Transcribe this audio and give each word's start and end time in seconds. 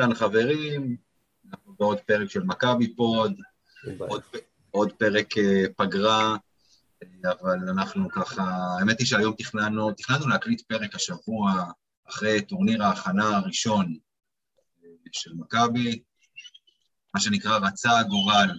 אהלן 0.00 0.14
חברים, 0.14 0.96
אנחנו 1.50 1.74
בעוד 1.78 2.00
פרק 2.00 2.30
של 2.30 2.42
מכבי 2.42 2.94
פוד, 2.94 3.40
עוד, 3.98 4.22
עוד 4.70 4.92
פרק 4.92 5.38
אה, 5.38 5.64
פגרה, 5.76 6.36
אבל 7.24 7.58
אנחנו 7.68 8.08
ככה, 8.08 8.42
האמת 8.78 8.98
היא 8.98 9.06
שהיום 9.06 9.34
תכננו, 9.38 9.92
תכננו 9.92 10.28
להקליט 10.28 10.60
פרק 10.60 10.94
השבוע 10.94 11.64
אחרי 12.08 12.42
טורניר 12.42 12.82
ההכנה 12.82 13.36
הראשון 13.36 13.94
אה, 14.84 14.88
של 15.12 15.30
מכבי, 15.34 16.02
מה 17.14 17.20
שנקרא 17.20 17.58
רצה 17.58 17.98
הגורל. 17.98 18.50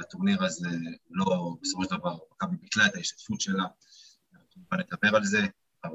הטורניר 0.00 0.44
הזה 0.44 0.68
לא, 1.10 1.54
בסופו 1.62 1.84
של 1.84 1.96
דבר, 1.96 2.16
מכבי 2.32 2.56
ביטלה 2.56 2.86
את 2.86 2.94
ההשתתפות 2.94 3.40
שלה, 3.40 3.64
אנחנו 4.34 4.48
כמובן 4.50 4.78
נדבר 4.78 5.16
על 5.16 5.24
זה. 5.24 5.46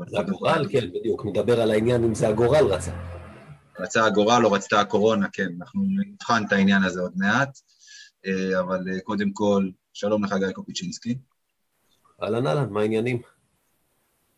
זה 0.07 0.19
הגורל, 0.19 0.67
כן, 0.71 0.89
בדיוק, 0.93 1.25
מדבר 1.25 1.61
על 1.61 1.71
העניין 1.71 2.03
אם 2.03 2.15
זה 2.15 2.27
הגורל 2.27 2.65
רצה. 2.65 3.20
רצה 3.79 4.05
הגורל 4.05 4.45
או 4.45 4.51
רצתה 4.51 4.79
הקורונה, 4.79 5.27
כן, 5.33 5.49
אנחנו 5.59 5.81
נבחן 6.05 6.43
את 6.47 6.51
העניין 6.51 6.83
הזה 6.83 7.01
עוד 7.01 7.13
מעט, 7.15 7.59
אה, 8.25 8.59
אבל 8.59 8.87
אה, 8.93 8.99
קודם 8.99 9.31
כל, 9.31 9.69
שלום 9.93 10.23
לך 10.23 10.33
גיא 10.33 10.51
קופיצ'ינסקי. 10.51 11.17
אהלן 12.23 12.47
אהלן, 12.47 12.69
מה 12.69 12.81
העניינים? 12.81 13.21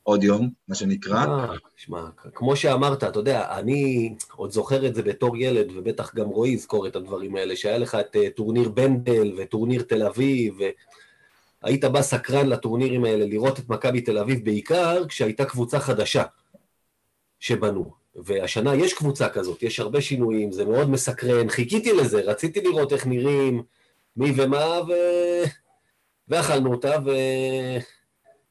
עוד 0.03 0.23
יום, 0.23 0.49
מה 0.67 0.75
שנקרא. 0.75 1.25
אה, 1.25 1.55
שמע, 1.75 2.07
כמו 2.33 2.55
שאמרת, 2.55 3.03
אתה 3.03 3.19
יודע, 3.19 3.57
אני 3.57 4.15
עוד 4.35 4.51
זוכר 4.51 4.87
את 4.87 4.95
זה 4.95 5.03
בתור 5.03 5.37
ילד, 5.37 5.67
ובטח 5.75 6.15
גם 6.15 6.25
רועי 6.25 6.51
יזכור 6.51 6.87
את 6.87 6.95
הדברים 6.95 7.35
האלה, 7.35 7.55
שהיה 7.55 7.77
לך 7.77 7.95
את 7.95 8.15
טורניר 8.35 8.69
בנדל 8.69 9.33
וטורניר 9.37 9.81
תל 9.81 10.03
אביב, 10.03 10.57
והיית 11.63 11.85
בא 11.85 12.01
סקרן 12.01 12.47
לטורנירים 12.47 13.05
האלה 13.05 13.25
לראות 13.25 13.59
את 13.59 13.69
מכבי 13.69 14.01
תל 14.01 14.17
אביב 14.17 14.45
בעיקר 14.45 15.07
כשהייתה 15.07 15.45
קבוצה 15.45 15.79
חדשה 15.79 16.23
שבנו. 17.39 18.02
והשנה 18.15 18.75
יש 18.75 18.93
קבוצה 18.93 19.29
כזאת, 19.29 19.63
יש 19.63 19.79
הרבה 19.79 20.01
שינויים, 20.01 20.51
זה 20.51 20.65
מאוד 20.65 20.89
מסקרן, 20.89 21.49
חיכיתי 21.49 21.93
לזה, 21.93 22.21
רציתי 22.21 22.61
לראות 22.61 22.93
איך 22.93 23.07
נראים 23.07 23.63
מי 24.17 24.31
ומה, 24.35 24.81
ו... 24.87 24.91
ואכלנו 26.27 26.71
אותה, 26.71 26.95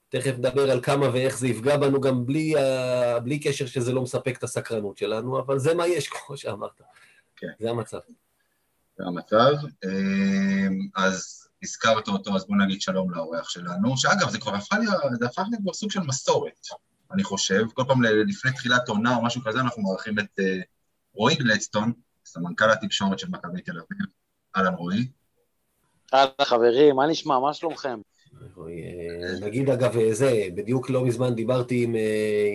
ותכף 0.09 0.35
נדבר 0.39 0.71
על 0.71 0.81
כמה 0.83 1.09
ואיך 1.13 1.39
זה 1.39 1.49
יפגע 1.49 1.77
בנו 1.77 2.01
גם 2.01 2.27
בלי, 2.27 2.59
ה... 2.59 3.21
בלי 3.21 3.39
קשר 3.39 3.67
שזה 3.67 3.93
לא 3.93 4.03
מספק 4.03 4.39
את 4.39 4.43
הסקרנות 4.43 4.97
שלנו, 4.97 5.39
אבל 5.39 5.59
זה 5.59 5.75
מה 5.75 5.87
יש, 5.87 6.09
כמו 6.09 6.37
שאמרת. 6.37 6.81
כן. 7.37 7.47
זה 7.61 7.71
המצב. 7.71 7.99
זה 8.99 9.05
המצב. 9.07 9.53
אמ, 9.85 10.89
אז 10.95 11.49
הזכרת 11.63 12.09
אותו, 12.09 12.37
אז 12.37 12.47
בוא 12.47 12.57
נגיד 12.57 12.81
שלום 12.81 13.11
לאורח 13.11 13.49
שלנו, 13.49 13.97
שאגב, 13.97 14.31
זה 14.31 14.39
כבר 14.39 14.55
הפך 14.55 14.77
להיות, 14.81 15.03
זה 15.21 15.27
הפך 15.27 15.43
להיות 15.51 15.75
סוג 15.75 15.91
של 15.91 16.01
מסורת. 16.01 16.67
אני 17.15 17.25
חושב. 17.25 17.65
כל 17.75 17.83
פעם 17.89 18.03
לפני 18.03 18.53
תחילת 18.53 18.89
עונה 18.89 19.17
או 19.17 19.25
משהו 19.25 19.43
כזה, 19.45 19.61
אנחנו 19.61 19.83
מארחים 19.83 20.19
את 20.19 20.41
uh, 20.41 20.43
רועי 21.15 21.37
גלדסטון, 21.37 21.93
סמנכ"ל 22.25 22.71
התקשורת 22.71 23.19
של 23.19 23.27
מכבי 23.31 23.61
תל 23.61 23.73
אביב. 23.73 24.07
אהלן 24.57 24.75
רועי. 24.75 25.09
אהלן 26.15 26.31
חברים, 26.43 26.97
מה 26.97 27.07
נשמע? 27.07 27.39
מה 27.39 27.55
שלומכם? 27.55 28.01
אה, 28.59 29.47
נגיד 29.47 29.71
אגב, 29.71 29.97
אה, 29.97 30.15
זה, 30.15 30.47
בדיוק 30.55 30.91
לא 30.91 31.05
מזמן 31.05 31.35
דיברתי 31.35 31.85
עם, 31.85 31.95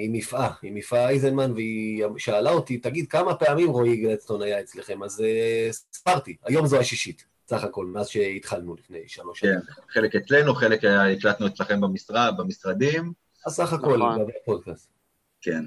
עם 0.03 0.15
יפעה, 0.15 0.53
עם 0.63 0.77
יפעה 0.77 1.09
אייזנמן, 1.09 1.51
והיא 1.51 2.03
שאלה 2.17 2.51
אותי, 2.51 2.77
תגיד, 2.77 3.07
כמה 3.07 3.35
פעמים 3.35 3.69
רועי 3.69 3.97
גלדסטון 3.97 4.41
היה 4.41 4.59
אצלכם? 4.59 5.03
אז 5.03 5.23
ספרתי, 5.91 6.37
היום 6.45 6.67
זו 6.67 6.79
השישית, 6.79 7.25
סך 7.47 7.63
הכל, 7.63 7.85
מאז 7.85 8.07
שהתחלנו 8.07 8.75
לפני 8.75 8.99
שלוש 9.07 9.39
שנים. 9.39 9.53
כן, 9.53 9.81
חלק 9.89 10.15
אצלנו, 10.15 10.55
חלק 10.55 10.83
הקלטנו 10.85 11.47
אצלכם 11.47 11.81
במשרד, 11.81 12.33
במשרדים. 12.37 13.13
הסך 13.47 13.73
הכל, 13.73 13.97
נכון. 13.97 14.27
בפודקאסט. 14.27 14.89
כן. 15.41 15.65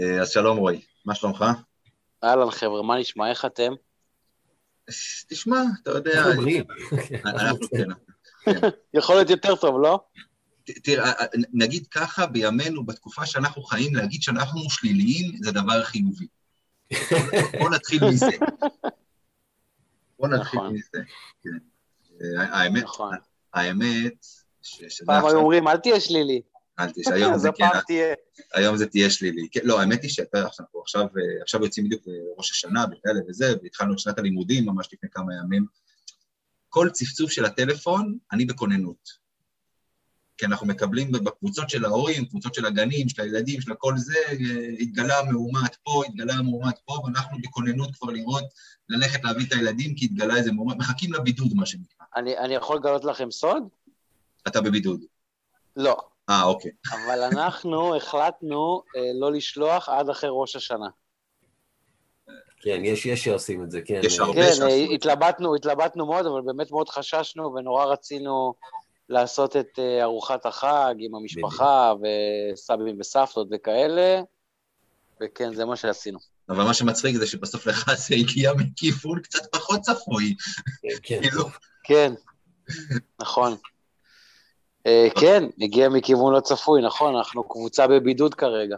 אה, 0.00 0.20
אז 0.20 0.30
שלום 0.30 0.58
רועי, 0.58 0.82
מה 1.04 1.14
שלומך? 1.14 1.44
אהלן 2.24 2.50
חבר'ה, 2.50 2.82
מה 2.82 2.98
נשמע? 2.98 3.30
איך 3.30 3.44
אתם? 3.44 3.72
תשמע, 5.28 5.62
אתה 5.82 5.90
יודע... 5.90 6.24
אנחנו 7.24 7.68
כן. 7.68 7.88
יכול 8.94 9.14
להיות 9.14 9.30
יותר 9.30 9.56
טוב, 9.56 9.80
לא? 9.80 10.00
תראה, 10.64 11.12
נגיד 11.52 11.86
ככה, 11.86 12.26
בימינו, 12.26 12.86
בתקופה 12.86 13.26
שאנחנו 13.26 13.62
חיים, 13.62 13.94
להגיד 13.94 14.22
שאנחנו 14.22 14.70
שליליים 14.70 15.36
זה 15.42 15.52
דבר 15.52 15.84
חיובי. 15.84 16.26
בוא 17.60 17.70
נתחיל 17.70 18.00
מזה. 18.04 18.30
בוא 20.18 20.28
נתחיל 20.28 20.60
נכון. 20.60 20.72
מזה. 20.74 20.98
כן. 21.42 21.58
אה, 22.22 22.58
האמת, 22.60 22.82
נכון. 22.82 23.16
האמת, 23.54 24.26
פעם 25.06 25.26
היו 25.26 25.36
אומרים, 25.36 25.68
אל 25.68 25.76
תהיה 25.76 26.00
שלילי. 26.00 26.42
אל 26.78 26.88
היום 27.12 27.38
זה 27.38 27.48
כן, 27.56 27.64
היום 28.54 28.76
זה 28.76 28.86
תהיה 28.86 29.10
שלילי. 29.10 29.48
כן, 29.52 29.60
לא, 29.64 29.80
האמת 29.80 30.02
היא 30.02 30.10
שאתה, 30.10 30.38
אנחנו 30.60 30.80
עכשיו, 30.80 31.02
אה, 31.02 31.42
עכשיו 31.42 31.64
יוצאים 31.64 31.86
בדיוק 31.86 32.02
לראש 32.06 32.50
השנה 32.50 32.84
וכאלה 32.84 33.20
וזה, 33.28 33.54
והתחלנו 33.62 33.92
את 33.92 33.98
שנת 33.98 34.18
הלימודים 34.18 34.66
ממש 34.66 34.88
לפני 34.92 35.10
כמה 35.12 35.34
ימים. 35.34 35.66
כל 36.68 36.88
צפצוף 36.92 37.30
של 37.30 37.44
הטלפון, 37.44 38.18
אני 38.32 38.44
בכוננות. 38.44 39.26
כי 40.38 40.46
אנחנו 40.46 40.66
מקבלים 40.66 41.12
בקבוצות 41.12 41.70
של 41.70 41.84
ההורים, 41.84 42.24
קבוצות 42.24 42.54
של 42.54 42.66
הגנים, 42.66 43.08
של 43.08 43.22
הילדים, 43.22 43.60
של 43.60 43.72
הכל 43.72 43.94
זה, 43.96 44.18
אה, 44.28 44.68
התגלה 44.80 45.22
מאומת 45.30 45.76
פה, 45.82 46.02
התגלה 46.08 46.42
מאומת 46.42 46.78
פה, 46.84 46.92
ואנחנו 47.04 47.38
בכוננות 47.42 47.96
כבר 47.96 48.12
לראות, 48.12 48.44
ללכת 48.88 49.24
להביא 49.24 49.46
את 49.46 49.52
הילדים, 49.52 49.94
כי 49.94 50.04
התגלה 50.04 50.36
איזה 50.36 50.52
מאומת, 50.52 50.76
מחכים 50.76 51.12
לבידוד, 51.12 51.54
מה 51.54 51.66
שנקרא. 51.66 52.06
אני, 52.16 52.38
אני 52.38 52.54
יכול 52.54 52.76
לגלות 52.76 53.04
לכם 53.04 53.30
סוד? 53.30 53.62
אתה 54.46 54.60
בבידוד. 54.60 55.00
לא. 55.76 55.96
אה, 56.30 56.42
אוקיי. 56.44 56.70
אבל 56.92 57.22
אנחנו 57.22 57.96
החלטנו 57.96 58.82
אה, 58.96 59.10
לא 59.14 59.32
לשלוח 59.32 59.88
עד 59.88 60.08
אחרי 60.08 60.30
ראש 60.32 60.56
השנה. 60.56 60.88
כן, 62.60 62.80
יש, 62.84 63.06
יש 63.06 63.24
שעושים 63.24 63.62
את 63.62 63.70
זה, 63.70 63.80
כן. 63.84 64.00
יש 64.04 64.18
הרבה 64.18 64.34
כן, 64.34 64.54
שעושים 64.54 64.84
את 64.84 64.88
זה. 64.88 64.94
התלבטנו, 64.94 65.54
התלבטנו 65.54 66.06
מאוד, 66.06 66.26
אבל 66.26 66.40
באמת 66.40 66.70
מאוד 66.70 66.88
חששנו 66.88 67.54
ונורא 67.54 67.84
רצינו 67.84 68.54
לעשות 69.08 69.56
את 69.56 69.78
אה, 69.78 70.02
ארוחת 70.02 70.46
החג 70.46 70.94
עם 70.98 71.14
המשפחה 71.14 71.92
וסבים 72.02 72.96
וסבתות 73.00 73.48
וכאלה, 73.52 74.20
וכן, 75.20 75.54
זה 75.54 75.64
מה 75.64 75.76
שעשינו. 75.76 76.18
אבל 76.48 76.64
מה 76.64 76.74
שמצחיק 76.74 77.16
זה 77.16 77.26
שבסוף 77.26 77.66
לך 77.66 77.90
זה 77.94 78.14
הגיע 78.14 78.52
מכיוון 78.52 79.20
קצת 79.20 79.52
פחות 79.52 79.80
צפוי. 79.80 80.34
כן, 80.82 80.88
כן. 81.02 81.20
כאילו. 81.22 81.44
כן, 81.84 82.12
נכון. 83.20 83.56
אה, 84.86 85.08
כן, 85.20 85.44
הגיע 85.60 85.88
מכיוון 85.88 86.34
לא 86.34 86.40
צפוי, 86.40 86.82
נכון, 86.82 87.16
אנחנו 87.16 87.48
קבוצה 87.48 87.86
בבידוד 87.86 88.34
כרגע. 88.34 88.76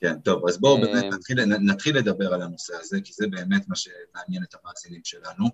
כן, 0.00 0.20
טוב, 0.20 0.48
אז 0.48 0.60
בואו 0.60 0.80
באמת 0.80 1.04
אה, 1.04 1.08
נתחיל, 1.10 1.44
נתחיל 1.44 1.98
לדבר 1.98 2.34
על 2.34 2.42
הנושא 2.42 2.76
הזה, 2.80 3.00
כי 3.04 3.12
זה 3.12 3.26
באמת 3.26 3.68
מה 3.68 3.76
שמעניין 3.76 4.42
את 4.42 4.54
המאזינים 4.54 5.00
שלנו. 5.04 5.48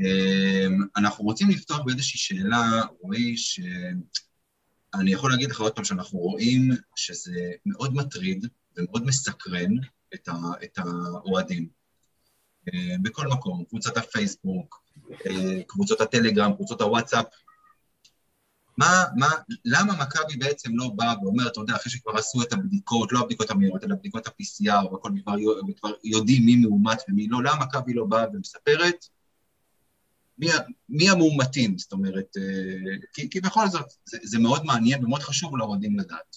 אה, 0.00 0.66
אנחנו 0.96 1.24
רוצים 1.24 1.50
לפתוח 1.50 1.80
באיזושהי 1.84 2.18
שאלה, 2.18 2.82
רועי, 3.00 3.36
שאני 3.36 5.12
יכול 5.12 5.30
להגיד 5.30 5.50
לך 5.50 5.60
עוד 5.60 5.72
פעם 5.72 5.84
שאנחנו 5.84 6.18
רואים 6.18 6.70
שזה 6.96 7.50
מאוד 7.66 7.94
מטריד 7.94 8.46
ומאוד 8.76 9.06
מסקרן 9.06 9.70
את, 10.14 10.28
ה, 10.28 10.32
את 10.64 10.78
האוהדים. 10.78 11.84
בכל 13.02 13.26
מקום, 13.26 13.64
קבוצת 13.68 13.96
הפייסבוק, 13.96 14.84
קבוצות 15.66 16.00
הטלגרם, 16.00 16.54
קבוצות 16.54 16.80
הוואטסאפ, 16.80 17.26
מה, 18.76 19.04
מה, 19.16 19.28
למה 19.64 19.92
מכבי 19.92 20.36
בעצם 20.36 20.76
לא 20.76 20.90
באה 20.96 21.14
ואומרת, 21.22 21.52
אתה 21.52 21.60
יודע, 21.60 21.76
אחרי 21.76 21.92
שכבר 21.92 22.16
עשו 22.16 22.42
את 22.42 22.52
הבדיקות, 22.52 23.12
לא 23.12 23.20
הבדיקות 23.20 23.50
המהירות, 23.50 23.84
אלא 23.84 23.94
בדיקות 23.94 24.26
ה-PCR, 24.26 24.92
והכל 24.92 25.10
כבר, 25.22 25.34
וכבר 25.68 25.90
יודעים 26.04 26.46
מי 26.46 26.56
מאומת 26.56 26.98
ומי 27.08 27.28
לא, 27.28 27.42
למה 27.42 27.64
מכבי 27.64 27.94
לא 27.94 28.04
באה 28.04 28.26
ומספרת 28.32 29.06
מי, 30.38 30.46
מי 30.88 31.10
המאומתים, 31.10 31.78
זאת 31.78 31.92
אומרת, 31.92 32.36
אה, 32.36 32.96
כי, 33.12 33.30
כי 33.30 33.40
בכל 33.40 33.66
זאת, 33.68 33.86
זה, 34.04 34.18
זה 34.22 34.38
מאוד 34.38 34.64
מעניין 34.64 35.04
ומאוד 35.04 35.22
חשוב 35.22 35.56
לאוהדים 35.56 35.98
לדעת. 35.98 36.36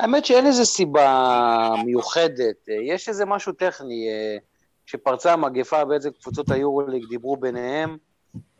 האמת 0.00 0.24
שאין 0.24 0.46
איזו 0.46 0.64
סיבה 0.64 1.70
מיוחדת, 1.84 2.68
יש 2.88 3.08
איזה 3.08 3.24
משהו 3.24 3.52
טכני. 3.52 4.08
אה, 4.08 4.36
כשפרצה 4.86 5.32
המגפה 5.32 5.84
בעצם 5.84 6.10
קבוצות 6.22 6.50
היורוליג 6.50 7.08
דיברו 7.08 7.36
ביניהם, 7.36 7.96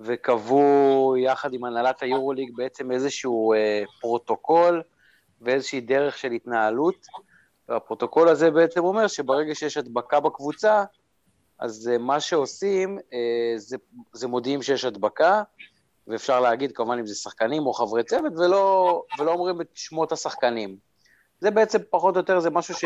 וקבעו 0.04 1.14
יחד 1.18 1.54
עם 1.54 1.64
הנהלת 1.64 2.02
היורוליג 2.02 2.50
בעצם 2.56 2.92
איזשהו 2.92 3.52
אה, 3.52 3.82
פרוטוקול 4.00 4.82
ואיזושהי 5.40 5.80
דרך 5.80 6.18
של 6.18 6.30
התנהלות. 6.30 7.06
והפרוטוקול 7.68 8.28
הזה 8.28 8.50
בעצם 8.50 8.84
אומר 8.84 9.06
שברגע 9.06 9.54
שיש 9.54 9.76
הדבקה 9.76 10.20
בקבוצה, 10.20 10.84
אז 11.58 11.90
אה, 11.92 11.98
מה 11.98 12.20
שעושים 12.20 12.98
אה, 13.12 13.52
זה, 13.56 13.76
זה 14.12 14.28
מודיעים 14.28 14.62
שיש 14.62 14.84
הדבקה, 14.84 15.42
ואפשר 16.06 16.40
להגיד 16.40 16.72
כמובן 16.72 16.98
אם 16.98 17.06
זה 17.06 17.14
שחקנים 17.14 17.66
או 17.66 17.72
חברי 17.72 18.04
צוות, 18.04 18.32
ולא, 18.36 19.02
ולא 19.18 19.32
אומרים 19.32 19.60
את 19.60 19.66
שמות 19.74 20.12
השחקנים. 20.12 20.76
זה 21.40 21.50
בעצם 21.50 21.78
פחות 21.90 22.14
או 22.14 22.20
יותר, 22.20 22.40
זה 22.40 22.50
משהו 22.50 22.74
ש, 22.74 22.84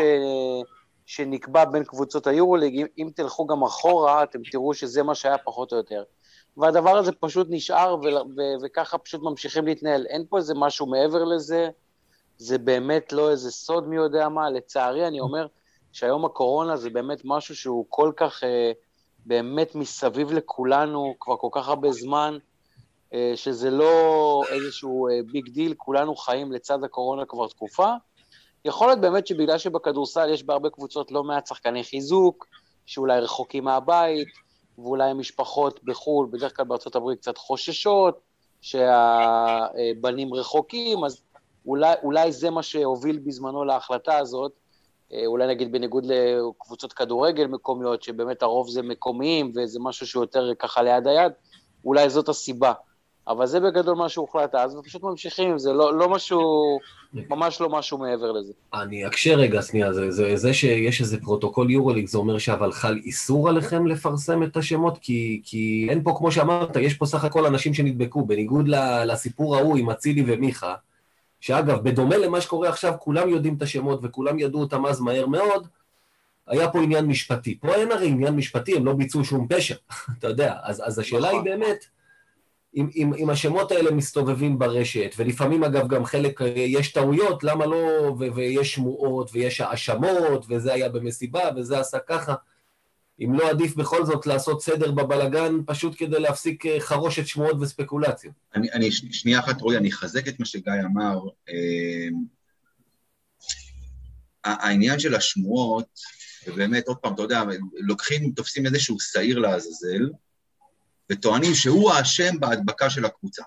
שנקבע 1.05 1.65
בין 1.65 1.83
קבוצות 1.83 2.27
היורוליג, 2.27 2.75
אם, 2.75 2.85
אם 2.97 3.09
תלכו 3.15 3.47
גם 3.47 3.63
אחורה, 3.63 4.23
אתם 4.23 4.39
תראו 4.51 4.73
שזה 4.73 5.03
מה 5.03 5.15
שהיה 5.15 5.37
פחות 5.37 5.71
או 5.71 5.77
יותר. 5.77 6.03
והדבר 6.59 6.97
הזה 6.97 7.11
פשוט 7.11 7.47
נשאר, 7.49 7.95
וככה 8.63 8.97
פשוט 8.97 9.21
ממשיכים 9.21 9.65
להתנהל. 9.65 10.05
אין 10.05 10.25
פה 10.29 10.37
איזה 10.37 10.53
משהו 10.53 10.85
מעבר 10.85 11.23
לזה, 11.23 11.69
זה 12.37 12.57
באמת 12.57 13.13
לא 13.13 13.31
איזה 13.31 13.51
סוד 13.51 13.87
מי 13.87 13.95
יודע 13.95 14.29
מה. 14.29 14.49
לצערי, 14.49 15.07
אני 15.07 15.19
אומר, 15.19 15.47
שהיום 15.93 16.25
הקורונה 16.25 16.77
זה 16.77 16.89
באמת 16.89 17.21
משהו 17.25 17.55
שהוא 17.55 17.85
כל 17.89 18.11
כך 18.15 18.43
אה, 18.43 18.71
באמת 19.25 19.75
מסביב 19.75 20.31
לכולנו 20.31 21.15
כבר 21.19 21.37
כל 21.37 21.49
כך 21.51 21.67
הרבה 21.67 21.91
זמן, 21.91 22.37
אה, 23.13 23.31
שזה 23.35 23.69
לא 23.69 24.43
איזשהו 24.49 25.07
אה, 25.07 25.19
big 25.31 25.49
deal, 25.49 25.73
כולנו 25.77 26.15
חיים 26.15 26.51
לצד 26.51 26.83
הקורונה 26.83 27.25
כבר 27.25 27.47
תקופה. 27.47 27.93
יכול 28.65 28.87
להיות 28.87 28.99
באמת 28.99 29.27
שבגלל 29.27 29.57
שבכדורסל 29.57 30.29
יש 30.33 30.43
בהרבה 30.43 30.69
קבוצות 30.69 31.11
לא 31.11 31.23
מעט 31.23 31.47
שחקני 31.47 31.83
חיזוק, 31.83 32.47
שאולי 32.85 33.19
רחוקים 33.19 33.63
מהבית, 33.63 34.27
ואולי 34.83 35.09
המשפחות 35.09 35.83
בחו"ל, 35.83 36.27
בדרך 36.31 36.57
כלל 36.57 36.65
בארצות 36.65 36.95
הברית 36.95 37.19
קצת 37.19 37.37
חוששות, 37.37 38.19
שהבנים 38.61 40.33
רחוקים, 40.33 41.03
אז 41.03 41.21
אולי, 41.65 41.93
אולי 42.03 42.31
זה 42.31 42.49
מה 42.49 42.63
שהוביל 42.63 43.19
בזמנו 43.19 43.65
להחלטה 43.65 44.17
הזאת, 44.17 44.51
אה, 45.13 45.25
אולי 45.25 45.47
נגיד 45.47 45.71
בניגוד 45.71 46.05
לקבוצות 46.05 46.93
כדורגל 46.93 47.47
מקומיות, 47.47 48.03
שבאמת 48.03 48.41
הרוב 48.41 48.69
זה 48.69 48.81
מקומיים 48.81 49.51
וזה 49.55 49.79
משהו 49.81 50.07
שהוא 50.07 50.23
יותר 50.23 50.53
ככה 50.59 50.81
ליד 50.81 51.07
היד, 51.07 51.31
אולי 51.85 52.09
זאת 52.09 52.29
הסיבה. 52.29 52.73
אבל 53.27 53.45
זה 53.45 53.59
בגדול 53.59 53.95
מה 53.95 54.09
שהוחלט 54.09 54.55
אז, 54.55 54.75
ופשוט 54.75 55.03
ממשיכים 55.03 55.59
זה, 55.59 55.73
לא, 55.73 55.97
לא 55.97 56.09
משהו, 56.09 56.39
ממש 57.13 57.61
לא 57.61 57.69
משהו 57.69 57.97
מעבר 57.97 58.31
לזה. 58.31 58.53
אני 58.73 59.07
אקשה 59.07 59.35
רגע, 59.35 59.61
שנייה, 59.61 59.93
זה, 59.93 60.11
זה, 60.11 60.35
זה 60.35 60.53
שיש 60.53 61.01
איזה 61.01 61.21
פרוטוקול 61.21 61.71
יורוליג, 61.71 62.07
זה 62.07 62.17
אומר 62.17 62.37
שאבל 62.37 62.71
חל 62.71 62.99
איסור 63.03 63.49
עליכם 63.49 63.87
לפרסם 63.87 64.43
את 64.43 64.57
השמות? 64.57 64.97
כי, 64.97 65.41
כי 65.43 65.87
אין 65.89 66.03
פה, 66.03 66.13
כמו 66.17 66.31
שאמרת, 66.31 66.75
יש 66.75 66.93
פה 66.93 67.05
סך 67.05 67.23
הכל 67.23 67.45
אנשים 67.45 67.73
שנדבקו, 67.73 68.25
בניגוד 68.25 68.67
לסיפור 69.05 69.55
ההוא 69.55 69.77
עם 69.77 69.89
אצילי 69.89 70.23
ומיכה, 70.27 70.75
שאגב, 71.39 71.83
בדומה 71.83 72.17
למה 72.17 72.41
שקורה 72.41 72.69
עכשיו, 72.69 72.93
כולם 72.99 73.29
יודעים 73.29 73.55
את 73.55 73.61
השמות 73.61 73.99
וכולם 74.03 74.39
ידעו 74.39 74.61
אותם 74.61 74.85
אז 74.85 75.01
מהר 75.01 75.27
מאוד, 75.27 75.67
היה 76.47 76.69
פה 76.69 76.81
עניין 76.81 77.05
משפטי. 77.05 77.59
פה 77.59 77.75
אין 77.75 77.91
הרי 77.91 78.07
עניין 78.07 78.35
משפטי, 78.35 78.75
הם 78.75 78.85
לא 78.85 78.93
ביצעו 78.93 79.25
שום 79.25 79.47
פשע, 79.47 79.75
אתה 80.19 80.27
יודע. 80.27 80.55
אז, 80.63 80.81
אז 80.85 80.99
השאלה 80.99 81.27
נכון. 81.27 81.47
היא 81.47 81.55
באמת, 81.55 81.85
אם, 82.75 82.89
אם, 82.95 83.13
אם 83.13 83.29
השמות 83.29 83.71
האלה 83.71 83.91
מסתובבים 83.91 84.59
ברשת, 84.59 85.15
ולפעמים 85.17 85.63
אגב 85.63 85.87
גם 85.87 86.05
חלק, 86.05 86.41
יש 86.55 86.91
טעויות, 86.91 87.43
למה 87.43 87.65
לא, 87.65 88.15
ו, 88.19 88.33
ויש 88.35 88.73
שמועות, 88.73 89.29
ויש 89.33 89.61
האשמות, 89.61 90.45
וזה 90.49 90.73
היה 90.73 90.89
במסיבה, 90.89 91.49
וזה 91.55 91.79
עשה 91.79 91.97
ככה, 91.99 92.35
אם 93.21 93.33
לא 93.33 93.49
עדיף 93.49 93.75
בכל 93.75 94.05
זאת 94.05 94.27
לעשות 94.27 94.61
סדר 94.61 94.91
בבלגן, 94.91 95.55
פשוט 95.65 95.95
כדי 95.97 96.19
להפסיק 96.19 96.65
אה, 96.65 96.79
חרושת 96.79 97.27
שמועות 97.27 97.57
וספקולציות. 97.61 98.33
אני, 98.55 98.71
אני 98.71 98.91
שנייה 98.91 99.39
אחת, 99.39 99.61
רועי, 99.61 99.77
אני 99.77 99.89
אחזק 99.89 100.27
את 100.27 100.39
מה 100.39 100.45
שגיא 100.45 100.73
אמר. 100.85 101.19
אה, 101.49 102.09
העניין 104.43 104.99
של 104.99 105.15
השמועות, 105.15 105.99
ובאמת, 106.47 106.87
עוד 106.87 106.97
פעם, 106.97 107.13
אתה 107.13 107.21
יודע, 107.21 107.43
לוקחים, 107.73 108.31
תופסים 108.31 108.65
איזשהו 108.65 108.99
שעיר 108.99 109.39
לעזאזל, 109.39 110.09
וטוענים 111.11 111.53
שהוא 111.53 111.91
האשם 111.91 112.39
בהדבקה 112.39 112.89
של 112.89 113.05
הקבוצה. 113.05 113.43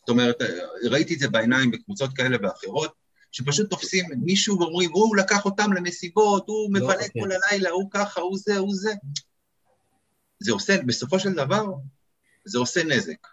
זאת 0.00 0.08
אומרת, 0.08 0.36
ראיתי 0.90 1.14
את 1.14 1.18
זה 1.18 1.28
בעיניים 1.28 1.70
בקבוצות 1.70 2.10
כאלה 2.14 2.36
ואחרות, 2.42 2.92
שפשוט 3.32 3.70
תופסים 3.70 4.04
מישהו 4.24 4.58
ואומרים, 4.58 4.90
הוא 4.92 5.16
לקח 5.16 5.44
אותם 5.44 5.72
למסיבות, 5.72 6.48
הוא 6.48 6.70
לא, 6.74 6.80
מבלה 6.80 7.04
אוקיי. 7.06 7.22
כל 7.22 7.28
הלילה, 7.32 7.70
הוא 7.70 7.90
ככה, 7.90 8.20
הוא 8.20 8.38
זה, 8.38 8.56
הוא 8.56 8.74
זה. 8.74 8.92
זה 10.38 10.52
עושה, 10.52 10.82
בסופו 10.86 11.18
של 11.18 11.32
דבר, 11.32 11.64
זה 12.44 12.58
עושה 12.58 12.84
נזק. 12.84 13.26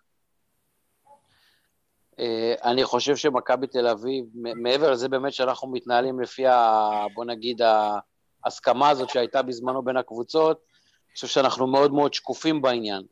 אה, 2.19 2.53
אני 2.63 2.85
חושב 2.85 3.15
שמכבי 3.15 3.67
תל 3.67 3.87
אביב, 3.87 4.25
מעבר 4.55 4.91
לזה 4.91 5.09
באמת 5.09 5.33
שאנחנו 5.33 5.71
מתנהלים 5.71 6.19
לפי, 6.19 6.47
ה, 6.47 6.89
בוא 7.13 7.25
נגיד, 7.25 7.61
ההסכמה 8.45 8.89
הזאת 8.89 9.09
שהייתה 9.09 9.41
בזמנו 9.41 9.83
בין 9.83 9.97
הקבוצות, 9.97 10.61
אני 11.07 11.15
חושב 11.15 11.27
שאנחנו 11.27 11.67
מאוד 11.67 11.93
מאוד 11.93 12.13
שקופים 12.13 12.61
בעניין. 12.61 13.03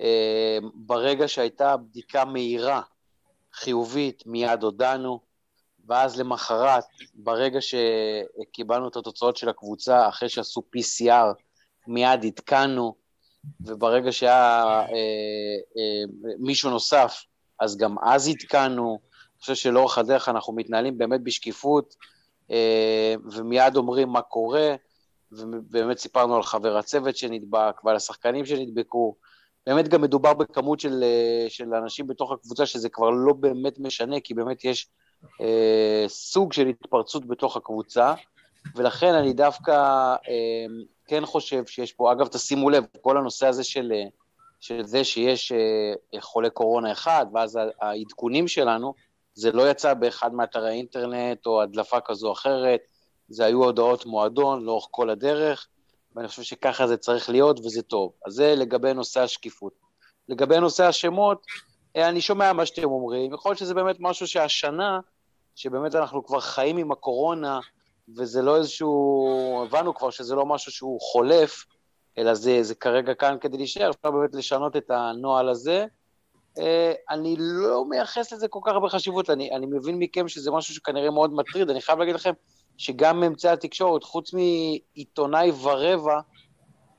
אה, 0.00 0.58
ברגע 0.74 1.28
שהייתה 1.28 1.76
בדיקה 1.76 2.24
מהירה, 2.24 2.82
חיובית, 3.52 4.22
מיד 4.26 4.62
הודענו, 4.62 5.20
ואז 5.86 6.20
למחרת, 6.20 6.84
ברגע 7.14 7.58
שקיבלנו 7.60 8.88
את 8.88 8.96
התוצאות 8.96 9.36
של 9.36 9.48
הקבוצה, 9.48 10.08
אחרי 10.08 10.28
שעשו 10.28 10.62
PCR, 10.76 11.34
מיד 11.86 12.24
עדכנו, 12.24 12.94
וברגע 13.60 14.12
שהיה 14.12 14.62
אה, 14.64 14.86
אה, 15.76 16.32
מישהו 16.38 16.70
נוסף, 16.70 17.22
אז 17.60 17.76
גם 17.76 17.96
אז 18.02 18.28
עדכנו. 18.28 18.98
אני 19.12 19.40
חושב 19.40 19.54
שלאורך 19.54 19.98
הדרך 19.98 20.28
אנחנו 20.28 20.52
מתנהלים 20.52 20.98
באמת 20.98 21.20
בשקיפות, 21.20 21.94
אה, 22.50 23.14
ומיד 23.32 23.76
אומרים 23.76 24.08
מה 24.08 24.22
קורה, 24.22 24.74
ובאמת 25.32 25.98
סיפרנו 25.98 26.36
על 26.36 26.42
חבר 26.42 26.76
הצוות 26.76 27.16
שנדבק 27.16 27.84
ועל 27.84 27.96
השחקנים 27.96 28.46
שנדבקו. 28.46 29.14
באמת 29.66 29.88
גם 29.88 30.02
מדובר 30.02 30.34
בכמות 30.34 30.80
של, 30.80 31.04
אה, 31.04 31.46
של 31.48 31.74
אנשים 31.74 32.06
בתוך 32.06 32.32
הקבוצה, 32.32 32.66
שזה 32.66 32.88
כבר 32.88 33.10
לא 33.10 33.32
באמת 33.32 33.78
משנה, 33.78 34.20
כי 34.20 34.34
באמת 34.34 34.64
יש 34.64 34.88
אה, 35.40 36.04
סוג 36.08 36.52
של 36.52 36.66
התפרצות 36.66 37.26
בתוך 37.26 37.56
הקבוצה, 37.56 38.14
ולכן 38.76 39.14
אני 39.14 39.32
דווקא 39.32 39.72
אה, 40.28 40.66
כן 41.06 41.26
חושב 41.26 41.66
שיש 41.66 41.92
פה, 41.92 42.12
אגב, 42.12 42.26
תשימו 42.26 42.70
לב, 42.70 42.84
כל 43.00 43.16
הנושא 43.16 43.46
הזה 43.46 43.64
של, 43.64 43.92
אה, 43.94 44.04
של 44.60 44.86
זה 44.86 45.04
שיש 45.04 45.52
אה, 45.52 46.20
חולה 46.20 46.50
קורונה 46.50 46.92
אחד, 46.92 47.26
ואז 47.34 47.58
העדכונים 47.80 48.48
שלנו, 48.48 48.94
זה 49.34 49.52
לא 49.52 49.70
יצא 49.70 49.94
באחד 49.94 50.34
מאתרי 50.34 50.68
האינטרנט 50.68 51.46
או 51.46 51.62
הדלפה 51.62 52.00
כזו 52.00 52.28
או 52.28 52.32
אחרת, 52.32 52.80
זה 53.28 53.44
היו 53.44 53.64
הודעות 53.64 54.06
מועדון 54.06 54.64
לאורך 54.64 54.86
כל 54.90 55.10
הדרך, 55.10 55.68
ואני 56.16 56.28
חושב 56.28 56.42
שככה 56.42 56.86
זה 56.86 56.96
צריך 56.96 57.30
להיות 57.30 57.60
וזה 57.60 57.82
טוב. 57.82 58.12
אז 58.26 58.32
זה 58.32 58.54
לגבי 58.56 58.94
נושא 58.94 59.20
השקיפות. 59.20 59.72
לגבי 60.28 60.60
נושא 60.60 60.84
השמות, 60.84 61.46
אה, 61.96 62.08
אני 62.08 62.20
שומע 62.20 62.52
מה 62.52 62.66
שאתם 62.66 62.84
אומרים, 62.84 63.34
יכול 63.34 63.50
להיות 63.50 63.58
שזה 63.58 63.74
באמת 63.74 63.96
משהו 64.00 64.26
שהשנה, 64.26 65.00
שבאמת 65.54 65.94
אנחנו 65.94 66.26
כבר 66.26 66.40
חיים 66.40 66.76
עם 66.76 66.92
הקורונה, 66.92 67.60
וזה 68.16 68.42
לא 68.42 68.56
איזשהו, 68.56 69.64
הבנו 69.66 69.94
כבר 69.94 70.10
שזה 70.10 70.34
לא 70.34 70.46
משהו 70.46 70.72
שהוא 70.72 71.00
חולף, 71.00 71.64
אלא 72.18 72.34
זה, 72.34 72.62
זה 72.62 72.74
כרגע 72.74 73.14
כאן 73.14 73.36
כדי 73.40 73.56
להישאר, 73.56 73.90
אפשר 73.90 74.10
באמת 74.10 74.34
לשנות 74.34 74.76
את 74.76 74.90
הנוהל 74.90 75.48
הזה. 75.48 75.86
אה, 76.58 76.92
אני 77.10 77.36
לא 77.38 77.84
מייחס 77.88 78.32
לזה 78.32 78.48
כל 78.48 78.60
כך 78.62 78.72
הרבה 78.72 78.88
חשיבות, 78.88 79.30
אני, 79.30 79.56
אני 79.56 79.66
מבין 79.66 79.98
מכם 79.98 80.28
שזה 80.28 80.50
משהו 80.50 80.74
שכנראה 80.74 81.10
מאוד 81.10 81.34
מטריד, 81.34 81.70
אני 81.70 81.80
חייב 81.80 81.98
להגיד 81.98 82.14
לכם 82.14 82.32
שגם 82.82 83.20
מאמצעי 83.20 83.52
התקשורת, 83.52 84.04
חוץ 84.04 84.34
מעיתונאי 84.34 85.50
ורבע, 85.62 86.20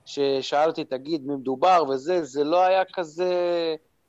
ששאל 0.06 0.70
אותי, 0.70 0.84
תגיד, 0.84 1.26
מי 1.26 1.36
מדובר 1.36 1.84
וזה, 1.90 2.24
זה 2.24 2.44
לא 2.44 2.62
היה 2.62 2.84
כזה... 2.94 3.34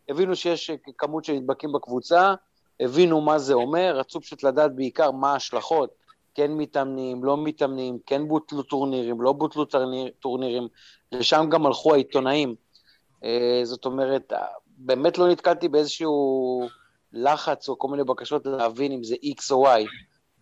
הבינו 0.09 0.37
שיש 0.37 0.71
כמות 0.99 1.25
של 1.25 1.33
נדבקים 1.33 1.73
בקבוצה, 1.73 2.35
הבינו 2.81 3.21
מה 3.21 3.39
זה 3.39 3.55
אומר, 3.55 3.97
רצו 3.97 4.21
פשוט 4.21 4.43
לדעת 4.43 4.75
בעיקר 4.75 5.11
מה 5.11 5.33
ההשלכות, 5.33 5.91
כן 6.35 6.53
מתאמנים, 6.53 7.25
לא 7.25 7.37
מתאמנים, 7.37 7.99
כן 8.07 8.29
בוטלו 8.29 8.63
טורנירים, 8.63 9.21
לא 9.21 9.33
בוטלו 9.33 9.65
טורנירים, 10.21 10.69
לשם 11.13 11.47
גם 11.51 11.67
הלכו 11.67 11.95
העיתונאים. 11.95 12.55
אה, 13.25 13.61
זאת 13.65 13.85
אומרת, 13.85 14.33
באמת 14.67 15.19
לא 15.19 15.29
נתקלתי 15.29 15.69
באיזשהו 15.69 16.69
לחץ 17.13 17.69
או 17.69 17.79
כל 17.79 17.89
מיני 17.89 18.05
בקשות 18.05 18.47
להבין 18.47 18.93
אם 18.93 19.05
זה 19.05 19.15
X 19.15 19.43
או 19.51 19.67
Y. 19.67 19.87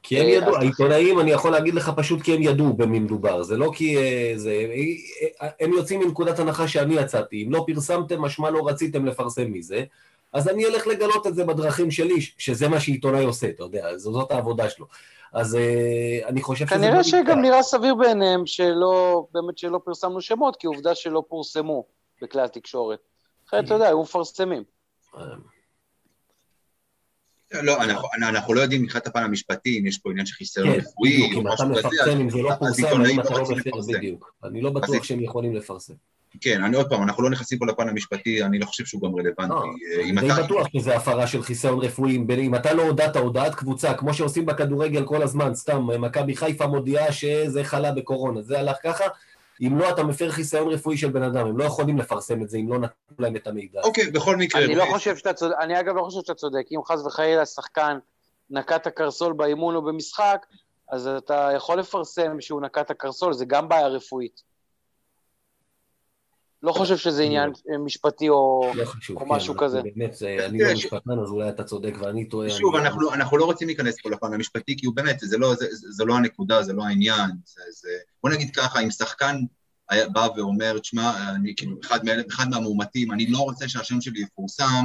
כי 0.03 0.21
הם 0.21 0.27
אה, 0.27 0.31
ידעו, 0.31 0.57
העיתונאים, 0.57 1.21
אני 1.21 1.31
יכול 1.31 1.53
להגיד 1.53 1.75
לך 1.75 1.93
פשוט 1.97 2.23
כי 2.23 2.35
הם 2.35 2.43
ידעו 2.43 2.73
במי 2.73 2.99
מדובר, 2.99 3.43
זה 3.43 3.57
לא 3.57 3.71
כי 3.75 3.97
אה, 3.97 4.33
זה... 4.37 4.67
הם 5.61 5.73
יוצאים 5.73 6.01
מנקודת 6.01 6.39
הנחה 6.39 6.69
שאני 6.69 6.95
יצאתי, 6.95 7.45
אם 7.45 7.53
לא 7.53 7.65
פרסמתם, 7.67 8.21
משמע 8.23 8.51
לא 8.51 8.69
רציתם 8.69 9.07
לפרסם 9.07 9.53
מזה, 9.53 9.85
אז 10.33 10.49
אני 10.49 10.67
אלך 10.67 10.87
לגלות 10.87 11.27
את 11.27 11.35
זה 11.35 11.45
בדרכים 11.45 11.91
שלי, 11.91 12.15
שזה 12.39 12.69
מה 12.69 12.81
שעיתונאי 12.81 13.25
עושה, 13.25 13.49
אתה 13.49 13.63
יודע, 13.63 13.97
זאת 13.97 14.31
העבודה 14.31 14.71
שלו. 14.71 14.87
אז 15.33 15.59
אני 16.27 16.43
חושב 16.43 16.67
שזה... 16.67 16.77
כנראה 16.77 17.05
שגם 17.05 17.41
נראה 17.43 17.63
סביר 17.63 17.95
בעיניהם 17.95 18.47
שלא, 18.47 19.27
באמת 19.35 19.59
שלא 19.59 19.81
פרסמנו 19.85 20.21
שמות, 20.21 20.57
כי 20.57 20.67
עובדה 20.67 20.95
שלא 20.95 21.23
פורסמו 21.29 21.85
בכלי 22.23 22.43
התקשורת. 22.43 22.99
אחרת, 23.49 23.65
אתה 23.65 23.75
יודע, 23.75 23.87
היו 23.87 24.03
מפרסמים. 24.03 24.63
לא, 27.63 27.83
אנחנו, 27.83 28.09
אנחנו 28.29 28.55
לא 28.55 28.61
יודעים 28.61 28.83
מבחינת 28.83 29.07
הפן 29.07 29.23
המשפטי 29.23 29.79
אם 29.79 29.87
יש 29.87 29.99
פה 29.99 30.11
עניין 30.11 30.27
של 30.27 30.35
חיסיון 30.35 30.67
כן, 30.73 30.79
רפואי 30.79 31.35
או 31.35 31.43
משהו 31.43 31.57
כזה. 31.57 31.65
אם 31.65 31.79
אתה 31.79 31.89
מפרסם, 31.89 32.21
אם 32.21 32.31
זה 32.31 32.39
לא 32.39 32.51
פורסם, 32.59 33.05
אם 33.11 33.21
אתה 33.21 33.35
לא 33.35 33.43
מפרסם, 33.43 33.93
בדיוק. 33.93 34.35
אני 34.45 34.61
לא 34.61 34.71
בטוח 34.71 35.03
שהם 35.03 35.21
יכולים 35.21 35.55
לפרסם. 35.55 35.95
כן, 36.41 36.65
אני 36.65 36.77
עוד 36.77 36.89
פעם, 36.89 37.03
אנחנו 37.03 37.23
לא 37.23 37.31
נכנסים 37.31 37.59
פה 37.59 37.67
לפן 37.67 37.89
המשפטי, 37.89 38.45
אני 38.45 38.59
לא 38.59 38.67
חושב 38.67 38.85
שהוא 38.85 39.03
גם 39.03 39.15
רלוונטי. 39.17 39.55
לא, 39.55 39.65
אני 40.03 40.21
די 40.21 40.43
בטוח 40.43 40.67
שזה 40.77 40.97
הפרה 40.97 41.27
של 41.27 41.43
חיסיון 41.43 41.79
רפואי, 41.79 42.19
אם 42.39 42.55
אתה 42.55 42.75
לא 42.75 42.83
הודעת 42.83 43.17
הודעת 43.17 43.55
קבוצה, 43.55 43.95
כמו 43.95 44.15
שעושים 44.15 44.47
בכדורגל 44.47 45.05
כל 45.05 45.23
הזמן, 45.23 45.55
סתם, 45.55 45.87
מכבי 46.01 46.37
חיפה 46.37 46.67
מודיעה 46.67 47.13
שזה 47.13 47.65
חלה 47.65 47.93
בקורונה, 47.93 48.43
זה 48.43 48.59
הלך 48.61 48.77
ככה, 48.83 49.05
אם 49.63 49.79
לא, 49.79 49.91
אתה 49.91 50.03
מפר 50.03 50.31
חיסיון 50.31 50.69
רפואי 50.69 50.97
של 50.97 51.11
בן 51.11 51.23
אדם, 51.23 51.47
הם 51.47 51.59
לא 51.59 51.65
יכולים 51.65 51.99
לפרסם 51.99 52.43
את 52.43 52.51
זה 52.51 52.59
אם 52.59 52.69
לא 52.69 52.79
נתנו 52.79 53.17
להם 53.19 53.37
את 53.37 53.47
המידע. 53.47 53.81
אוקיי, 53.85 54.11
בכל 54.11 54.37
מקרה. 54.37 54.65
אני 54.65 54.75
לא 54.75 54.85
חושב 54.91 55.17
שאתה 55.17 55.33
צודק, 55.33 55.55
אני 55.61 55.81
אגב 55.81 55.97
לא 55.97 56.03
חושב 56.03 56.21
שאתה 56.21 56.35
צודק, 56.35 56.67
אם 56.71 56.81
חס 56.85 57.07
וחלילה 57.07 57.47
שחקן 57.47 57.99
נקט 58.51 58.87
הקרסול 58.87 59.33
באימון 59.33 59.75
או 59.75 59.83
במשחק, 59.83 60.47
אז 60.91 61.07
אתה 61.07 61.51
יכול 61.57 61.79
לפרסם 61.79 62.41
שהוא 62.41 62.61
נקע 62.61 62.81
את 62.81 62.91
הקרסול, 62.91 63.33
זה 63.33 63.45
גם 63.45 63.69
בעיה 63.69 63.87
רפואית. 63.87 64.43
לא 66.63 66.73
חושב 66.73 66.97
שזה 66.97 67.23
עניין 67.23 67.51
אה, 67.71 67.79
משפטי 67.79 68.29
או, 68.29 68.73
לא 68.75 68.85
חשוב, 68.85 69.17
או 69.17 69.27
כן, 69.27 69.33
משהו 69.33 69.57
כזה. 69.57 69.83
באמת, 69.83 70.15
זה, 70.15 70.37
אני 70.47 70.59
לא 70.59 70.73
משפטן, 70.73 71.19
אז 71.23 71.31
אולי 71.31 71.49
אתה 71.49 71.65
צודק 71.65 71.95
ואני 71.99 72.29
טועה. 72.29 72.51
שוב, 72.51 72.77
אני... 72.77 72.87
אנחנו, 72.87 73.15
אנחנו 73.15 73.37
לא 73.37 73.45
רוצים 73.45 73.69
להיכנס 73.69 73.97
פה 74.03 74.11
לפן 74.11 74.35
המשפטי, 74.35 74.77
כי 74.77 74.87
הוא 74.87 74.97
באמת, 74.97 75.19
זה 75.21 75.39
לא, 75.39 75.55
זה, 75.55 75.67
זה 75.71 76.05
לא 76.05 76.17
הנקודה, 76.17 76.63
זה 76.63 76.73
לא 76.73 76.85
העניין. 76.85 77.31
זה, 77.45 77.63
זה... 77.71 77.89
בוא 78.23 78.31
נגיד 78.31 78.55
ככה, 78.57 78.81
אם 78.81 78.91
שחקן 78.91 79.37
היה 79.91 80.09
בא 80.09 80.29
ואומר, 80.37 80.79
תשמע, 80.79 81.35
אני 81.35 81.55
כאילו, 81.57 81.77
אחד, 81.85 82.05
מה, 82.05 82.13
אחד 82.29 82.49
מהמאומתים, 82.51 83.13
אני 83.13 83.27
לא 83.27 83.39
רוצה 83.39 83.69
שהשם 83.69 84.01
שלי 84.01 84.21
יפורסם, 84.21 84.85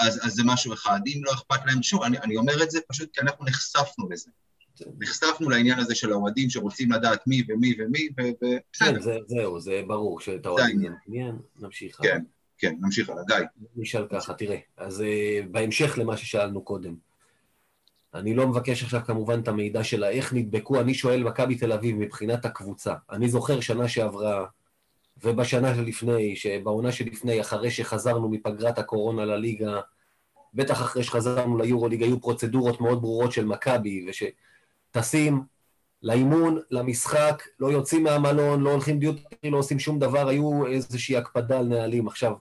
אז, 0.00 0.20
אז 0.26 0.32
זה 0.32 0.42
משהו 0.44 0.72
אחד. 0.72 1.00
אם 1.06 1.20
לא 1.24 1.32
אכפת 1.32 1.66
להם, 1.66 1.82
שוב, 1.82 2.02
אני, 2.02 2.18
אני 2.18 2.36
אומר 2.36 2.62
את 2.62 2.70
זה 2.70 2.78
פשוט 2.88 3.08
כי 3.12 3.20
אנחנו 3.20 3.44
נחשפנו 3.44 4.08
לזה. 4.10 4.30
נחשפנו 4.98 5.50
לעניין 5.50 5.78
הזה 5.78 5.94
של 5.94 6.12
האוהדים 6.12 6.50
שרוצים 6.50 6.92
לדעת 6.92 7.26
מי 7.26 7.42
ומי 7.48 7.74
ומי, 7.78 8.08
ובסדר. 8.16 8.58
כן, 8.72 9.00
זה, 9.00 9.18
זהו, 9.26 9.60
זה 9.60 9.82
ברור 9.86 10.20
שאת 10.20 10.46
האוהדים 10.46 10.80
זה 10.80 10.88
מעניין, 10.88 11.36
נמשיך. 11.60 11.96
כן, 12.02 12.22
כן, 12.58 12.74
נמשיך 12.80 13.10
הלאה, 13.10 13.22
גיא. 13.26 13.36
נשאל 13.76 14.06
ככה, 14.10 14.34
תראה, 14.34 14.58
אז 14.76 15.00
uh, 15.00 15.46
בהמשך 15.50 15.98
למה 15.98 16.16
ששאלנו 16.16 16.62
קודם, 16.62 16.94
אני 18.14 18.34
לא 18.34 18.48
מבקש 18.48 18.82
עכשיו 18.82 19.00
כמובן 19.06 19.40
את 19.40 19.48
המידע 19.48 19.84
שלה, 19.84 20.08
איך 20.08 20.32
נדבקו, 20.32 20.80
אני 20.80 20.94
שואל 20.94 21.22
מכבי 21.22 21.54
תל 21.54 21.72
אביב 21.72 21.96
מבחינת 21.96 22.44
הקבוצה. 22.44 22.94
אני 23.10 23.28
זוכר 23.28 23.60
שנה 23.60 23.88
שעברה, 23.88 24.46
ובשנה 25.22 25.74
שלפני, 25.74 26.36
שבעונה 26.36 26.92
שלפני, 26.92 27.40
אחרי 27.40 27.70
שחזרנו 27.70 28.28
מפגרת 28.28 28.78
הקורונה 28.78 29.24
לליגה, 29.24 29.80
בטח 30.54 30.82
אחרי 30.82 31.04
שחזרנו 31.04 31.58
ליורוליג, 31.58 32.02
היו 32.02 32.20
פרוצדורות 32.20 32.80
מאוד 32.80 33.02
ברורות 33.02 33.32
של 33.32 33.44
מכבי, 33.44 34.06
וש... 34.08 34.22
טסים 34.94 35.42
לאימון, 36.02 36.58
למשחק, 36.70 37.42
לא 37.60 37.66
יוצאים 37.66 38.02
מהמלון, 38.02 38.60
לא 38.60 38.70
הולכים 38.70 38.98
דיוטי, 38.98 39.50
לא 39.50 39.58
עושים 39.58 39.78
שום 39.78 39.98
דבר, 39.98 40.28
היו 40.28 40.66
איזושהי 40.66 41.16
הקפדה 41.16 41.58
על 41.58 41.66
נהלים. 41.66 42.08
עכשיו, 42.08 42.32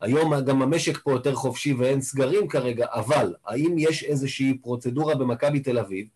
היום 0.00 0.40
גם 0.40 0.62
המשק 0.62 0.98
פה 0.98 1.12
יותר 1.12 1.34
חופשי 1.34 1.72
ואין 1.72 2.00
סגרים 2.00 2.48
כרגע, 2.48 2.86
אבל 2.92 3.34
האם 3.46 3.74
יש 3.78 4.04
איזושהי 4.04 4.58
פרוצדורה 4.58 5.14
במכבי 5.14 5.60
תל 5.60 5.78
אביב, 5.78 6.06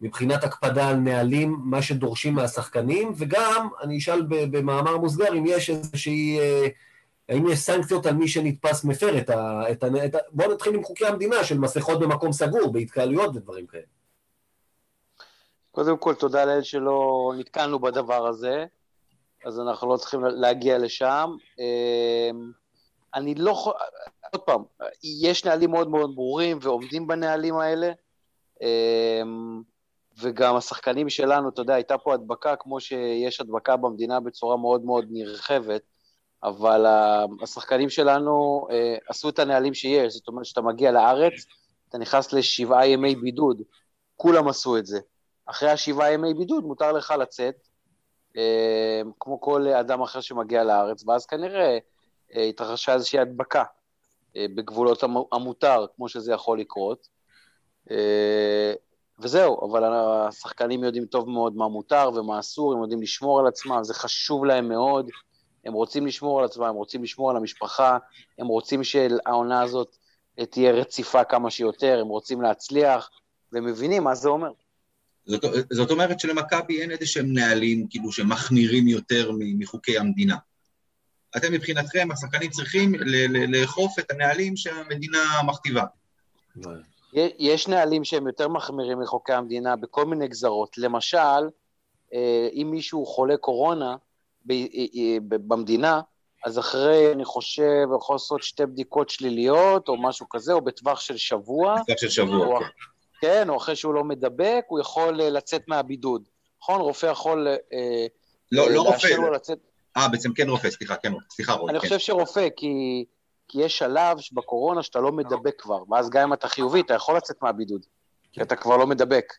מבחינת 0.00 0.44
הקפדה 0.44 0.88
על 0.88 0.96
נהלים, 0.96 1.56
מה 1.64 1.82
שדורשים 1.82 2.34
מהשחקנים, 2.34 3.12
וגם, 3.16 3.68
אני 3.82 3.98
אשאל 3.98 4.22
במאמר 4.28 4.98
מוסגר, 4.98 5.32
אם 5.38 5.44
יש 5.46 5.70
איזושהי... 5.70 6.40
אה, 6.40 6.66
האם 7.28 7.46
יש 7.48 7.58
סנקציות 7.58 8.06
על 8.06 8.14
מי 8.14 8.28
שנתפס 8.28 8.84
מפר 8.84 9.18
את 9.18 9.30
ה... 9.30 9.62
את 9.70 9.84
ה... 9.84 10.18
בואו 10.32 10.52
נתחיל 10.52 10.74
עם 10.74 10.84
חוקי 10.84 11.06
המדינה 11.06 11.44
של 11.44 11.58
מסכות 11.58 12.00
במקום 12.00 12.32
סגור, 12.32 12.72
בהתקהלויות 12.72 13.36
ודברים 13.36 13.66
כאלה. 13.66 13.99
קודם 15.80 15.98
כל, 15.98 16.14
תודה 16.14 16.44
לאל 16.44 16.62
שלא 16.62 17.32
נתקלנו 17.38 17.78
בדבר 17.78 18.26
הזה, 18.26 18.64
אז 19.44 19.60
אנחנו 19.60 19.92
לא 19.92 19.96
צריכים 19.96 20.24
להגיע 20.24 20.78
לשם. 20.78 21.30
אמ, 21.58 22.50
אני 23.14 23.34
לא 23.34 23.50
יכול... 23.50 23.72
עוד 24.32 24.42
פעם, 24.42 24.62
יש 25.22 25.44
נהלים 25.44 25.70
מאוד 25.70 25.88
מאוד 25.88 26.14
ברורים 26.14 26.58
ועומדים 26.62 27.06
בנהלים 27.06 27.56
האלה, 27.56 27.92
אמ, 28.62 29.62
וגם 30.22 30.56
השחקנים 30.56 31.08
שלנו, 31.08 31.48
אתה 31.48 31.62
יודע, 31.62 31.74
הייתה 31.74 31.98
פה 31.98 32.14
הדבקה 32.14 32.56
כמו 32.56 32.80
שיש 32.80 33.40
הדבקה 33.40 33.76
במדינה 33.76 34.20
בצורה 34.20 34.56
מאוד 34.56 34.84
מאוד 34.84 35.06
נרחבת, 35.10 35.82
אבל 36.42 36.86
השחקנים 37.42 37.90
שלנו 37.90 38.66
אה, 38.70 38.96
עשו 39.08 39.28
את 39.28 39.38
הנהלים 39.38 39.74
שיש, 39.74 40.12
זאת 40.12 40.28
אומרת 40.28 40.44
שאתה 40.44 40.60
מגיע 40.60 40.92
לארץ, 40.92 41.32
אתה 41.88 41.98
נכנס 41.98 42.32
לשבעה 42.32 42.86
ימי 42.86 43.16
בידוד, 43.16 43.62
כולם 44.16 44.48
עשו 44.48 44.78
את 44.78 44.86
זה. 44.86 45.00
אחרי 45.46 45.70
השבעה 45.70 46.12
ימי 46.12 46.34
בידוד 46.34 46.64
מותר 46.64 46.92
לך 46.92 47.14
לצאת, 47.20 47.54
אה, 48.36 49.02
כמו 49.20 49.40
כל 49.40 49.68
אדם 49.68 50.02
אחר 50.02 50.20
שמגיע 50.20 50.64
לארץ, 50.64 51.04
ואז 51.06 51.26
כנראה 51.26 51.78
אה, 52.34 52.42
התרחשה 52.42 52.94
איזושהי 52.94 53.18
הדבקה 53.18 53.64
אה, 54.36 54.46
בגבולות 54.54 55.02
המותר, 55.32 55.86
כמו 55.96 56.08
שזה 56.08 56.32
יכול 56.32 56.60
לקרות. 56.60 57.20
וזהו, 59.18 59.70
אבל 59.70 59.84
השחקנים 59.84 60.84
יודעים 60.84 61.06
טוב 61.06 61.28
מאוד 61.28 61.56
מה 61.56 61.68
מותר 61.68 62.10
ומה 62.14 62.38
אסור, 62.38 62.72
הם 62.72 62.82
יודעים 62.82 63.02
לשמור 63.02 63.40
על 63.40 63.46
עצמם, 63.46 63.78
זה 63.82 63.94
חשוב 63.94 64.44
להם 64.44 64.68
מאוד, 64.68 65.10
הם 65.64 65.72
רוצים 65.72 66.06
לשמור 66.06 66.38
על 66.38 66.44
עצמם, 66.44 66.64
הם 66.64 66.74
רוצים 66.74 67.02
לשמור 67.02 67.30
על 67.30 67.36
המשפחה, 67.36 67.98
הם 68.38 68.46
רוצים 68.46 68.84
שהעונה 68.84 69.62
הזאת 69.62 69.96
תהיה 70.50 70.72
רציפה 70.72 71.24
כמה 71.24 71.50
שיותר, 71.50 71.98
הם 72.00 72.08
רוצים 72.08 72.42
להצליח, 72.42 73.10
והם 73.52 73.64
מבינים 73.64 74.04
מה 74.04 74.14
זה 74.14 74.28
אומר. 74.28 74.50
זאת, 75.26 75.44
זאת 75.70 75.90
אומרת 75.90 76.20
שלמכבי 76.20 76.82
אין 76.82 76.90
איזה 76.90 77.06
שהם 77.06 77.32
נהלים 77.32 77.86
כאילו 77.90 78.12
שמחמירים 78.12 78.88
יותר 78.88 79.30
מחוקי 79.58 79.98
המדינה. 79.98 80.36
אתם 81.36 81.52
מבחינתכם, 81.52 82.08
השחקנים 82.12 82.50
צריכים 82.50 82.92
לאכוף 83.48 83.98
את 83.98 84.10
הנהלים 84.10 84.56
שהמדינה 84.56 85.18
מכתיבה. 85.46 85.84
יש 87.38 87.68
נהלים 87.68 88.04
שהם 88.04 88.26
יותר 88.26 88.48
מחמירים 88.48 89.00
מחוקי 89.00 89.32
המדינה 89.32 89.76
בכל 89.76 90.04
מיני 90.04 90.28
גזרות. 90.28 90.78
למשל, 90.78 91.48
אה, 92.14 92.48
אם 92.52 92.68
מישהו 92.70 93.06
חולה 93.06 93.36
קורונה 93.36 93.96
אה, 94.50 94.56
אה, 94.74 95.16
במדינה, 95.22 96.00
אז 96.44 96.58
אחרי, 96.58 97.12
אני 97.12 97.24
חושב, 97.24 97.88
יכול 97.96 98.14
לעשות 98.14 98.42
שתי 98.42 98.66
בדיקות 98.66 99.10
שליליות 99.10 99.88
או 99.88 100.02
משהו 100.02 100.28
כזה, 100.28 100.52
או 100.52 100.60
בטווח 100.60 101.00
של 101.00 101.16
שבוע. 101.16 101.74
בטווח 101.82 101.98
של 101.98 102.08
שבוע, 102.08 102.60
כן. 102.60 102.66
כן, 103.20 103.48
או 103.48 103.56
אחרי 103.56 103.76
שהוא 103.76 103.94
לא 103.94 104.04
מדבק, 104.04 104.64
הוא 104.68 104.80
יכול 104.80 105.20
אה, 105.20 105.30
לצאת 105.30 105.62
מהבידוד. 105.68 106.28
נכון? 106.62 106.80
רופא 106.80 107.06
יכול 107.06 107.48
אה, 107.48 108.06
לא, 108.52 108.70
לא 108.70 108.82
רופא. 108.82 109.06
לו 109.06 109.30
לצאת... 109.30 109.58
אה, 109.96 110.08
בעצם 110.08 110.32
כן 110.32 110.48
רופא, 110.48 110.70
סליחה, 110.70 110.96
כן, 110.96 111.12
סליחה 111.30 111.52
רופא. 111.52 111.70
אני 111.70 111.80
כן. 111.80 111.86
חושב 111.86 111.98
שרופא, 111.98 112.48
כי, 112.56 113.04
כי 113.48 113.62
יש 113.62 113.78
שלב 113.78 114.18
בקורונה 114.32 114.82
שאתה 114.82 115.00
לא 115.00 115.12
מדבק 115.12 115.54
כבר, 115.58 115.82
ואז 115.90 116.10
גם 116.10 116.22
אם 116.22 116.32
אתה 116.32 116.48
חיובי, 116.48 116.80
אתה 116.80 116.94
יכול 116.94 117.16
לצאת 117.16 117.36
מהבידוד, 117.42 117.86
כי 118.32 118.42
אתה 118.42 118.56
כבר 118.56 118.76
לא 118.76 118.86
מדבק, 118.86 119.32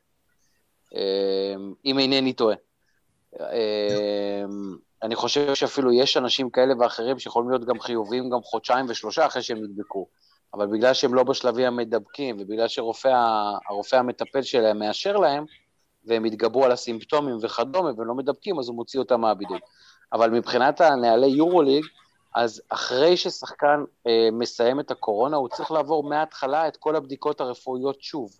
אה, 0.95 1.55
אם 1.85 1.99
אינני 1.99 2.33
טועה. 2.33 2.55
אני 5.03 5.15
חושב 5.15 5.53
שאפילו 5.53 5.93
יש 5.93 6.17
אנשים 6.17 6.49
כאלה 6.49 6.73
ואחרים 6.79 7.19
שיכולים 7.19 7.49
להיות 7.49 7.65
גם 7.65 7.79
חיוביים 7.79 8.29
גם 8.29 8.41
חודשיים 8.41 8.85
ושלושה 8.89 9.25
אחרי 9.25 9.41
שהם 9.41 9.57
נדבקו. 9.57 10.07
אבל 10.53 10.67
בגלל 10.67 10.93
שהם 10.93 11.13
לא 11.13 11.23
בשלבים 11.23 11.67
המדבקים, 11.67 12.37
ובגלל 12.39 12.67
שהרופא 12.67 13.95
המטפל 13.95 14.41
שלהם 14.41 14.79
מאשר 14.79 15.17
להם, 15.17 15.45
והם 16.05 16.25
התגברו 16.25 16.65
על 16.65 16.71
הסימפטומים 16.71 17.37
וכדומה, 17.41 17.89
והם 17.97 18.07
לא 18.07 18.15
מדבקים, 18.15 18.59
אז 18.59 18.67
הוא 18.67 18.75
מוציא 18.75 18.99
אותם 18.99 19.21
מהבידוד. 19.21 19.59
אבל 20.13 20.29
מבחינת 20.29 20.81
הנהלי 20.81 21.27
יורוליג, 21.27 21.85
אז 22.35 22.61
אחרי 22.69 23.17
ששחקן 23.17 23.83
אה, 24.07 24.29
מסיים 24.31 24.79
את 24.79 24.91
הקורונה, 24.91 25.37
הוא 25.37 25.49
צריך 25.49 25.71
לעבור 25.71 26.03
מההתחלה 26.03 26.67
את 26.67 26.77
כל 26.77 26.95
הבדיקות 26.95 27.41
הרפואיות 27.41 28.01
שוב. 28.01 28.31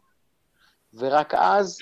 ורק 0.94 1.34
אז 1.34 1.78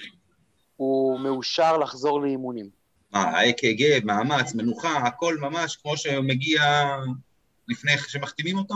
הוא 0.75 1.19
מאושר 1.19 1.77
לחזור 1.77 2.21
לאימונים. 2.21 2.69
מה, 3.11 3.19
ה-AKG, 3.19 4.05
מאמץ, 4.05 4.55
מנוחה, 4.55 4.97
הכל 4.97 5.37
ממש 5.37 5.75
כמו 5.75 5.97
שמגיע 5.97 6.61
לפני 7.67 7.91
שמחתימים 8.07 8.57
אותו? 8.57 8.75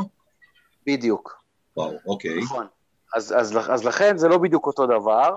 בדיוק. 0.85 1.42
וואו, 1.77 1.97
אוקיי. 2.05 2.39
נכון. 2.43 2.67
אז, 3.15 3.33
אז, 3.37 3.57
אז 3.69 3.85
לכן 3.85 4.17
זה 4.17 4.27
לא 4.27 4.37
בדיוק 4.37 4.67
אותו 4.67 4.85
דבר, 4.85 5.33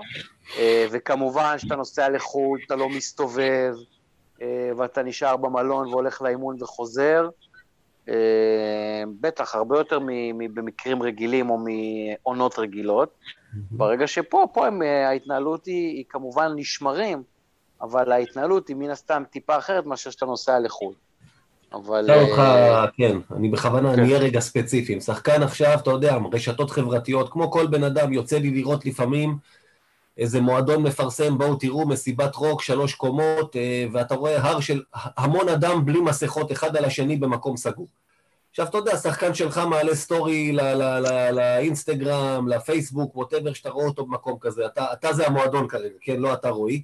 אה, 0.57 0.85
וכמובן 0.91 1.59
שאתה 1.59 1.75
נוסע 1.75 2.09
לחו"ל, 2.09 2.59
אתה 2.65 2.75
לא 2.75 2.89
מסתובב, 2.89 3.73
אה, 4.41 4.71
ואתה 4.77 5.03
נשאר 5.03 5.37
במלון 5.37 5.87
והולך 5.87 6.21
לאימון 6.21 6.63
וחוזר, 6.63 7.29
אה, 8.09 9.03
בטח, 9.21 9.55
הרבה 9.55 9.77
יותר 9.77 9.99
במקרים 10.53 11.03
רגילים 11.03 11.49
או 11.49 11.57
מעונות 11.57 12.59
רגילות. 12.59 13.09
ברגע 13.71 14.07
שפה, 14.07 14.47
פה 14.53 14.67
הם, 14.67 14.81
ההתנהלות 14.81 15.65
היא, 15.65 15.95
היא 15.95 16.05
כמובן 16.09 16.51
נשמרים, 16.55 17.23
אבל 17.81 18.11
ההתנהלות 18.11 18.67
היא 18.67 18.75
מן 18.75 18.89
הסתם 18.89 19.23
טיפה 19.29 19.57
אחרת 19.57 19.85
מאשר 19.85 20.09
שאתה 20.09 20.25
נוסע 20.25 20.59
לחו"ל. 20.59 20.93
אבל... 21.73 22.11
אותך, 22.11 22.39
אה, 22.39 22.85
כן, 22.97 23.17
אני 23.35 23.49
בכוונה, 23.49 23.93
אני 23.93 23.97
כן. 23.97 24.03
אהיה 24.03 24.17
רגע 24.17 24.39
ספציפי. 24.39 25.01
שחקן 25.01 25.43
עכשיו, 25.43 25.79
אתה 25.79 25.91
יודע, 25.91 26.17
רשתות 26.33 26.71
חברתיות, 26.71 27.31
כמו 27.31 27.51
כל 27.51 27.67
בן 27.67 27.83
אדם, 27.83 28.13
יוצא 28.13 28.37
לי 28.37 28.51
לראות 28.51 28.85
לפעמים 28.85 29.37
איזה 30.17 30.41
מועדון 30.41 30.83
מפרסם, 30.83 31.37
בואו 31.37 31.55
תראו, 31.55 31.87
מסיבת 31.87 32.35
רוק, 32.35 32.61
שלוש 32.61 32.95
קומות, 32.95 33.55
אה, 33.55 33.85
ואתה 33.91 34.15
רואה 34.15 34.41
הר 34.41 34.59
של 34.59 34.81
המון 34.93 35.49
אדם 35.49 35.85
בלי 35.85 36.01
מסכות 36.01 36.51
אחד 36.51 36.77
על 36.77 36.85
השני 36.85 37.17
במקום 37.17 37.57
סגור. 37.57 37.87
עכשיו, 38.49 38.67
אתה 38.67 38.77
יודע, 38.77 38.97
שחקן 38.97 39.33
שלך 39.33 39.61
מעלה 39.69 39.95
סטורי 39.95 40.51
לאינסטגרם, 41.31 42.47
לפייסבוק, 42.47 43.15
whatever, 43.15 43.53
שאתה 43.53 43.69
רואה 43.69 43.85
אותו 43.85 44.05
במקום 44.05 44.37
כזה. 44.41 44.65
אתה, 44.65 44.93
אתה 44.93 45.13
זה 45.13 45.27
המועדון 45.27 45.67
כרגע, 45.67 45.95
כן? 46.01 46.19
לא 46.19 46.33
אתה 46.33 46.49
רועי. 46.49 46.83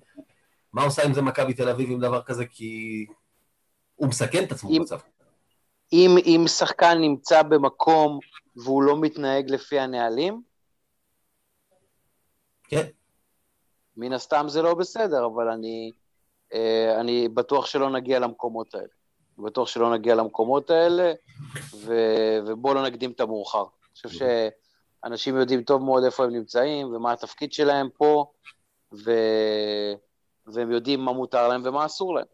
מה 0.73 0.83
עושה 0.83 1.03
עם 1.03 1.13
זה 1.13 1.21
מכבי 1.21 1.53
תל 1.53 1.69
אביב 1.69 1.91
עם 1.91 1.99
דבר 1.99 2.21
כזה? 2.21 2.45
כי 2.45 3.05
הוא 3.95 4.07
מסכן 4.07 4.43
את 4.43 4.51
עצמו 4.51 4.69
במצב. 4.69 4.99
אם, 5.93 6.15
אם 6.25 6.43
שחקן 6.47 6.97
נמצא 7.01 7.41
במקום 7.41 8.19
והוא 8.55 8.83
לא 8.83 9.01
מתנהג 9.01 9.51
לפי 9.51 9.79
הנהלים? 9.79 10.41
כן. 12.63 12.85
מן 13.97 14.13
הסתם 14.13 14.45
זה 14.47 14.61
לא 14.61 14.73
בסדר, 14.73 15.25
אבל 15.25 15.49
אני, 15.49 15.91
אה, 16.53 16.99
אני 16.99 17.29
בטוח 17.29 17.65
שלא 17.65 17.89
נגיע 17.89 18.19
למקומות 18.19 18.75
האלה. 18.75 18.87
בטוח 19.37 19.67
שלא 19.67 19.93
נגיע 19.93 20.15
למקומות 20.15 20.69
האלה, 20.69 21.13
ו, 21.75 21.93
ובואו 22.47 22.73
לא 22.73 22.83
נקדים 22.83 23.11
את 23.11 23.19
המאוחר. 23.19 23.63
אני 23.63 24.09
חושב 24.09 24.25
שאנשים 25.03 25.37
יודעים 25.37 25.63
טוב 25.63 25.83
מאוד 25.83 26.03
איפה 26.03 26.23
הם 26.23 26.29
נמצאים 26.29 26.87
ומה 26.87 27.11
התפקיד 27.11 27.53
שלהם 27.53 27.89
פה, 27.97 28.31
ו, 28.93 29.11
והם 30.45 30.71
יודעים 30.71 30.99
מה 30.99 31.13
מותר 31.13 31.47
להם 31.47 31.61
ומה 31.65 31.85
אסור 31.85 32.15
להם. 32.15 32.25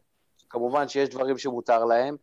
כמובן 0.50 0.88
שיש 0.88 1.10
דברים 1.10 1.38
שמותר 1.38 1.86
להם, 1.86 2.15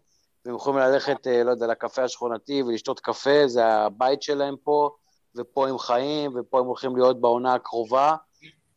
והם 0.44 0.54
יכולים 0.54 0.78
ללכת, 0.78 1.26
אה, 1.26 1.44
לא 1.44 1.50
יודע, 1.50 1.66
לקפה 1.66 2.04
השכונתי 2.04 2.62
ולשתות 2.62 3.00
קפה, 3.00 3.46
זה 3.46 3.66
הבית 3.66 4.22
שלהם 4.22 4.54
פה, 4.64 4.90
ופה 5.36 5.68
הם 5.68 5.78
חיים, 5.78 6.36
ופה 6.36 6.60
הם 6.60 6.66
הולכים 6.66 6.96
להיות 6.96 7.20
בעונה 7.20 7.54
הקרובה, 7.54 8.16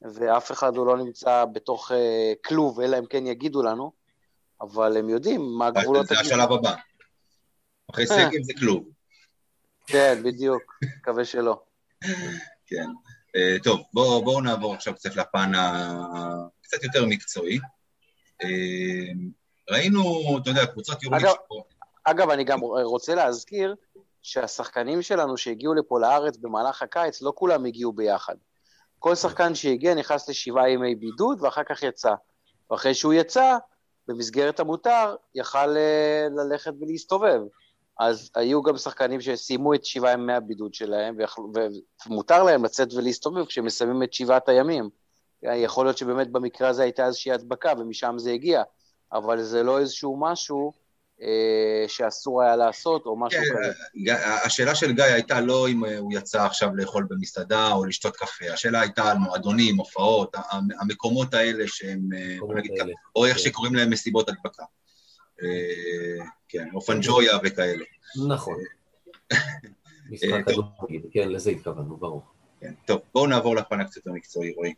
ואף 0.02 0.52
אחד 0.52 0.76
לא 0.76 0.98
נמצא 0.98 1.46
בתוך 1.54 1.92
אה, 1.92 2.34
כלוב, 2.46 2.80
אלא 2.80 3.00
אם 3.00 3.06
כן 3.06 3.28
יגידו 3.28 3.64
לנו, 3.64 3.92
אבל 4.62 4.98
הם 4.98 5.10
יודעים 5.10 5.42
מה 5.58 5.68
הגבולות... 5.68 6.08
זה 6.08 6.20
השלב 6.20 6.52
הבא. 6.52 6.76
אחרי 7.92 8.08
סגל 8.08 8.44
זה 8.44 8.54
כלוב. 8.60 8.84
כן, 9.88 10.22
בדיוק, 10.24 10.80
מקווה 10.98 11.26
שלא. 11.26 11.62
כן. 12.66 12.86
טוב, 13.64 13.80
בואו 13.94 14.24
בוא 14.24 14.42
נעבור 14.42 14.74
עכשיו 14.74 14.96
קצת 14.96 15.16
לפן 15.16 15.52
הקצת 15.56 16.84
יותר 16.84 17.06
מקצועי. 17.06 17.60
Uh, 18.44 18.46
ראינו, 19.70 20.38
אתה 20.42 20.50
יודע, 20.50 20.66
קבוצות 20.66 21.04
יורו... 21.04 21.18
אגב, 21.18 21.34
אגב, 22.04 22.30
אני 22.30 22.44
גם 22.44 22.60
רוצה 22.62 23.16
להזכיר 23.16 23.76
שהשחקנים 24.22 25.02
שלנו 25.02 25.38
שהגיעו 25.38 25.74
לפה 25.74 26.00
לארץ 26.00 26.38
במהלך 26.38 26.82
הקיץ, 26.82 27.22
לא 27.22 27.32
כולם 27.36 27.66
הגיעו 27.66 27.94
ביחד. 27.94 28.36
כל 29.00 29.16
שחקן 29.16 29.56
שהגיע 29.56 29.96
נכנס 29.96 30.30
לשבעה 30.30 30.70
ימי 30.70 30.96
בידוד 30.96 31.42
ואחר 31.42 31.64
כך 31.64 31.84
יצא. 31.84 32.14
ואחרי 32.72 32.94
שהוא 32.94 33.14
יצא, 33.14 33.58
במסגרת 34.08 34.60
המותר, 34.60 35.16
יכל 35.36 35.78
אה, 35.78 36.28
ללכת 36.32 36.74
ולהסתובב. 36.82 37.42
אז 38.00 38.32
היו 38.36 38.62
גם 38.62 38.78
שחקנים 38.78 39.22
שסיימו 39.22 39.74
את 39.74 39.86
שבעה 39.86 40.12
ימי 40.12 40.34
הבידוד 40.34 40.74
שלהם, 40.74 41.18
ומותר 42.08 42.44
להם 42.44 42.66
לצאת 42.66 42.94
ולהסתובב 42.94 43.46
כשהם 43.46 43.66
מסיימים 43.66 44.04
את 44.04 44.14
שבעת 44.14 44.50
הימים. 44.50 44.90
יכול 45.44 45.86
להיות 45.86 45.98
שבאמת 45.98 46.32
במקרה 46.32 46.70
הזה 46.70 46.84
הייתה 46.84 47.06
איזושהי 47.06 47.32
הדבקה 47.32 47.74
ומשם 47.78 48.16
זה 48.18 48.32
הגיע, 48.32 48.64
אבל 49.14 49.42
זה 49.42 49.64
לא 49.64 49.80
איזשהו 49.80 50.18
משהו 50.20 50.74
אה, 51.22 51.88
שאסור 51.88 52.42
היה 52.42 52.56
לעשות, 52.56 53.06
או 53.06 53.20
משהו 53.20 53.42
כן, 53.44 53.50
כזה. 53.50 54.14
השאלה 54.46 54.76
של 54.76 54.92
גיא 54.92 55.04
הייתה 55.04 55.42
לא 55.42 55.70
אם 55.70 55.86
אה, 55.86 55.98
הוא 55.98 56.14
יצא 56.14 56.46
עכשיו 56.46 56.76
לאכול 56.76 57.08
במסעדה 57.10 57.72
או 57.72 57.86
לשתות 57.86 58.16
קפה, 58.16 58.46
השאלה 58.54 58.82
הייתה 58.82 59.12
על 59.12 59.18
מועדונים, 59.18 59.78
הופעות, 59.78 60.36
המקומות 60.82 61.34
האלה 61.34 61.64
שהם, 61.68 62.00
אה, 62.16 62.56
נגיד, 62.56 62.72
או 63.16 63.26
איך 63.26 63.38
כן. 63.38 63.44
שקוראים 63.44 63.76
להם 63.76 63.90
מסיבות 63.90 64.30
הדבקה. 64.30 64.64
כן, 66.48 66.68
או 66.74 66.82
פנג'ויה 66.82 67.38
וכאלה. 67.44 67.86
נכון. 68.28 68.58
משחק 70.10 70.46
כדורגל, 70.46 71.08
כן, 71.12 71.30
לזה 71.30 71.52
התכוונו, 71.52 71.98
ברור. 71.98 72.22
כן, 72.62 72.74
טוב, 72.86 73.02
בואו 73.14 73.28
נעבור 73.28 73.56
לפן 73.56 73.82
הקצת 73.82 74.08
המקצועי, 74.08 74.54
רועי. 74.54 74.74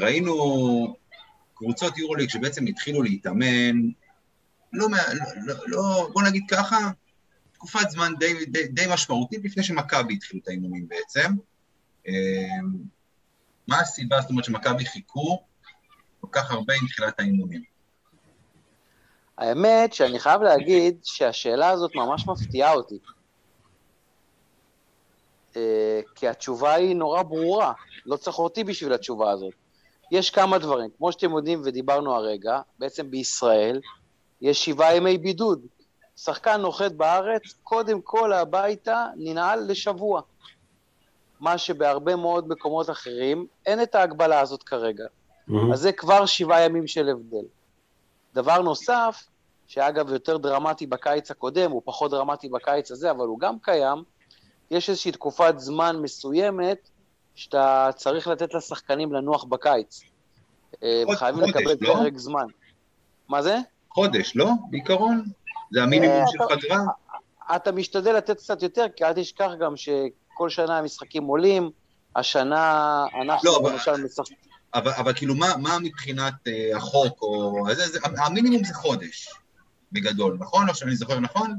ראינו 0.00 0.96
קבוצות 1.54 1.98
יורוליג 1.98 2.28
שבעצם 2.28 2.66
התחילו 2.66 3.02
להתאמן 3.02 3.76
לא, 4.72 4.88
לא, 4.90 5.24
לא, 5.46 5.54
לא, 5.66 6.08
בוא 6.12 6.22
נגיד 6.22 6.42
ככה, 6.50 6.76
תקופת 7.52 7.90
זמן 7.90 8.12
די, 8.18 8.44
די, 8.44 8.68
די 8.68 8.84
משמעותית 8.92 9.44
לפני 9.44 9.62
שמכבי 9.62 10.14
התחילו 10.14 10.40
את 10.42 10.48
האימונים 10.48 10.88
בעצם. 10.88 11.32
אמ, 12.06 12.12
מה 13.68 13.80
הסיבה, 13.80 14.20
זאת 14.20 14.30
אומרת, 14.30 14.44
שמכבי 14.44 14.84
חיכו 14.84 15.42
כל 16.20 16.28
כך 16.32 16.50
הרבה 16.50 16.74
עם 16.74 16.88
תחילת 16.88 17.20
האימונים? 17.20 17.62
האמת 19.38 19.92
שאני 19.92 20.18
חייב 20.18 20.42
להגיד 20.42 20.98
שהשאלה 21.02 21.68
הזאת 21.68 21.90
ממש 21.94 22.26
מפתיעה 22.26 22.72
אותי. 22.72 22.98
אה, 25.56 26.00
כי 26.14 26.28
התשובה 26.28 26.74
היא 26.74 26.96
נורא 26.96 27.22
ברורה, 27.22 27.72
לא 28.06 28.16
צריך 28.16 28.38
אותי 28.38 28.64
בשביל 28.64 28.92
התשובה 28.92 29.30
הזאת. 29.30 29.52
יש 30.10 30.30
כמה 30.30 30.58
דברים, 30.58 30.90
כמו 30.98 31.12
שאתם 31.12 31.30
יודעים 31.30 31.62
ודיברנו 31.64 32.14
הרגע, 32.14 32.60
בעצם 32.78 33.10
בישראל 33.10 33.80
יש 34.40 34.64
שבעה 34.64 34.96
ימי 34.96 35.18
בידוד. 35.18 35.60
שחקן 36.16 36.60
נוחת 36.60 36.92
בארץ, 36.92 37.42
קודם 37.62 38.00
כל 38.00 38.32
הביתה 38.32 39.06
ננעל 39.16 39.70
לשבוע. 39.70 40.20
מה 41.40 41.58
שבהרבה 41.58 42.16
מאוד 42.16 42.48
מקומות 42.48 42.90
אחרים, 42.90 43.46
אין 43.66 43.82
את 43.82 43.94
ההגבלה 43.94 44.40
הזאת 44.40 44.62
כרגע. 44.62 45.04
Mm-hmm. 45.04 45.72
אז 45.72 45.80
זה 45.80 45.92
כבר 45.92 46.26
שבעה 46.26 46.62
ימים 46.62 46.86
של 46.86 47.08
הבדל. 47.08 47.44
דבר 48.34 48.62
נוסף, 48.62 49.26
שאגב 49.66 50.12
יותר 50.12 50.36
דרמטי 50.36 50.86
בקיץ 50.86 51.30
הקודם, 51.30 51.70
הוא 51.70 51.82
פחות 51.84 52.10
דרמטי 52.10 52.48
בקיץ 52.48 52.90
הזה, 52.90 53.10
אבל 53.10 53.26
הוא 53.26 53.38
גם 53.38 53.58
קיים, 53.62 54.02
יש 54.70 54.90
איזושהי 54.90 55.12
תקופת 55.12 55.54
זמן 55.58 55.96
מסוימת 56.02 56.88
שאתה 57.34 57.90
צריך 57.96 58.28
לתת 58.28 58.54
לשחקנים 58.54 59.12
לנוח 59.12 59.44
בקיץ. 59.44 60.00
אה, 60.82 61.02
חייבים 61.14 61.42
לקבל 61.42 61.76
לא? 61.80 61.94
פרק 61.94 62.18
זמן. 62.18 62.46
מה 63.28 63.42
זה? 63.42 63.58
חודש, 63.90 64.36
לא? 64.36 64.50
בעיקרון? 64.70 65.24
זה 65.70 65.82
המינימום 65.82 66.16
אה, 66.16 66.26
של 66.26 66.38
פגרה? 66.56 66.78
אתה 67.56 67.72
משתדל 67.72 68.16
לתת 68.16 68.36
קצת 68.36 68.62
יותר, 68.62 68.86
כי 68.96 69.04
אל 69.04 69.12
תשכח 69.12 69.50
גם 69.60 69.76
שכל 69.76 70.48
שנה 70.48 70.78
המשחקים 70.78 71.24
עולים, 71.24 71.70
השנה 72.16 73.04
אנחנו 73.22 73.50
לא, 73.50 73.70
למשל 73.72 74.04
משחקים... 74.04 74.36
אבל, 74.74 74.92
אבל 74.92 75.12
כאילו, 75.14 75.34
מה, 75.34 75.56
מה 75.56 75.78
מבחינת 75.78 76.34
uh, 76.34 76.76
החוק, 76.76 77.22
או... 77.22 77.64
זה, 77.72 77.88
זה, 77.88 77.98
המינימום 78.18 78.64
זה 78.64 78.74
חודש, 78.74 79.28
בגדול, 79.92 80.36
נכון? 80.40 80.68
או 80.68 80.74
שאני 80.74 80.96
זוכר 80.96 81.20
נכון? 81.20 81.58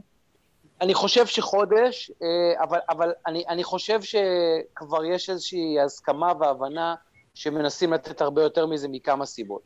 אני 0.82 0.94
חושב 0.94 1.26
שחודש, 1.26 2.12
אה, 2.24 2.64
אבל, 2.64 2.80
אבל 2.90 3.12
אני, 3.28 3.44
אני 3.50 3.64
חושב 3.64 4.00
שכבר 4.02 5.06
יש 5.06 5.30
איזושהי 5.30 5.80
הסכמה 5.80 6.32
והבנה 6.40 6.96
שמנסים 7.34 7.94
לתת 7.94 8.22
הרבה 8.22 8.44
יותר 8.44 8.66
מזה 8.66 8.88
מכמה 8.88 9.26
סיבות. 9.26 9.62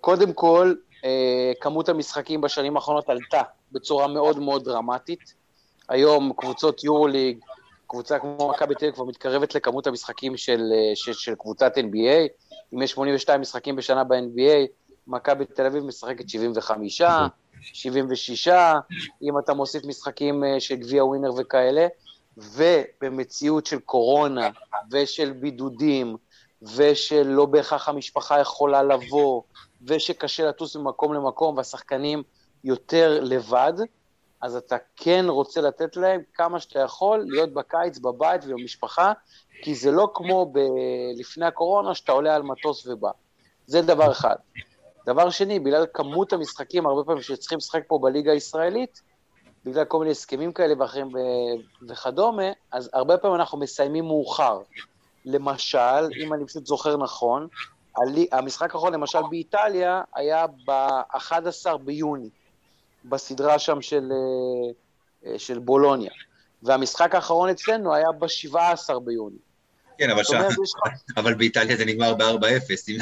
קודם 0.00 0.32
כל, 0.32 0.74
אה, 1.04 1.52
כמות 1.60 1.88
המשחקים 1.88 2.40
בשנים 2.40 2.76
האחרונות 2.76 3.08
עלתה 3.08 3.42
בצורה 3.72 4.08
מאוד 4.08 4.38
מאוד 4.38 4.64
דרמטית. 4.64 5.34
היום 5.88 6.32
קבוצות 6.36 6.84
יורוליג, 6.84 7.38
קבוצה 7.86 8.18
כמו 8.18 8.50
מכבי 8.50 8.74
תל 8.74 8.84
אביב 8.84 8.94
כבר 8.94 9.04
מתקרבת 9.04 9.54
לכמות 9.54 9.86
המשחקים 9.86 10.36
של, 10.36 10.60
אה, 10.74 10.92
של, 10.94 11.12
של 11.12 11.34
קבוצת 11.34 11.78
NBA. 11.78 12.28
אם 12.74 12.82
יש 12.82 12.90
82 12.90 13.40
משחקים 13.40 13.76
בשנה 13.76 14.04
ב-NBA, 14.04 14.66
מכבי 15.06 15.44
תל 15.44 15.66
אביב 15.66 15.84
משחקת 15.84 16.28
75, 16.28 17.02
76, 17.72 18.48
אם 19.22 19.38
אתה 19.38 19.54
מוסיף 19.54 19.84
משחקים 19.84 20.44
אה, 20.44 20.60
של 20.60 20.74
גביע 20.74 21.04
ווינר 21.04 21.30
וכאלה, 21.36 21.86
ובמציאות 22.36 23.66
של 23.66 23.78
קורונה 23.78 24.50
ושל 24.90 25.32
בידודים, 25.32 26.16
ושל 26.76 27.22
לא 27.22 27.46
בהכרח 27.46 27.88
המשפחה 27.88 28.40
יכולה 28.40 28.82
לבוא, 28.82 29.42
ושקשה 29.86 30.48
לטוס 30.48 30.76
ממקום 30.76 31.14
למקום 31.14 31.56
והשחקנים 31.56 32.22
יותר 32.64 33.20
לבד, 33.22 33.72
אז 34.42 34.56
אתה 34.56 34.76
כן 34.96 35.24
רוצה 35.28 35.60
לתת 35.60 35.96
להם 35.96 36.20
כמה 36.34 36.60
שאתה 36.60 36.80
יכול 36.80 37.24
להיות 37.28 37.52
בקיץ 37.52 37.98
בבית 37.98 38.42
ובמשפחה, 38.44 39.12
כי 39.62 39.74
זה 39.74 39.90
לא 39.90 40.10
כמו 40.14 40.52
ב- 40.52 40.58
לפני 41.20 41.46
הקורונה 41.46 41.94
שאתה 41.94 42.12
עולה 42.12 42.36
על 42.36 42.42
מטוס 42.42 42.86
ובא. 42.86 43.10
זה 43.66 43.82
דבר 43.82 44.12
אחד. 44.12 44.36
דבר 45.06 45.30
שני, 45.30 45.58
בגלל 45.58 45.86
כמות 45.94 46.32
המשחקים, 46.32 46.86
הרבה 46.86 47.04
פעמים 47.04 47.22
שצריכים 47.22 47.58
לשחק 47.58 47.82
פה 47.86 47.98
בליגה 48.02 48.32
הישראלית, 48.32 49.02
בגלל 49.64 49.84
כל 49.84 49.98
מיני 49.98 50.10
הסכמים 50.10 50.52
כאלה 50.52 50.74
ואחרים 50.78 51.10
וכדומה, 51.88 52.52
אז 52.72 52.90
הרבה 52.92 53.18
פעמים 53.18 53.36
אנחנו 53.36 53.58
מסיימים 53.58 54.04
מאוחר. 54.04 54.60
למשל, 55.24 56.08
אם 56.20 56.34
אני 56.34 56.46
פשוט 56.46 56.66
זוכר 56.66 56.96
נכון, 56.96 57.48
המשחק 58.32 58.74
האחרון, 58.74 58.94
למשל 58.94 59.18
באיטליה, 59.30 60.02
היה 60.14 60.46
ב-11 60.66 61.76
ביוני, 61.84 62.28
בסדרה 63.04 63.58
שם 63.58 63.82
של, 63.82 64.12
אה, 64.12 65.30
אה, 65.30 65.38
של 65.38 65.58
בולוניה. 65.58 66.10
והמשחק 66.62 67.14
האחרון 67.14 67.48
אצלנו 67.48 67.94
היה 67.94 68.12
ב-17 68.12 68.98
ביוני. 69.04 69.36
כן, 69.98 70.10
אבל, 70.10 70.24
ש... 70.24 70.30
אבל 71.16 71.34
באיטליה 71.34 71.76
זה 71.76 71.84
נגמר 71.84 72.14
ב-4-0, 72.14 72.24
אם 72.88 72.96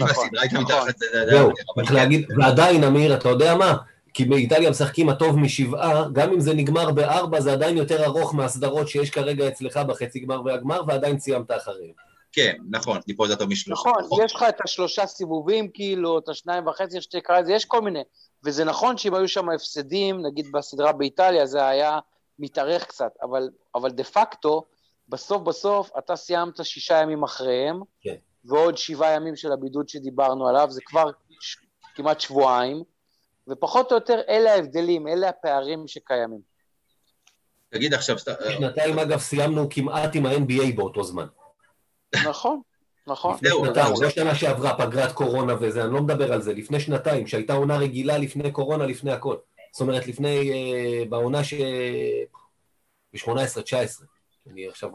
נכון, 0.00 0.08
הסדרה 0.08 0.42
הייתה 0.42 0.58
נכון. 0.58 0.76
מתחת... 0.76 0.98
זהו, 1.30 1.50
צריך 1.76 1.92
להגיד, 1.92 2.28
ועדיין, 2.38 2.84
אמיר, 2.84 3.14
אתה 3.14 3.28
יודע 3.28 3.54
מה? 3.54 3.76
כי 4.14 4.24
באיטליה 4.24 4.70
משחקים 4.70 5.08
הטוב 5.08 5.38
משבעה, 5.38 6.08
גם 6.12 6.32
אם 6.32 6.40
זה 6.40 6.54
נגמר 6.54 6.90
בארבע, 6.90 7.40
זה 7.40 7.52
עדיין 7.52 7.76
יותר 7.76 8.04
ארוך 8.04 8.34
מהסדרות 8.34 8.88
שיש 8.88 9.10
כרגע 9.10 9.48
אצלך 9.48 9.76
בחצי 9.76 10.20
גמר 10.20 10.42
והגמר, 10.44 10.82
ועדיין 10.86 11.18
סיימת 11.18 11.50
אחריהם. 11.50 11.92
כן, 12.32 12.56
נכון, 12.70 13.00
טיפול 13.00 13.28
זה 13.28 13.36
טוב 13.36 13.48
משלושה. 13.48 13.80
נכון, 13.80 14.04
נכון, 14.04 14.24
יש 14.24 14.34
לך 14.34 14.44
את 14.48 14.60
השלושה 14.64 15.06
סיבובים, 15.06 15.68
כאילו, 15.74 16.18
את 16.18 16.28
השניים 16.28 16.66
וחצי, 16.66 17.00
שתקרא 17.00 17.40
לזה, 17.40 17.52
יש 17.52 17.64
כל 17.64 17.80
מיני. 17.80 18.02
וזה 18.44 18.64
נכון 18.64 18.96
שאם 18.96 19.14
היו 19.14 19.28
שם 19.28 19.48
הפסדים, 19.48 20.26
נגיד 20.26 20.46
בסדרה 20.52 20.92
באיטליה, 20.92 21.46
זה 21.46 21.66
היה 21.66 21.98
מתארך 22.38 22.84
קצת, 22.84 23.12
אבל, 23.22 23.48
אבל 23.74 23.90
דה 23.90 24.04
פקטו, 24.04 24.64
בסוף 25.12 25.42
בסוף 25.42 25.90
אתה 25.98 26.16
סיימת 26.16 26.64
שישה 26.64 26.94
ימים 27.02 27.22
אחריהם, 27.22 27.80
כן. 28.00 28.14
ועוד 28.44 28.76
שבעה 28.76 29.12
ימים 29.12 29.36
של 29.36 29.52
הבידוד 29.52 29.88
שדיברנו 29.88 30.48
עליו, 30.48 30.66
זה 30.70 30.80
כבר 30.84 31.10
ש... 31.40 31.56
כמעט 31.94 32.20
שבועיים, 32.20 32.82
ופחות 33.48 33.90
או 33.90 33.96
יותר 33.96 34.20
אלה 34.28 34.52
ההבדלים, 34.52 35.08
אלה 35.08 35.28
הפערים 35.28 35.88
שקיימים. 35.88 36.40
תגיד 37.68 37.94
עכשיו... 37.94 38.16
שנתיים 38.18 38.98
אגב 38.98 39.18
סיימנו 39.18 39.68
כמעט 39.70 40.10
עם 40.14 40.26
ה-NBA 40.26 40.76
באותו 40.76 41.04
זמן. 41.04 41.26
נכון, 42.26 42.60
נכון. 43.06 43.34
לפני 43.34 43.50
שנתיים, 43.50 43.94
לא 44.02 44.10
שנה 44.10 44.34
שעברה 44.34 44.78
פגרת 44.78 45.12
קורונה 45.12 45.54
וזה, 45.60 45.84
אני 45.84 45.92
לא 45.92 46.02
מדבר 46.02 46.32
על 46.32 46.42
זה, 46.42 46.52
לפני 46.52 46.80
שנתיים, 46.80 47.26
שהייתה 47.26 47.52
עונה 47.52 47.76
רגילה 47.76 48.18
לפני 48.18 48.52
קורונה, 48.52 48.86
לפני 48.86 49.12
הכל. 49.12 49.36
זאת 49.72 49.80
אומרת, 49.80 50.06
לפני, 50.06 50.52
אה, 50.52 51.04
בעונה 51.08 51.44
ש... 51.44 51.54
ב-18-19. 53.12 54.04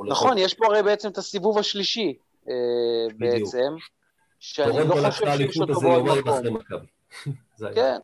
נכון, 0.08 0.38
יש 0.38 0.54
פה 0.54 0.66
הרי 0.66 0.84
בעצם 0.84 1.10
את 1.10 1.18
הסיבוב 1.18 1.58
השלישי, 1.58 2.18
אה, 2.50 2.54
בעצם, 3.18 3.76
שאני 4.40 4.88
לא 4.88 4.96
חושב 5.10 5.26
שיש 5.38 5.58
אותו 5.58 5.82
בעוד 5.82 6.04
מקום. 6.50 6.86
כן, 7.76 7.98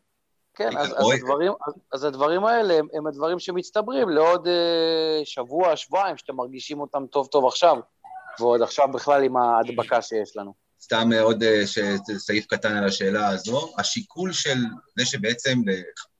כן, 0.54 0.76
אז, 0.76 0.92
אז, 0.96 1.06
הדברים, 1.12 1.52
אז 1.92 2.04
הדברים 2.04 2.44
האלה 2.44 2.74
הם, 2.74 2.86
הם 2.92 3.06
הדברים 3.06 3.38
שמצטברים 3.38 4.08
לעוד 4.08 4.46
אה, 4.46 5.20
שבוע, 5.24 5.76
שבועיים, 5.76 6.16
שאתם 6.16 6.36
מרגישים 6.36 6.80
אותם 6.80 7.06
טוב 7.06 7.26
טוב 7.26 7.46
עכשיו, 7.46 7.76
ועוד 8.40 8.62
עכשיו 8.62 8.88
בכלל 8.88 9.24
עם 9.24 9.36
ההדבקה 9.36 10.02
שיש 10.02 10.36
לנו. 10.36 10.54
סתם 10.82 11.12
אה, 11.12 11.20
עוד 11.20 11.42
אה, 11.42 11.62
סעיף 12.18 12.46
קטן 12.46 12.76
על 12.76 12.84
השאלה 12.84 13.28
הזו, 13.28 13.72
השיקול 13.78 14.32
של 14.32 14.58
זה 14.98 15.06
שבעצם 15.06 15.58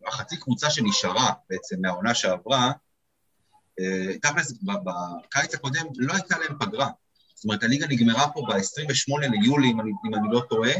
החצי 0.06 0.36
קבוצה 0.36 0.70
שנשארה 0.70 1.32
בעצם 1.50 1.76
מהעונה 1.80 2.14
שעברה, 2.14 2.72
תכלס 4.22 4.52
בקיץ 4.62 5.54
הקודם 5.54 5.86
לא 5.96 6.12
הייתה 6.12 6.38
להם 6.38 6.58
פגרה. 6.60 6.88
זאת 7.34 7.44
אומרת, 7.44 7.62
הליגה 7.62 7.86
נגמרה 7.86 8.28
פה 8.28 8.42
ב-28 8.48 9.28
ליולי, 9.30 9.70
אם 9.70 9.80
אני, 9.80 9.90
אם 10.06 10.14
אני 10.14 10.28
לא 10.30 10.40
טועה. 10.48 10.72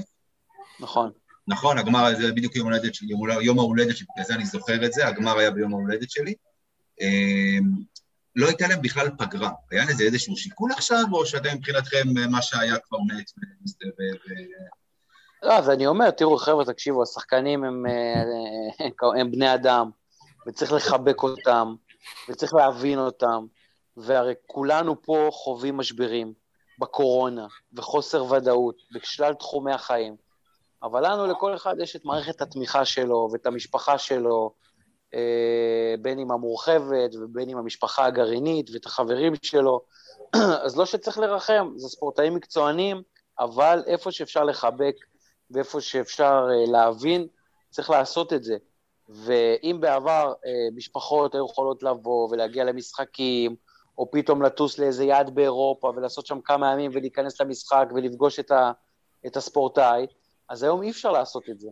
נכון. 0.81 1.11
נכון, 1.49 1.79
הגמר 1.79 2.15
זה 2.17 2.33
בדיוק 2.33 2.57
יום 2.57 2.69
ההולדת 2.69 2.95
שלי, 2.95 3.15
יום 3.43 3.59
ההולדת 3.59 3.97
שלי, 3.97 4.07
בגלל 4.13 4.27
זה 4.27 4.35
אני 4.35 4.47
זוכר 4.47 4.85
את 4.87 4.93
זה, 4.93 5.07
הגמר 5.07 5.39
היה 5.39 5.51
ביום 5.51 5.73
ההולדת 5.75 6.11
שלי. 6.11 6.35
לא 8.37 8.47
הייתה 8.47 8.69
להם 8.69 8.83
בכלל 8.83 9.11
פגרה. 9.19 9.51
היה 9.71 9.85
לזה 9.85 10.05
איזשהו 10.05 10.37
שיקול 10.37 10.73
עכשיו, 10.73 11.05
או 11.13 11.27
שאתם 11.27 11.57
מבחינתכם 11.57 12.09
מה 12.31 12.43
שהיה 12.43 12.79
כבר 12.79 12.99
מת 12.99 13.31
ומסתובב? 13.61 14.35
לא, 15.43 15.59
אז 15.59 15.71
אני 15.71 15.87
אומר, 15.87 16.11
תראו, 16.11 16.37
חבר'ה, 16.37 16.65
תקשיבו, 16.65 17.03
השחקנים 17.03 17.65
הם, 17.65 17.87
אה, 17.87 19.21
הם 19.21 19.31
בני 19.31 19.55
אדם, 19.55 19.91
וצריך 20.47 20.73
לחבק 20.73 21.23
אותם, 21.23 21.75
וצריך 22.29 22.55
להבין 22.55 22.99
אותם, 22.99 23.47
והרי 23.97 24.35
כולנו 24.47 25.03
פה 25.03 25.29
חווים 25.33 25.77
משברים 25.77 26.33
בקורונה, 26.79 27.47
וחוסר 27.73 28.25
ודאות, 28.25 28.77
בשלל 28.93 29.35
תחומי 29.35 29.73
החיים. 29.73 30.17
אבל 30.83 31.13
לנו, 31.13 31.27
לכל 31.27 31.55
אחד, 31.55 31.75
יש 31.83 31.97
את 31.97 32.05
מערכת 32.05 32.43
התמיכה 32.43 32.85
שלו, 32.85 33.29
ואת 33.33 33.47
המשפחה 33.47 33.99
שלו, 33.99 34.55
אה, 35.15 35.95
בין 36.03 36.19
עם 36.19 36.31
המורחבת 36.31 37.15
ובין 37.15 37.49
עם 37.49 37.59
המשפחה 37.59 38.07
הגרעינית 38.07 38.71
ואת 38.71 38.87
החברים 38.87 39.33
שלו, 39.43 39.81
אז 40.65 40.77
לא 40.77 40.87
שצריך 40.87 41.19
לרחם, 41.19 41.73
זה 41.77 41.89
ספורטאים 41.89 42.35
מקצוענים, 42.35 43.03
אבל 43.39 43.83
איפה 43.87 44.13
שאפשר 44.13 44.45
לחבק 44.45 44.95
ואיפה 45.51 45.81
שאפשר 45.81 46.47
אה, 46.51 46.73
להבין, 46.73 47.27
צריך 47.71 47.91
לעשות 47.91 48.33
את 48.33 48.45
זה. 48.45 48.57
ואם 49.09 49.79
בעבר 49.81 50.33
אה, 50.47 50.69
משפחות 50.75 51.35
היו 51.35 51.47
יכולות 51.47 51.83
לבוא 51.83 52.29
ולהגיע 52.31 52.65
למשחקים, 52.65 53.57
או 53.99 54.11
פתאום 54.11 54.43
לטוס 54.43 54.79
לאיזה 54.79 55.05
יעד 55.05 55.35
באירופה 55.35 55.93
ולעשות 55.97 56.27
שם 56.27 56.41
כמה 56.41 56.73
ימים 56.73 56.91
ולהיכנס 56.95 57.41
למשחק 57.41 57.87
ולפגוש 57.95 58.39
את, 58.41 58.51
ה, 58.51 58.73
את 59.27 59.37
הספורטאי, 59.37 60.07
אז 60.49 60.63
היום 60.63 60.83
אי 60.83 60.91
אפשר 60.91 61.13
לעשות 61.13 61.51
את 61.51 61.61
זה. 61.61 61.69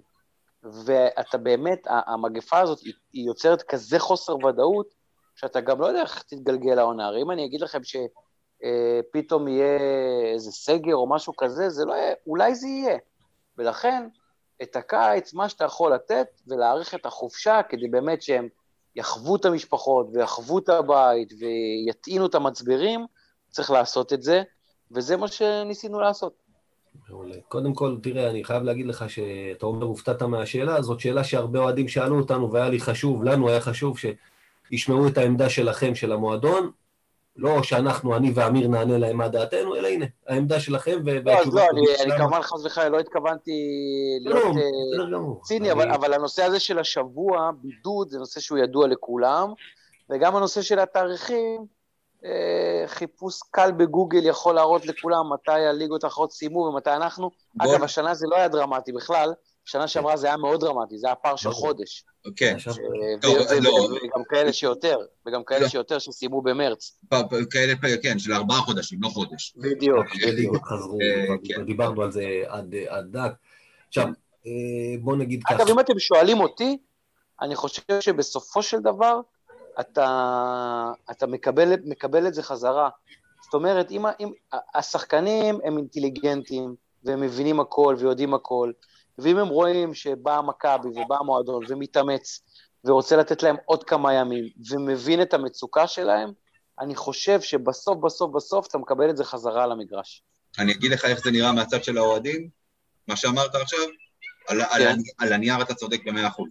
ואתה 0.85 1.39
באמת, 1.39 1.87
המגפה 1.87 2.61
הזאת 2.61 2.79
היא 3.13 3.27
יוצרת 3.27 3.63
כזה 3.63 3.99
חוסר 3.99 4.47
ודאות, 4.47 4.95
שאתה 5.37 5.61
גם 5.61 5.81
לא 5.81 5.87
יודע 5.87 6.01
איך 6.01 6.23
תתגלגל 6.23 6.79
העונה. 6.79 7.07
הרי 7.07 7.23
אם 7.23 7.31
אני 7.31 7.45
אגיד 7.45 7.61
לכם 7.61 7.81
שפתאום 7.85 9.49
אה, 9.49 9.53
יהיה 9.53 9.79
איזה 10.35 10.53
סגר 10.53 10.95
או 10.95 11.09
משהו 11.09 11.37
כזה, 11.37 11.71
זה 11.71 11.85
לא 11.85 11.95
יהיה, 11.95 12.15
אולי 12.27 12.55
זה 12.55 12.69
יהיה. 12.69 12.99
ולכן, 13.59 14.09
את 14.63 14.77
הקיץ, 14.77 15.35
מה 15.35 15.49
שאתה 15.49 15.65
יכול 15.65 15.95
לתת, 15.95 16.27
ולהאריך 16.49 16.95
את 16.95 17.07
החופשה, 17.07 17.61
כדי 17.69 17.89
באמת 17.89 18.23
שהם 18.23 18.49
יחוו 18.97 19.37
את 19.37 19.45
המשפחות 19.45 20.07
ויחוו 20.13 20.59
את 20.59 20.69
הבית 20.69 21.33
ויטעינו 21.39 22.27
את 22.27 22.35
המצברים, 22.35 23.07
צריך 23.51 23.71
לעשות 23.71 24.13
את 24.13 24.23
זה, 24.23 24.43
וזה 24.91 25.17
מה 25.17 25.29
שניסינו 25.29 26.01
לעשות. 26.01 26.33
מעולה. 27.09 27.35
קודם 27.49 27.75
כל, 27.75 27.97
תראה, 28.03 28.31
אני 28.31 28.45
חייב 28.45 28.63
להגיד 28.63 28.87
לך 28.87 29.05
שאתה 29.11 29.67
אומר, 29.67 29.85
הופתעת 29.85 30.23
מהשאלה, 30.23 30.83
זאת 30.83 31.01
שאלה 31.01 31.25
שהרבה 31.25 31.59
אוהדים 31.59 31.89
שאלו 31.89 32.19
אותנו, 32.19 32.53
והיה 32.53 32.69
לי 32.69 32.81
חשוב, 32.81 33.25
לנו 33.25 33.49
היה 33.49 33.61
חשוב 33.61 33.99
שישמעו 33.99 35.09
את 35.09 35.19
העמדה 35.19 35.49
שלכם, 35.49 35.95
של 35.95 36.13
המועדון. 36.13 36.71
לא 37.37 37.63
שאנחנו, 37.63 38.17
אני 38.17 38.33
ואמיר, 38.35 38.69
נענה 38.69 38.99
להם 38.99 39.17
מה 39.17 39.29
דעתנו, 39.29 39.77
אלא 39.77 39.89
הנה, 39.89 40.07
העמדה 40.29 40.61
שלכם 40.61 40.99
לא, 41.07 41.33
אז 41.33 41.55
לא, 41.55 41.63
אני 42.03 42.19
כמובן 42.19 42.43
חס 42.43 42.65
וחלילה 42.65 42.91
לא 42.91 42.99
התכוונתי 42.99 43.53
להיות 44.21 44.57
אה, 44.57 45.43
ציני, 45.43 45.73
אבל 45.73 46.13
הנושא 46.13 46.43
הזה 46.43 46.61
של 46.61 46.79
השבוע, 46.79 47.51
בידוד, 47.63 48.09
זה 48.11 48.19
נושא 48.19 48.41
שהוא 48.41 48.59
ידוע 48.59 48.87
לכולם, 48.87 49.53
וגם 50.11 50.37
הנושא 50.37 50.63
של 50.63 50.79
התאריכים, 50.79 51.67
אה, 52.25 52.85
חיפוש 52.87 53.41
קל 53.51 53.73
בגוגל 53.73 54.27
יכול 54.27 54.55
להראות 54.55 54.87
לכולם 54.87 55.33
מתי 55.33 55.67
הליגות 55.67 56.05
האחרות 56.05 56.33
סיימו 56.33 56.59
ומתי 56.59 56.91
אנחנו. 56.91 57.31
אגב, 57.59 57.83
השנה 57.83 58.15
זה 58.15 58.27
לא 58.31 58.37
היה 58.37 58.49
דרמטי 58.49 58.93
בכלל, 58.93 59.33
שנה 59.65 59.89
שעברה 59.89 60.17
זה 60.17 60.27
היה 60.27 60.37
מאוד 60.37 60.61
דרמטי, 60.61 60.99
זה 60.99 61.07
היה 61.07 61.15
פער 61.15 61.37
של 61.37 61.51
חודש. 61.51 62.05
כן. 62.37 62.57
וגם 63.23 64.25
כאלה 64.29 64.53
שיותר, 64.53 64.97
וגם 65.27 65.45
כאלה 65.45 65.61
לא. 65.61 65.69
שיותר 65.69 65.99
שסיימו 65.99 66.43
במרץ. 66.43 66.99
כאלה, 67.51 67.75
כן, 68.03 68.19
של 68.19 68.33
ארבעה 68.33 68.59
חודשים, 68.59 68.99
לא 69.03 69.09
חודש. 69.09 69.55
בדיוק, 69.57 70.07
בדיוק. 70.27 70.67
חזרו, 70.67 70.99
כן. 71.45 71.65
דיברנו 71.65 72.03
על 72.03 72.13
זה 72.13 72.25
עד 72.89 73.07
דק. 73.11 73.33
עכשיו, 73.89 74.07
אה, 74.47 74.51
בוא 75.01 75.17
נגיד 75.17 75.43
ככה. 75.45 75.55
אגב, 75.55 75.69
אם 75.69 75.81
אתם 75.81 75.99
שואלים 75.99 76.41
אותי, 76.41 76.79
אני 77.41 77.57
חושב 77.57 77.83
שבסופו 78.01 78.63
של 78.63 78.79
דבר, 78.79 79.21
אתה, 79.81 80.93
אתה 81.11 81.27
מקבל, 81.27 81.73
מקבל 81.85 82.27
את 82.27 82.35
זה 82.35 82.43
חזרה. 82.43 82.89
זאת 83.45 83.55
אומרת, 83.55 83.91
אם, 83.91 84.05
אם 84.21 84.31
השחקנים 84.75 85.59
הם 85.65 85.79
אינטליגנטים, 85.79 86.75
והם 87.05 87.21
מבינים 87.21 87.61
הכל 87.61 87.97
ויודעים 87.99 88.35
הכל, 88.35 88.73
ואם 89.19 89.39
הם 89.39 89.49
רואים 89.49 89.95
שבא 89.95 90.39
המכבי 90.39 90.89
ובא 90.89 91.17
המועדון 91.21 91.65
ומתאמץ, 91.69 92.43
ורוצה 92.85 93.17
לתת 93.17 93.43
להם 93.43 93.57
עוד 93.65 93.85
כמה 93.85 94.15
ימים, 94.15 94.45
ומבין 94.71 95.23
את 95.23 95.35
המצוקה 95.35 95.87
שלהם, 95.87 96.33
אני 96.81 96.95
חושב 96.95 97.41
שבסוף, 97.41 97.99
בסוף, 98.05 98.31
בסוף 98.35 98.67
אתה 98.67 98.79
מקבל 98.79 99.11
את 99.11 99.17
זה 99.17 99.25
חזרה 99.25 99.67
למגרש. 99.67 100.23
אני 100.59 100.73
אגיד 100.73 100.93
לך 100.93 101.05
איך 101.05 101.25
זה 101.25 101.31
נראה 101.31 101.53
מהצד 101.53 101.85
של 101.85 101.99
האוהדים, 101.99 102.49
מה 103.09 103.17
שאמרת 103.17 103.55
עכשיו, 103.55 103.79
על, 104.49 104.65
כן. 104.65 104.69
על, 104.71 104.97
על 105.19 105.33
הנייר 105.33 105.63
אתה 105.63 105.75
צודק 105.75 106.01
במאה 106.07 106.29
אחוז. 106.29 106.49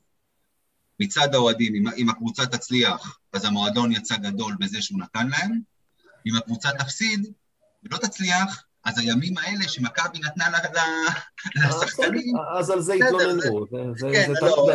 מצד 0.99 1.35
האוהדים, 1.35 1.75
אם, 1.75 1.93
אם 1.97 2.09
הקבוצה 2.09 2.45
תצליח, 2.45 3.19
אז 3.33 3.45
המועדון 3.45 3.91
יצא 3.91 4.17
גדול 4.17 4.55
בזה 4.59 4.81
שהוא 4.81 4.99
נתן 4.99 5.27
להם, 5.27 5.59
אם 6.27 6.35
הקבוצה 6.35 6.69
תפסיד 6.79 7.33
ולא 7.83 7.97
תצליח, 7.97 8.63
אז 8.85 8.99
הימים 8.99 9.37
האלה 9.37 9.67
שמכבי 9.67 10.19
נתנה 10.19 10.45
לשחקנים... 11.55 12.33
אז 12.57 12.69
על 12.69 12.81
זה 12.81 12.93
התלוננו. 12.93 13.65
כן, 14.13 14.31
לא, 14.41 14.67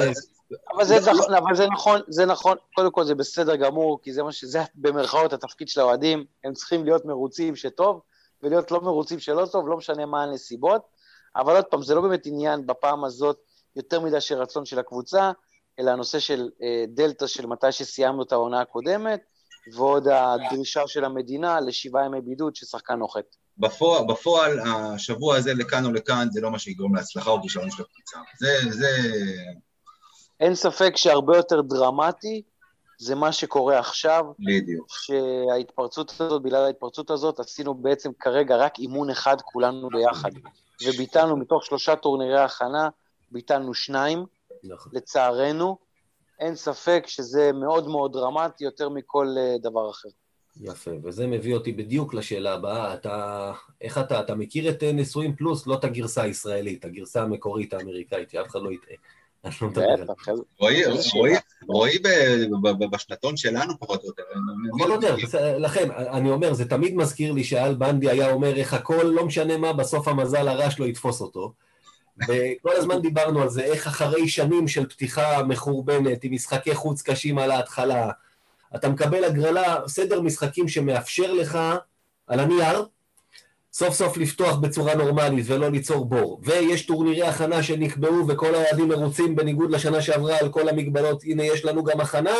אבל 0.74 0.84
זה 0.84 0.96
נכון, 1.00 1.34
אבל 1.34 1.54
זה 1.54 1.66
נכון, 1.66 2.00
זה 2.08 2.26
נכון, 2.26 2.56
קודם 2.74 2.90
כל 2.90 3.04
זה 3.04 3.14
בסדר 3.14 3.56
גמור, 3.56 4.02
כי 4.02 4.12
זה 4.12 4.22
מה 4.22 4.32
שזה 4.32 4.62
במרכאות 4.74 5.32
התפקיד 5.32 5.68
של 5.68 5.80
האוהדים, 5.80 6.24
הם 6.44 6.52
צריכים 6.52 6.84
להיות 6.84 7.04
מרוצים 7.04 7.56
שטוב, 7.56 8.00
ולהיות 8.42 8.70
לא 8.70 8.80
מרוצים 8.80 9.18
שלא 9.18 9.46
טוב, 9.52 9.68
לא 9.68 9.76
משנה 9.76 10.06
מה 10.06 10.22
הנסיבות, 10.22 10.82
אבל 11.36 11.56
עוד 11.56 11.64
פעם, 11.64 11.82
זה 11.82 11.94
לא 11.94 12.00
באמת 12.00 12.26
עניין 12.26 12.66
בפעם 12.66 13.04
הזאת 13.04 13.38
יותר 13.76 14.00
מדי 14.00 14.20
של 14.20 14.34
רצון 14.34 14.64
של 14.64 14.78
הקבוצה, 14.78 15.32
אלא 15.78 15.90
הנושא 15.90 16.18
של 16.18 16.50
אה, 16.62 16.84
דלתא 16.88 17.26
של 17.26 17.46
מתי 17.46 17.72
שסיימנו 17.72 18.22
את 18.22 18.32
העונה 18.32 18.60
הקודמת, 18.60 19.20
ועוד 19.74 20.08
הדרישה 20.08 20.86
של 20.86 21.04
המדינה 21.04 21.60
לשבעה 21.60 22.04
ימי 22.04 22.20
בידוד 22.20 22.56
ששחקן 22.56 22.94
נוחת. 22.94 23.36
בפועל, 23.58 24.04
בפועל, 24.08 24.58
השבוע 24.60 25.36
הזה 25.36 25.54
לכאן 25.54 25.84
או 25.84 25.92
לכאן, 25.92 26.28
זה 26.30 26.40
לא 26.40 26.50
מה 26.50 26.58
שיגרום 26.58 26.94
להצלחה 26.94 27.30
או 27.30 27.42
כישרון 27.42 27.70
של 27.70 27.82
הקבוצה. 27.82 28.16
זה, 28.38 28.70
זה... 28.70 28.88
אין 30.40 30.54
ספק 30.54 30.96
שהרבה 30.96 31.36
יותר 31.36 31.60
דרמטי 31.60 32.42
זה 32.98 33.14
מה 33.14 33.32
שקורה 33.32 33.78
עכשיו. 33.78 34.24
בדיוק. 34.38 34.86
שההתפרצות 34.88 36.10
הזאת, 36.20 36.42
בגלל 36.42 36.64
ההתפרצות 36.64 37.10
הזאת, 37.10 37.40
עשינו 37.40 37.74
בעצם 37.74 38.10
כרגע 38.20 38.56
רק 38.56 38.78
אימון 38.78 39.10
אחד 39.10 39.36
כולנו 39.40 39.88
ביחד. 39.88 40.30
וביטלנו 40.86 41.36
מתוך 41.36 41.64
שלושה 41.64 41.96
טורנירי 41.96 42.40
הכנה, 42.40 42.88
ביטלנו 43.32 43.74
שניים. 43.74 44.26
נכון. 44.64 44.92
לצערנו, 44.94 45.78
אין 46.40 46.54
ספק 46.54 47.04
שזה 47.06 47.52
מאוד 47.52 47.88
מאוד 47.88 48.12
דרמטי 48.12 48.64
יותר 48.64 48.88
מכל 48.88 49.34
אה, 49.38 49.58
דבר 49.58 49.90
אחר. 49.90 50.08
יפה, 50.60 50.90
וזה 51.04 51.26
מביא 51.26 51.54
אותי 51.54 51.72
בדיוק 51.72 52.14
לשאלה 52.14 52.54
הבאה. 52.54 52.94
אתה, 52.94 53.52
איך 53.80 53.98
אתה, 53.98 54.20
אתה 54.20 54.34
מכיר 54.34 54.70
את 54.70 54.82
נשואים 54.94 55.36
פלוס, 55.36 55.66
לא 55.66 55.74
את 55.74 55.84
הגרסה 55.84 56.22
הישראלית, 56.22 56.84
הגרסה 56.84 57.22
המקורית 57.22 57.74
האמריקאית, 57.74 58.30
שאף 58.30 58.46
אחד 58.46 58.60
לא 58.62 58.70
יטעה. 58.72 58.96
רועי 61.68 61.98
בשנתון 62.92 63.36
שלנו 63.36 63.78
פחות 63.80 64.02
או 64.02 64.08
יותר. 64.08 64.22
פחות 64.78 64.90
או 64.90 64.94
יותר, 64.94 65.58
לכן, 65.58 65.90
אני 65.90 66.30
אומר, 66.30 66.52
זה 66.52 66.68
תמיד 66.68 66.96
מזכיר 66.96 67.32
לי 67.32 67.44
שאל 67.44 67.74
בנדי 67.74 68.10
היה 68.10 68.32
אומר 68.32 68.56
איך 68.56 68.74
הכל, 68.74 69.02
לא 69.02 69.24
משנה 69.24 69.56
מה, 69.56 69.72
בסוף 69.72 70.08
המזל 70.08 70.48
הרעש 70.48 70.78
לא 70.78 70.84
יתפוס 70.84 71.20
אותו. 71.20 71.52
וכל 72.22 72.72
הזמן 72.76 73.02
דיברנו 73.02 73.42
על 73.42 73.48
זה, 73.48 73.62
איך 73.62 73.86
אחרי 73.86 74.28
שנים 74.28 74.68
של 74.68 74.86
פתיחה 74.86 75.42
מחורבנת, 75.42 76.24
עם 76.24 76.32
משחקי 76.32 76.74
חוץ 76.74 77.02
קשים 77.02 77.38
על 77.38 77.50
ההתחלה, 77.50 78.10
אתה 78.76 78.88
מקבל 78.88 79.24
הגרלה, 79.24 79.76
סדר 79.86 80.20
משחקים 80.20 80.68
שמאפשר 80.68 81.32
לך, 81.32 81.58
על 82.26 82.40
הנייר, 82.40 82.86
סוף 83.72 83.94
סוף 83.94 84.16
לפתוח 84.16 84.56
בצורה 84.56 84.94
נורמלית 84.94 85.46
ולא 85.48 85.68
ליצור 85.68 86.04
בור. 86.04 86.40
ויש 86.42 86.86
טורנירי 86.86 87.22
הכנה 87.22 87.62
שנקבעו 87.62 88.28
וכל 88.28 88.54
היעדים 88.54 88.88
מרוצים 88.88 89.36
בניגוד 89.36 89.70
לשנה 89.70 90.02
שעברה 90.02 90.38
על 90.38 90.48
כל 90.48 90.68
המגבלות, 90.68 91.24
הנה 91.24 91.44
יש 91.44 91.64
לנו 91.64 91.84
גם 91.84 92.00
הכנה, 92.00 92.36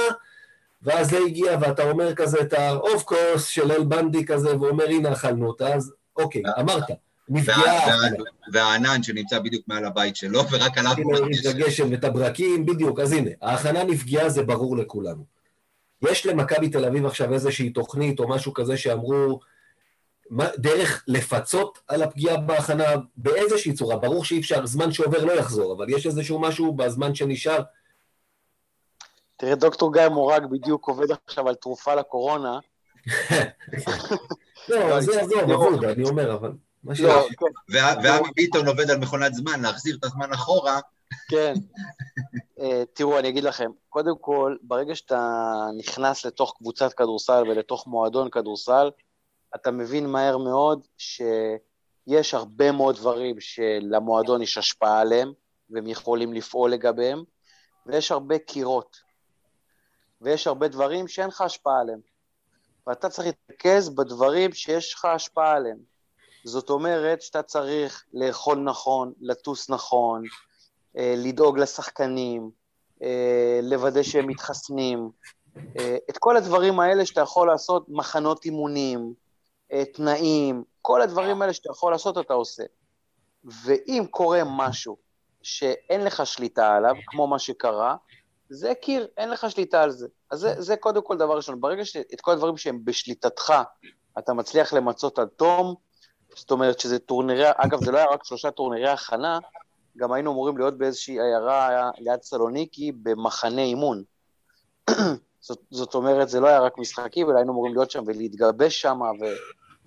ואז 0.82 1.10
זה 1.10 1.18
הגיע 1.18 1.56
ואתה 1.60 1.90
אומר 1.90 2.14
כזה 2.14 2.40
את 2.40 2.52
ה-of 2.52 3.00
course 3.10 3.38
של 3.38 3.72
אל 3.72 3.84
בנדי 3.84 4.26
כזה, 4.26 4.60
ואומר 4.60 4.84
הנה 4.84 5.12
אכלנו 5.12 5.46
אותה, 5.46 5.74
אז 5.74 5.92
אוקיי, 6.16 6.42
אמרת. 6.60 6.84
נפגעה... 7.28 7.88
והענן 8.52 9.02
שנמצא 9.02 9.38
בדיוק 9.38 9.68
מעל 9.68 9.84
הבית 9.84 10.16
שלו, 10.16 10.42
ורק 10.50 10.78
עליו... 10.78 10.92
את 11.40 11.46
הגשם 11.46 11.90
ואת 11.90 12.04
הברקים, 12.04 12.66
בדיוק. 12.66 13.00
אז 13.00 13.12
הנה, 13.12 13.30
ההכנה 13.42 13.84
נפגעה, 13.84 14.28
זה 14.28 14.42
ברור 14.42 14.76
לכולנו. 14.76 15.24
יש 16.02 16.26
למכבי 16.26 16.68
תל 16.68 16.84
אביב 16.84 17.06
עכשיו 17.06 17.32
איזושהי 17.32 17.70
תוכנית 17.70 18.20
או 18.20 18.28
משהו 18.28 18.54
כזה 18.54 18.76
שאמרו, 18.76 19.40
דרך 20.56 21.04
לפצות 21.08 21.78
על 21.88 22.02
הפגיעה 22.02 22.36
בהכנה 22.36 22.84
באיזושהי 23.16 23.72
צורה, 23.72 23.96
ברור 23.96 24.24
שאי 24.24 24.40
אפשר, 24.40 24.66
זמן 24.66 24.92
שעובר 24.92 25.24
לא 25.24 25.32
יחזור, 25.32 25.72
אבל 25.72 25.90
יש 25.90 26.06
איזשהו 26.06 26.38
משהו 26.38 26.72
בזמן 26.72 27.14
שנשאר. 27.14 27.62
תראה, 29.36 29.54
דוקטור 29.54 29.92
גיא 29.92 30.08
מורג 30.08 30.46
בדיוק 30.50 30.88
עובד 30.88 31.06
עכשיו 31.26 31.48
על 31.48 31.54
תרופה 31.54 31.94
לקורונה. 31.94 32.58
לא, 34.68 35.00
זה 35.00 35.20
עזוב, 35.20 35.50
אבוד, 35.50 35.84
אני 35.84 36.04
אומר, 36.04 36.34
אבל... 36.34 36.52
לא, 36.86 37.28
כן. 37.38 37.72
ואבי 38.02 38.30
ביטון 38.36 38.68
עובד 38.68 38.90
על 38.90 38.98
מכונת 38.98 39.34
זמן, 39.34 39.62
להחזיר 39.62 39.96
את 39.96 40.04
הזמן 40.04 40.32
אחורה. 40.32 40.80
כן. 41.28 41.54
אה, 42.60 42.82
תראו, 42.92 43.18
אני 43.18 43.28
אגיד 43.28 43.44
לכם, 43.44 43.70
קודם 43.88 44.18
כל, 44.20 44.56
ברגע 44.62 44.94
שאתה 44.94 45.56
נכנס 45.76 46.26
לתוך 46.26 46.54
קבוצת 46.58 46.92
כדורסל 46.92 47.42
ולתוך 47.48 47.86
מועדון 47.86 48.30
כדורסל, 48.30 48.90
אתה 49.54 49.70
מבין 49.70 50.06
מהר 50.06 50.38
מאוד 50.38 50.86
שיש 50.98 52.34
הרבה 52.34 52.72
מאוד 52.72 52.96
דברים 52.96 53.40
שלמועדון 53.40 54.42
יש 54.42 54.58
השפעה 54.58 55.00
עליהם, 55.00 55.32
והם 55.70 55.86
יכולים 55.86 56.32
לפעול 56.32 56.72
לגביהם, 56.72 57.24
ויש 57.86 58.12
הרבה 58.12 58.38
קירות, 58.38 58.96
ויש 60.20 60.46
הרבה 60.46 60.68
דברים 60.68 61.08
שאין 61.08 61.28
לך 61.28 61.40
השפעה 61.40 61.80
עליהם. 61.80 62.00
ואתה 62.86 63.08
צריך 63.08 63.28
להתרכז 63.28 63.88
בדברים 63.88 64.52
שיש 64.52 64.94
לך 64.94 65.04
השפעה 65.04 65.52
עליהם. 65.52 65.95
זאת 66.46 66.70
אומרת 66.70 67.22
שאתה 67.22 67.42
צריך 67.42 68.04
לאכול 68.14 68.58
נכון, 68.58 69.12
לטוס 69.20 69.70
נכון, 69.70 70.22
אה, 70.96 71.14
לדאוג 71.16 71.58
לשחקנים, 71.58 72.50
אה, 73.02 73.60
לוודא 73.62 74.02
שהם 74.02 74.26
מתחסנים, 74.26 75.10
אה, 75.78 75.96
את 76.10 76.18
כל 76.18 76.36
הדברים 76.36 76.80
האלה 76.80 77.06
שאתה 77.06 77.20
יכול 77.20 77.48
לעשות, 77.48 77.86
מחנות 77.88 78.44
אימונים, 78.44 79.14
תנאים, 79.94 80.64
כל 80.82 81.02
הדברים 81.02 81.42
האלה 81.42 81.52
שאתה 81.52 81.70
יכול 81.70 81.92
לעשות 81.92 82.18
אתה 82.18 82.34
עושה. 82.34 82.62
ואם 83.44 84.04
קורה 84.10 84.42
משהו 84.44 84.96
שאין 85.42 86.04
לך 86.04 86.26
שליטה 86.26 86.74
עליו, 86.76 86.94
כמו 87.06 87.26
מה 87.26 87.38
שקרה, 87.38 87.96
זה 88.48 88.72
קיר, 88.74 89.08
אין 89.16 89.30
לך 89.30 89.50
שליטה 89.50 89.82
על 89.82 89.90
זה. 89.90 90.08
אז 90.30 90.40
זה, 90.40 90.54
זה 90.58 90.76
קודם 90.76 91.02
כל 91.02 91.16
דבר 91.16 91.36
ראשון. 91.36 91.60
ברגע 91.60 91.84
שאת 91.84 92.20
כל 92.20 92.32
הדברים 92.32 92.56
שהם 92.56 92.84
בשליטתך, 92.84 93.52
אתה 94.18 94.32
מצליח 94.32 94.72
למצות 94.72 95.18
עד 95.18 95.28
תום, 95.28 95.85
זאת 96.36 96.50
אומרת 96.50 96.80
שזה 96.80 96.98
טורנירי, 96.98 97.44
אגב, 97.56 97.84
זה 97.84 97.92
לא 97.92 97.98
היה 97.98 98.06
רק 98.06 98.24
שלושה 98.24 98.50
טורנירי 98.50 98.88
הכנה, 98.88 99.38
גם 99.96 100.12
היינו 100.12 100.32
אמורים 100.32 100.58
להיות 100.58 100.78
באיזושהי 100.78 101.20
עיירה 101.20 101.90
ליד 101.98 102.22
סלוניקי 102.22 102.92
במחנה 102.92 103.62
אימון. 103.62 104.02
זאת, 105.40 105.58
זאת 105.70 105.94
אומרת, 105.94 106.28
זה 106.28 106.40
לא 106.40 106.46
היה 106.46 106.60
רק 106.60 106.78
משחקים, 106.78 107.30
אלא 107.30 107.36
היינו 107.36 107.52
אמורים 107.52 107.74
להיות 107.74 107.90
שם 107.90 108.02
ולהתגבש 108.06 108.80
שם, 108.80 109.00
ו, 109.00 109.24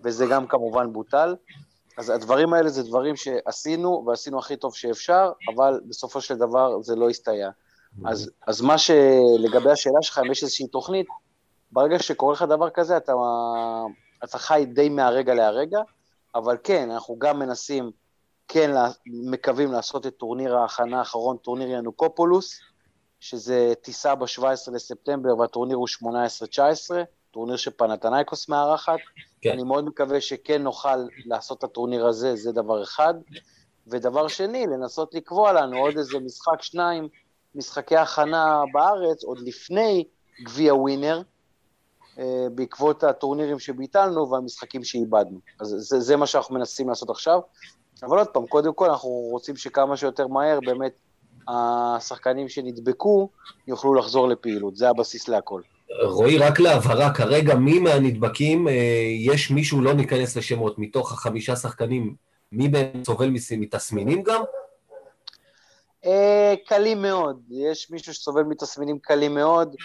וזה 0.03 0.25
גם 0.25 0.47
כמובן 0.47 0.93
בוטל. 0.93 1.35
אז 1.97 2.09
הדברים 2.09 2.53
האלה 2.53 2.69
זה 2.69 2.83
דברים 2.83 3.15
שעשינו, 3.15 4.03
ועשינו 4.07 4.39
הכי 4.39 4.55
טוב 4.55 4.75
שאפשר, 4.75 5.31
אבל 5.55 5.81
בסופו 5.87 6.21
של 6.21 6.37
דבר 6.37 6.81
זה 6.81 6.95
לא 6.95 7.09
הסתייע. 7.09 7.49
אז, 8.05 8.31
אז 8.47 8.61
מה 8.61 8.77
שלגבי 8.77 9.71
השאלה 9.71 10.01
שלך, 10.01 10.21
אם 10.25 10.31
יש 10.31 10.43
איזושהי 10.43 10.67
תוכנית, 10.67 11.07
ברגע 11.71 11.99
שקורה 11.99 12.33
לך 12.33 12.41
דבר 12.41 12.69
כזה, 12.69 12.97
אתה, 12.97 13.13
אתה 14.23 14.37
חי 14.37 14.65
די 14.73 14.89
מהרגע 14.89 15.33
להרגע, 15.33 15.79
אבל 16.35 16.57
כן, 16.63 16.91
אנחנו 16.91 17.15
גם 17.19 17.39
מנסים 17.39 17.91
כן 18.47 18.71
מקווים 19.05 19.71
לעשות 19.71 20.07
את 20.07 20.13
טורניר 20.17 20.57
ההכנה 20.57 20.99
האחרון, 20.99 21.37
טורניר 21.37 21.69
ינאקופולוס, 21.69 22.59
שזה 23.19 23.73
טיסה 23.81 24.15
ב-17 24.15 24.71
לספטמבר 24.73 25.37
והטורניר 25.37 25.77
הוא 25.77 25.87
18-19, 25.87 26.95
טורניר 27.31 27.55
שפנתנייקוס 27.55 28.49
מארחת. 28.49 28.99
כן. 29.41 29.51
אני 29.51 29.63
מאוד 29.63 29.85
מקווה 29.85 30.21
שכן 30.21 30.63
נוכל 30.63 30.97
לעשות 31.25 31.57
את 31.57 31.63
הטורניר 31.63 32.07
הזה, 32.07 32.35
זה 32.35 32.51
דבר 32.51 32.83
אחד. 32.83 33.13
ודבר 33.87 34.27
שני, 34.27 34.67
לנסות 34.67 35.13
לקבוע 35.13 35.53
לנו 35.53 35.77
עוד 35.77 35.97
איזה 35.97 36.19
משחק, 36.19 36.61
שניים, 36.61 37.07
משחקי 37.55 37.97
הכנה 37.97 38.63
בארץ, 38.73 39.23
עוד 39.23 39.39
לפני 39.39 40.03
גביע 40.43 40.75
ווינר, 40.75 41.21
בעקבות 42.51 43.03
הטורנירים 43.03 43.59
שביטלנו 43.59 44.29
והמשחקים 44.29 44.83
שאיבדנו. 44.83 45.39
אז 45.59 45.75
זה, 45.77 45.99
זה 45.99 46.15
מה 46.15 46.27
שאנחנו 46.27 46.55
מנסים 46.55 46.89
לעשות 46.89 47.09
עכשיו. 47.09 47.39
אבל 48.03 48.17
עוד 48.17 48.27
פעם, 48.27 48.47
קודם 48.47 48.73
כל 48.73 48.89
אנחנו 48.89 49.09
רוצים 49.09 49.55
שכמה 49.55 49.97
שיותר 49.97 50.27
מהר 50.27 50.59
באמת 50.65 50.91
השחקנים 51.47 52.49
שנדבקו 52.49 53.29
יוכלו 53.67 53.93
לחזור 53.93 54.27
לפעילות, 54.27 54.75
זה 54.75 54.89
הבסיס 54.89 55.27
להכל. 55.27 55.61
רועי, 56.03 56.37
רק 56.37 56.59
להבהרה, 56.59 57.13
כרגע 57.13 57.55
מי 57.55 57.79
מהנדבקים, 57.79 58.67
אה, 58.67 58.73
יש 59.19 59.51
מישהו, 59.51 59.81
לא 59.81 59.93
ניכנס 59.93 60.37
לשמות, 60.37 60.79
מתוך 60.79 61.11
החמישה 61.11 61.55
שחקנים, 61.55 62.15
מי 62.51 62.67
מהם 62.67 63.03
סובל 63.05 63.29
מתסמינים 63.57 64.23
גם? 64.23 64.41
אה, 66.05 66.53
קלים 66.67 67.01
מאוד, 67.01 67.41
יש 67.49 67.91
מישהו 67.91 68.13
שסובל 68.13 68.43
מתסמינים 68.43 68.99
קלים 68.99 69.33
מאוד. 69.33 69.75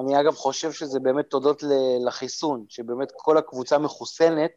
אני 0.00 0.20
אגב 0.20 0.34
חושב 0.34 0.72
שזה 0.72 1.00
באמת 1.00 1.26
תודות 1.30 1.62
לחיסון, 2.06 2.64
שבאמת 2.68 3.12
כל 3.16 3.38
הקבוצה 3.38 3.78
מחוסנת, 3.78 4.50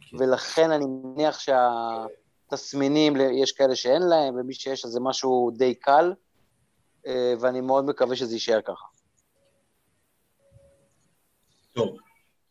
כן. 0.00 0.16
ולכן 0.20 0.70
אני 0.70 0.84
מניח 0.86 1.38
שה... 1.38 1.68
תסמינים, 2.50 3.14
יש 3.42 3.52
כאלה 3.52 3.76
שאין 3.76 4.02
להם, 4.02 4.34
ומי 4.34 4.54
שיש 4.54 4.84
אז 4.84 4.90
זה 4.90 5.00
משהו 5.00 5.50
די 5.56 5.74
קל, 5.74 6.12
אה, 7.06 7.34
ואני 7.40 7.60
מאוד 7.60 7.84
מקווה 7.84 8.16
שזה 8.16 8.34
יישאר 8.34 8.60
ככה. 8.60 8.84
טוב, 11.72 11.96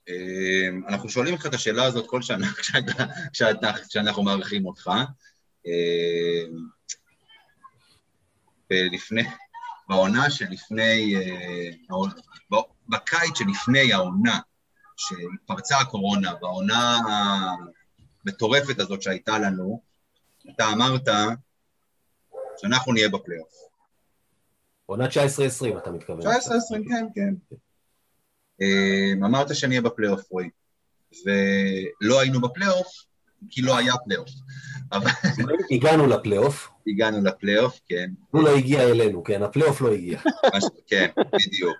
אה, 0.09 0.67
אנחנו 0.87 1.09
שואלים 1.09 1.33
לך 1.33 1.45
את 1.45 1.53
השאלה 1.53 1.83
הזאת 1.83 2.07
כל 2.07 2.21
שנה 2.21 2.47
כשאנחנו 3.89 4.23
מארחים 4.23 4.65
אותך. 4.65 4.91
אה, 5.67 6.43
ולפני, 8.71 9.23
בעונה 9.89 10.29
שלפני, 10.29 11.15
בקיץ 12.89 13.37
שלפני 13.37 13.93
העונה, 13.93 14.39
שהתפרצה 14.97 15.77
הקורונה, 15.77 16.35
בעונה 16.35 16.99
המטורפת 18.25 18.79
הזאת 18.79 19.01
שהייתה 19.01 19.39
לנו, 19.39 19.81
אתה 20.49 20.69
אמרת 20.73 21.07
שאנחנו 22.57 22.93
נהיה 22.93 23.09
בפלייאוף. 23.09 23.53
עונה 24.85 25.05
19-20 25.07 25.77
אתה 25.77 25.91
מתכוון. 25.91 26.21
19-20, 26.21 26.29
כן, 26.89 27.05
כן. 27.15 27.33
אמ, 28.61 29.23
אמרת 29.23 29.55
שנהיה 29.55 29.81
בפלייאוף, 29.81 30.31
רועי. 30.31 30.49
ולא 31.25 32.19
היינו 32.19 32.41
בפלייאוף, 32.41 32.87
כי 33.49 33.61
לא 33.61 33.77
היה 33.77 33.93
פלייאוף. 34.05 34.29
הגענו 35.71 36.07
לפלייאוף. 36.07 36.69
הגענו 36.87 37.21
לפלייאוף, 37.23 37.79
כן. 37.85 38.11
הוא 38.31 38.43
לא 38.43 38.57
הגיע 38.57 38.83
אלינו, 38.83 39.23
כן, 39.23 39.43
הפלייאוף 39.43 39.81
לא 39.81 39.93
הגיע. 39.93 40.19
כן, 40.87 41.09
בדיוק. 41.47 41.77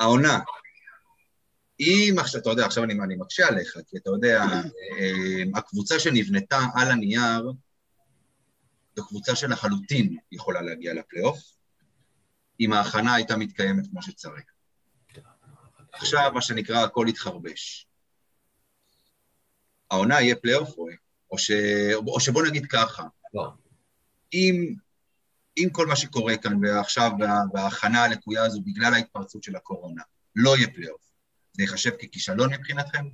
העונה, 0.00 0.38
אם 1.80 2.14
עכשיו, 2.18 2.40
אתה 2.40 2.50
יודע, 2.50 2.66
עכשיו 2.66 2.84
אני, 2.84 2.94
אני 3.04 3.16
מקשה 3.16 3.48
עליך, 3.48 3.78
כי 3.88 3.96
אתה 3.96 4.10
יודע, 4.10 4.42
אה, 4.42 5.42
הקבוצה 5.54 5.98
שנבנתה 5.98 6.58
על 6.74 6.90
הנייר, 6.90 7.52
זו 8.96 9.06
קבוצה 9.08 9.36
שלחלוטין 9.36 10.16
יכולה 10.32 10.62
להגיע 10.62 10.94
לפלייאוף, 10.94 11.38
אם 12.60 12.72
ההכנה 12.72 13.14
הייתה 13.14 13.36
מתקיימת 13.36 13.86
כמו 13.90 14.02
שצריך. 14.02 14.44
עכשיו, 15.92 16.30
מה 16.34 16.42
שנקרא, 16.42 16.84
הכל 16.84 17.06
התחרבש. 17.06 17.86
העונה 19.90 20.20
יהיה 20.20 20.36
פלייאוף 20.36 20.78
או, 20.78 20.86
או, 21.30 21.38
ש... 21.38 21.50
או 22.06 22.20
שבוא 22.20 22.42
נגיד 22.42 22.66
ככה, 22.66 23.02
לא. 23.34 23.48
אם, 24.32 24.74
אם 25.56 25.68
כל 25.72 25.86
מה 25.86 25.96
שקורה 25.96 26.36
כאן 26.36 26.64
ועכשיו 26.64 27.10
בהכנה 27.52 28.04
הלקויה 28.04 28.44
הזו 28.44 28.60
בגלל 28.66 28.94
ההתפרצות 28.94 29.42
של 29.42 29.56
הקורונה 29.56 30.02
לא 30.36 30.56
יהיה 30.56 30.68
פלייאוף, 30.74 31.02
זה 31.52 31.62
ייחשב 31.62 31.90
ככישלון 31.90 32.52
מבחינתכם? 32.52 33.06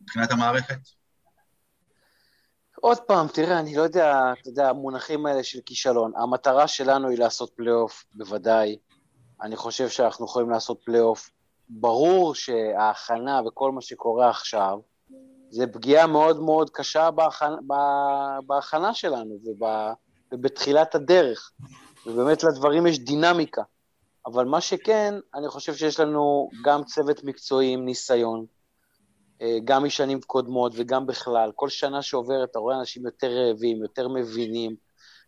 מבחינת 0.00 0.30
המערכת? 0.30 0.78
עוד 2.80 2.98
פעם, 2.98 3.26
תראה, 3.28 3.58
אני 3.60 3.76
לא 3.76 3.82
יודע, 3.82 4.32
אתה 4.40 4.48
יודע, 4.48 4.68
המונחים 4.68 5.26
האלה 5.26 5.44
של 5.44 5.58
כישלון. 5.66 6.12
המטרה 6.16 6.68
שלנו 6.68 7.08
היא 7.08 7.18
לעשות 7.18 7.52
פלייאוף, 7.56 8.04
בוודאי. 8.14 8.78
אני 9.42 9.56
חושב 9.56 9.88
שאנחנו 9.88 10.24
יכולים 10.24 10.50
לעשות 10.50 10.80
פלייאוף. 10.84 11.30
ברור 11.68 12.34
שההכנה 12.34 13.40
וכל 13.46 13.72
מה 13.72 13.80
שקורה 13.80 14.30
עכשיו, 14.30 14.78
זה 15.54 15.66
פגיעה 15.66 16.06
מאוד 16.06 16.40
מאוד 16.40 16.70
קשה 16.70 17.10
בהכנה, 17.10 17.56
בהכנה 18.46 18.94
שלנו 18.94 19.38
ובתחילת 20.32 20.94
הדרך. 20.94 21.52
ובאמת 22.06 22.44
לדברים 22.44 22.86
יש 22.86 22.98
דינמיקה. 22.98 23.62
אבל 24.26 24.44
מה 24.44 24.60
שכן, 24.60 25.14
אני 25.34 25.48
חושב 25.48 25.74
שיש 25.74 26.00
לנו 26.00 26.50
גם 26.64 26.84
צוות 26.84 27.24
מקצועי 27.24 27.72
עם 27.72 27.84
ניסיון, 27.84 28.46
אה, 29.42 29.58
גם 29.64 29.84
משנים 29.84 30.20
קודמות 30.20 30.72
וגם 30.76 31.06
בכלל. 31.06 31.52
כל 31.54 31.68
שנה 31.68 32.02
שעוברת 32.02 32.50
אתה 32.50 32.58
רואה 32.58 32.78
אנשים 32.80 33.06
יותר 33.06 33.30
רעבים, 33.30 33.82
יותר 33.82 34.08
מבינים. 34.08 34.76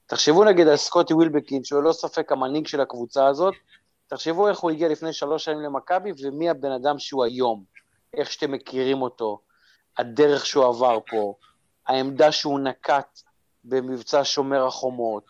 תחשבו 0.07 0.45
נגיד 0.45 0.69
על 0.69 0.77
סקוטי 0.77 1.15
ווילבקין, 1.15 1.65
שהוא 1.65 1.83
לא 1.83 1.93
ספק 1.93 2.33
המנהיג 2.33 2.67
של 2.67 2.81
הקבוצה 2.81 3.27
הזאת, 3.27 3.55
תחשבו 4.07 4.49
איך 4.49 4.59
הוא 4.59 4.71
הגיע 4.71 4.89
לפני 4.89 5.13
שלוש 5.13 5.45
שנים 5.45 5.61
למכבי 5.61 6.13
ומי 6.23 6.51
הבן 6.51 6.73
אדם 6.73 6.99
שהוא 6.99 7.25
היום, 7.25 7.65
איך 8.15 8.33
שאתם 8.33 8.53
מכירים 8.53 9.03
אותו, 9.03 9.46
הדרך 9.99 10.47
שהוא 10.47 10.65
עבר 10.65 10.99
פה, 11.11 11.35
העמדה 11.87 12.33
שהוא 12.33 12.61
נקט 12.61 13.21
במבצע 13.65 14.21
שומר 14.25 14.67
החומות, 14.67 15.25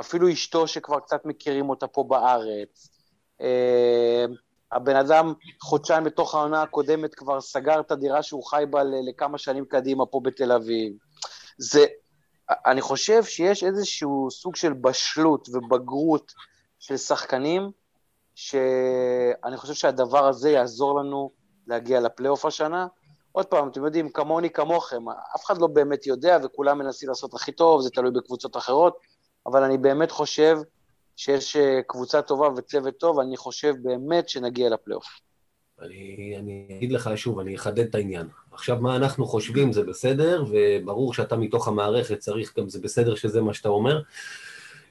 אפילו 0.00 0.32
אשתו 0.32 0.66
שכבר 0.66 1.00
קצת 1.00 1.24
מכירים 1.24 1.70
אותה 1.70 1.86
פה 1.86 2.04
בארץ, 2.04 2.88
אה, 3.40 4.24
הבן 4.72 4.96
אדם 4.96 5.34
חודשיים 5.62 6.04
בתוך 6.04 6.34
העונה 6.34 6.62
הקודמת 6.62 7.14
כבר 7.14 7.40
סגר 7.40 7.80
את 7.80 7.90
הדירה 7.90 8.22
שהוא 8.22 8.44
חי 8.44 8.64
בה 8.70 8.82
לכמה 8.84 9.38
שנים 9.38 9.64
קדימה 9.64 10.06
פה 10.06 10.20
בתל 10.24 10.52
אביב. 10.52 10.92
זה, 11.58 11.86
אני 12.50 12.80
חושב 12.80 13.24
שיש 13.24 13.64
איזשהו 13.64 14.28
סוג 14.30 14.56
של 14.56 14.72
בשלות 14.72 15.48
ובגרות 15.52 16.32
של 16.78 16.96
שחקנים, 16.96 17.70
שאני 18.34 19.56
חושב 19.56 19.74
שהדבר 19.74 20.28
הזה 20.28 20.50
יעזור 20.50 21.00
לנו 21.00 21.30
להגיע 21.66 22.00
לפלייאוף 22.00 22.44
השנה. 22.44 22.86
עוד 23.32 23.46
פעם, 23.46 23.68
אתם 23.68 23.84
יודעים, 23.84 24.10
כמוני 24.10 24.50
כמוכם, 24.50 25.08
אף 25.08 25.44
אחד 25.44 25.58
לא 25.58 25.66
באמת 25.66 26.06
יודע 26.06 26.38
וכולם 26.44 26.78
מנסים 26.78 27.08
לעשות 27.08 27.34
הכי 27.34 27.52
טוב, 27.52 27.80
זה 27.80 27.90
תלוי 27.90 28.10
בקבוצות 28.10 28.56
אחרות, 28.56 28.98
אבל 29.46 29.62
אני 29.62 29.78
באמת 29.78 30.10
חושב 30.10 30.58
שיש 31.16 31.56
אה, 31.56 31.80
קבוצה 31.86 32.22
טובה 32.22 32.48
וצוות 32.56 32.94
טוב, 32.98 33.20
אני 33.20 33.36
חושב 33.36 33.74
באמת 33.82 34.28
שנגיע 34.28 34.70
לפלייאוף. 34.70 35.06
אני, 35.82 36.34
אני 36.38 36.66
אגיד 36.78 36.92
לך 36.92 37.10
שוב, 37.16 37.38
אני 37.38 37.56
אחדד 37.56 37.78
את 37.78 37.94
העניין. 37.94 38.28
עכשיו, 38.52 38.76
מה 38.80 38.96
אנחנו 38.96 39.26
חושבים 39.26 39.72
זה 39.72 39.82
בסדר, 39.82 40.44
וברור 40.50 41.14
שאתה 41.14 41.36
מתוך 41.36 41.68
המערכת 41.68 42.18
צריך 42.18 42.58
גם, 42.58 42.68
זה 42.68 42.80
בסדר 42.80 43.14
שזה 43.14 43.40
מה 43.40 43.54
שאתה 43.54 43.68
אומר. 43.68 44.02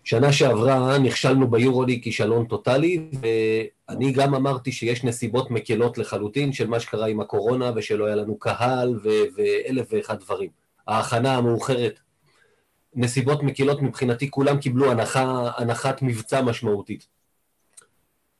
שנה 0.07 0.33
שעברה 0.33 0.97
נכשלנו 0.97 1.47
ביורוליג 1.47 2.03
כישלון 2.03 2.45
טוטאלי, 2.45 3.07
ואני 3.21 4.11
גם 4.11 4.35
אמרתי 4.35 4.71
שיש 4.71 5.03
נסיבות 5.03 5.51
מקלות 5.51 5.97
לחלוטין 5.97 6.53
של 6.53 6.67
מה 6.67 6.79
שקרה 6.79 7.07
עם 7.07 7.19
הקורונה, 7.19 7.71
ושלא 7.75 8.05
היה 8.05 8.15
לנו 8.15 8.39
קהל, 8.39 8.99
ואלף 9.35 9.87
ואחד 9.91 10.19
דברים. 10.19 10.49
ההכנה 10.87 11.35
המאוחרת 11.35 11.99
נסיבות 12.95 13.43
מקילות 13.43 13.81
מבחינתי, 13.81 14.31
כולם 14.31 14.57
קיבלו 14.57 14.91
הנחה, 14.91 15.51
הנחת 15.57 16.01
מבצע 16.01 16.41
משמעותית. 16.41 17.07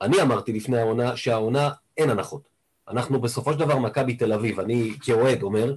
אני 0.02 0.22
אמרתי 0.22 0.54
לפני 0.54 0.78
העונה 0.78 1.18
שהעונה 1.18 1.70
אין 1.98 2.10
הנחות. 2.10 2.42
אנחנו 2.90 3.22
בסופו 3.22 3.54
של 3.54 3.60
דבר 3.60 3.78
מכבי 3.80 4.14
תל 4.16 4.34
אביב, 4.34 4.60
אני 4.60 4.94
כאוהד 5.02 5.44
אומר, 5.44 5.76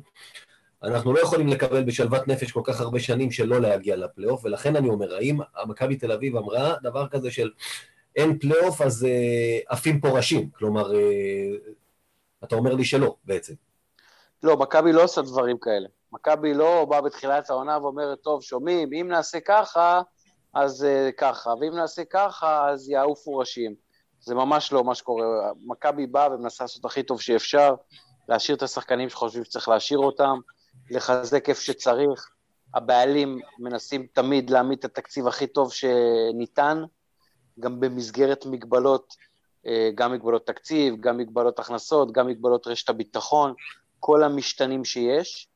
אנחנו 0.82 1.12
לא 1.12 1.20
יכולים 1.20 1.48
לקבל 1.48 1.84
בשלוות 1.84 2.28
נפש 2.28 2.52
כל 2.52 2.60
כך 2.64 2.80
הרבה 2.80 3.00
שנים 3.00 3.30
שלא 3.30 3.60
להגיע 3.60 3.96
לפלייאוף, 3.96 4.44
ולכן 4.44 4.76
אני 4.76 4.88
אומר, 4.88 5.14
האם 5.14 5.38
מכבי 5.66 5.96
תל 5.96 6.12
אביב 6.12 6.36
אמרה 6.36 6.74
דבר 6.82 7.08
כזה 7.08 7.30
של 7.30 7.50
אין 8.16 8.38
פלייאוף 8.38 8.80
אז 8.80 9.04
אה, 9.04 9.58
עפים 9.68 10.00
פה 10.00 10.08
ראשים? 10.08 10.50
כלומר, 10.50 10.94
אה, 10.94 11.56
אתה 12.44 12.56
אומר 12.56 12.74
לי 12.74 12.84
שלא 12.84 13.16
בעצם. 13.24 13.54
לא, 14.42 14.56
מכבי 14.56 14.92
לא 14.92 15.04
עושה 15.04 15.22
דברים 15.22 15.58
כאלה. 15.58 15.88
מכבי 16.12 16.54
לא 16.54 16.84
באה 16.84 17.00
בתחילת 17.00 17.50
העונה 17.50 17.78
ואומרת, 17.78 18.18
טוב, 18.20 18.42
שומעים, 18.42 18.92
אם 18.92 19.08
נעשה 19.08 19.40
ככה, 19.40 20.02
אז 20.54 20.86
uh, 20.86 21.12
ככה, 21.12 21.50
ואם 21.60 21.76
נעשה 21.76 22.02
ככה, 22.10 22.70
אז 22.70 22.88
יעופו 22.88 23.36
ראשים. 23.36 23.74
זה 24.20 24.34
ממש 24.34 24.72
לא 24.72 24.84
מה 24.84 24.94
שקורה. 24.94 25.24
מכבי 25.66 26.06
באה 26.06 26.34
ומנסה 26.34 26.64
לעשות 26.64 26.84
הכי 26.84 27.02
טוב 27.02 27.20
שאפשר, 27.20 27.74
להשאיר 28.28 28.56
את 28.56 28.62
השחקנים 28.62 29.08
שחושבים 29.08 29.44
שצריך 29.44 29.68
להשאיר 29.68 29.98
אותם, 29.98 30.38
לחזק 30.90 31.48
איפה 31.48 31.60
שצריך. 31.60 32.30
הבעלים 32.74 33.38
מנסים 33.58 34.06
תמיד 34.12 34.50
להעמיד 34.50 34.78
את 34.78 34.84
התקציב 34.84 35.26
הכי 35.26 35.46
טוב 35.46 35.72
שניתן, 35.72 36.82
גם 37.60 37.80
במסגרת 37.80 38.46
מגבלות, 38.46 39.14
אה, 39.66 39.90
גם 39.94 40.12
מגבלות 40.12 40.46
תקציב, 40.46 40.94
גם 41.00 41.16
מגבלות 41.16 41.58
הכנסות, 41.58 42.12
גם 42.12 42.26
מגבלות 42.26 42.66
רשת 42.66 42.88
הביטחון, 42.88 43.54
כל 44.00 44.22
המשתנים 44.22 44.84
שיש. 44.84 45.48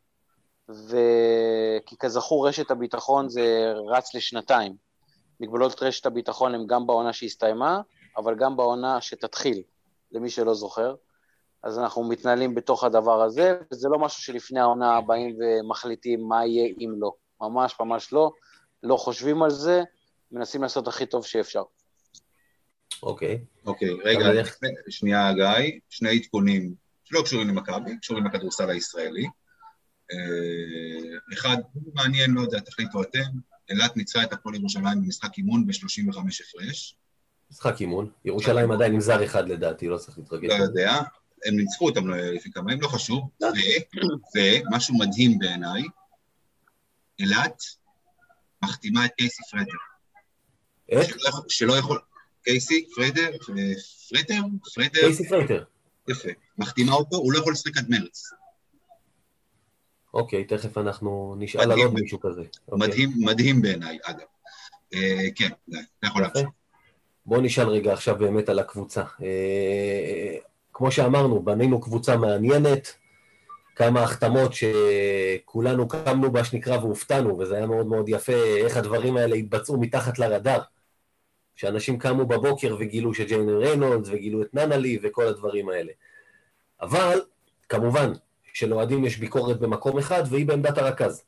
וכי 0.68 1.96
כזכור 1.98 2.48
רשת 2.48 2.70
הביטחון 2.70 3.28
זה 3.28 3.72
רץ 3.88 4.14
לשנתיים. 4.14 4.76
מגבלות 5.40 5.82
רשת 5.82 6.06
הביטחון 6.06 6.54
הן 6.54 6.66
גם 6.66 6.86
בעונה 6.86 7.12
שהסתיימה, 7.12 7.80
אבל 8.16 8.34
גם 8.34 8.56
בעונה 8.56 9.00
שתתחיל, 9.00 9.62
למי 10.12 10.30
שלא 10.30 10.54
זוכר. 10.54 10.94
אז 11.64 11.78
אנחנו 11.78 12.04
מתנהלים 12.04 12.54
בתוך 12.54 12.84
הדבר 12.84 13.22
הזה, 13.22 13.58
וזה 13.72 13.88
לא 13.88 13.98
משהו 13.98 14.22
שלפני 14.22 14.60
העונה 14.60 15.00
באים 15.00 15.36
ומחליטים 15.40 16.28
מה 16.28 16.46
יהיה 16.46 16.74
אם 16.80 16.90
לא. 16.98 17.12
ממש 17.40 17.74
ממש 17.80 18.12
לא. 18.12 18.32
לא 18.82 18.96
חושבים 18.96 19.42
על 19.42 19.50
זה, 19.50 19.82
מנסים 20.32 20.62
לעשות 20.62 20.88
הכי 20.88 21.06
טוב 21.06 21.26
שאפשר. 21.26 21.62
אוקיי. 23.02 23.44
אוקיי, 23.66 23.88
רגע, 24.04 24.42
שנייה 24.88 25.32
גיא, 25.32 25.78
שני 25.90 26.18
עדכונים 26.18 26.74
שלא 27.04 27.22
קשורים 27.22 27.48
למכבי, 27.48 27.98
קשורים 27.98 28.26
לכדורסל 28.26 28.70
הישראלי. 28.70 29.26
אה, 30.12 31.18
אחד 31.32 31.56
מעניין, 31.94 32.30
לא 32.30 32.40
יודע, 32.40 32.60
תחליטו 32.60 33.02
אתם, 33.02 33.20
אילת 33.70 33.96
ניצחה 33.96 34.22
את 34.22 34.32
הפועל 34.32 34.54
ירושלים 34.54 35.02
במשחק 35.02 35.38
אימון 35.38 35.66
ב-35 35.66 36.18
הפרש. 36.18 36.96
משחק 37.50 37.80
אימון, 37.80 38.10
ירושלים 38.24 38.70
עדיין 38.70 38.92
עם 38.92 39.00
זר 39.00 39.24
אחד 39.24 39.48
לדעתי, 39.48 39.88
לא 39.88 39.96
צריך 39.96 40.18
להתרגש. 40.18 40.50
לא 40.50 40.64
יודע, 40.64 41.00
הם 41.44 41.56
ניצחו 41.56 41.88
אותם 41.88 42.08
לפני 42.08 42.52
כמה 42.52 42.72
ימים, 42.72 42.82
לא 42.82 42.88
חשוב. 42.88 43.30
ומשהו 44.36 44.98
מדהים 44.98 45.38
בעיניי, 45.38 45.82
אילת 47.18 47.62
מחתימה 48.64 49.04
את 49.04 49.10
קייסי 49.16 49.42
פרדר. 49.50 49.78
איך? 50.88 51.16
שלא 51.48 51.72
יכול... 51.72 52.00
קייסי, 52.44 52.86
פרדר, 52.94 53.30
פרטר? 54.10 54.40
פרטר? 54.74 55.00
קייסי 55.00 55.28
פרטר. 55.28 55.64
יפה. 56.08 56.28
מחתימה 56.58 56.92
אותו, 56.92 57.16
הוא 57.16 57.32
לא 57.32 57.38
יכול 57.38 57.52
לשחק 57.52 57.76
עד 57.76 57.86
מרץ. 57.88 58.30
אוקיי, 60.14 60.44
תכף 60.44 60.78
אנחנו 60.78 61.34
נשאל 61.38 61.72
על 61.72 61.78
עוד 61.78 61.94
מישהו 61.94 62.20
כזה. 62.20 62.42
אוקיי. 62.68 62.88
מדהים, 62.88 63.10
מדהים 63.16 63.62
בעיניי, 63.62 63.98
אגב. 64.02 64.26
אה, 64.94 65.26
כן, 65.34 65.48
אתה 65.68 66.06
יכול 66.06 66.22
להמשיך. 66.22 66.48
בואו 67.26 67.40
נשאל 67.40 67.68
רגע 67.68 67.92
עכשיו 67.92 68.18
באמת 68.18 68.48
על 68.48 68.58
הקבוצה. 68.58 69.02
כמו 70.74 70.90
שאמרנו, 70.90 71.42
בנינו 71.42 71.80
קבוצה 71.80 72.16
מעניינת, 72.16 72.94
כמה 73.76 74.02
החתמות 74.02 74.52
שכולנו 74.52 75.88
קמנו 75.88 76.32
בה 76.32 76.44
שנקרא 76.44 76.76
והופתענו, 76.76 77.38
וזה 77.38 77.56
היה 77.56 77.66
מאוד 77.66 77.86
מאוד 77.86 78.08
יפה 78.08 78.32
איך 78.32 78.76
הדברים 78.76 79.16
האלה 79.16 79.36
התבצעו 79.36 79.80
מתחת 79.80 80.18
לרדאר. 80.18 80.60
שאנשים 81.56 81.98
קמו 81.98 82.26
בבוקר 82.26 82.76
וגילו 82.78 83.14
שג'יינר 83.14 83.58
ריינולדס 83.58 84.08
וגילו 84.12 84.42
את 84.42 84.54
ננלי 84.54 84.98
וכל 85.02 85.26
הדברים 85.26 85.68
האלה. 85.68 85.92
אבל, 86.80 87.20
כמובן, 87.68 88.12
שלאוהדים 88.52 89.04
יש 89.04 89.18
ביקורת 89.18 89.60
במקום 89.60 89.98
אחד, 89.98 90.22
והיא 90.30 90.46
בעמדת 90.46 90.78
הרכז. 90.78 91.22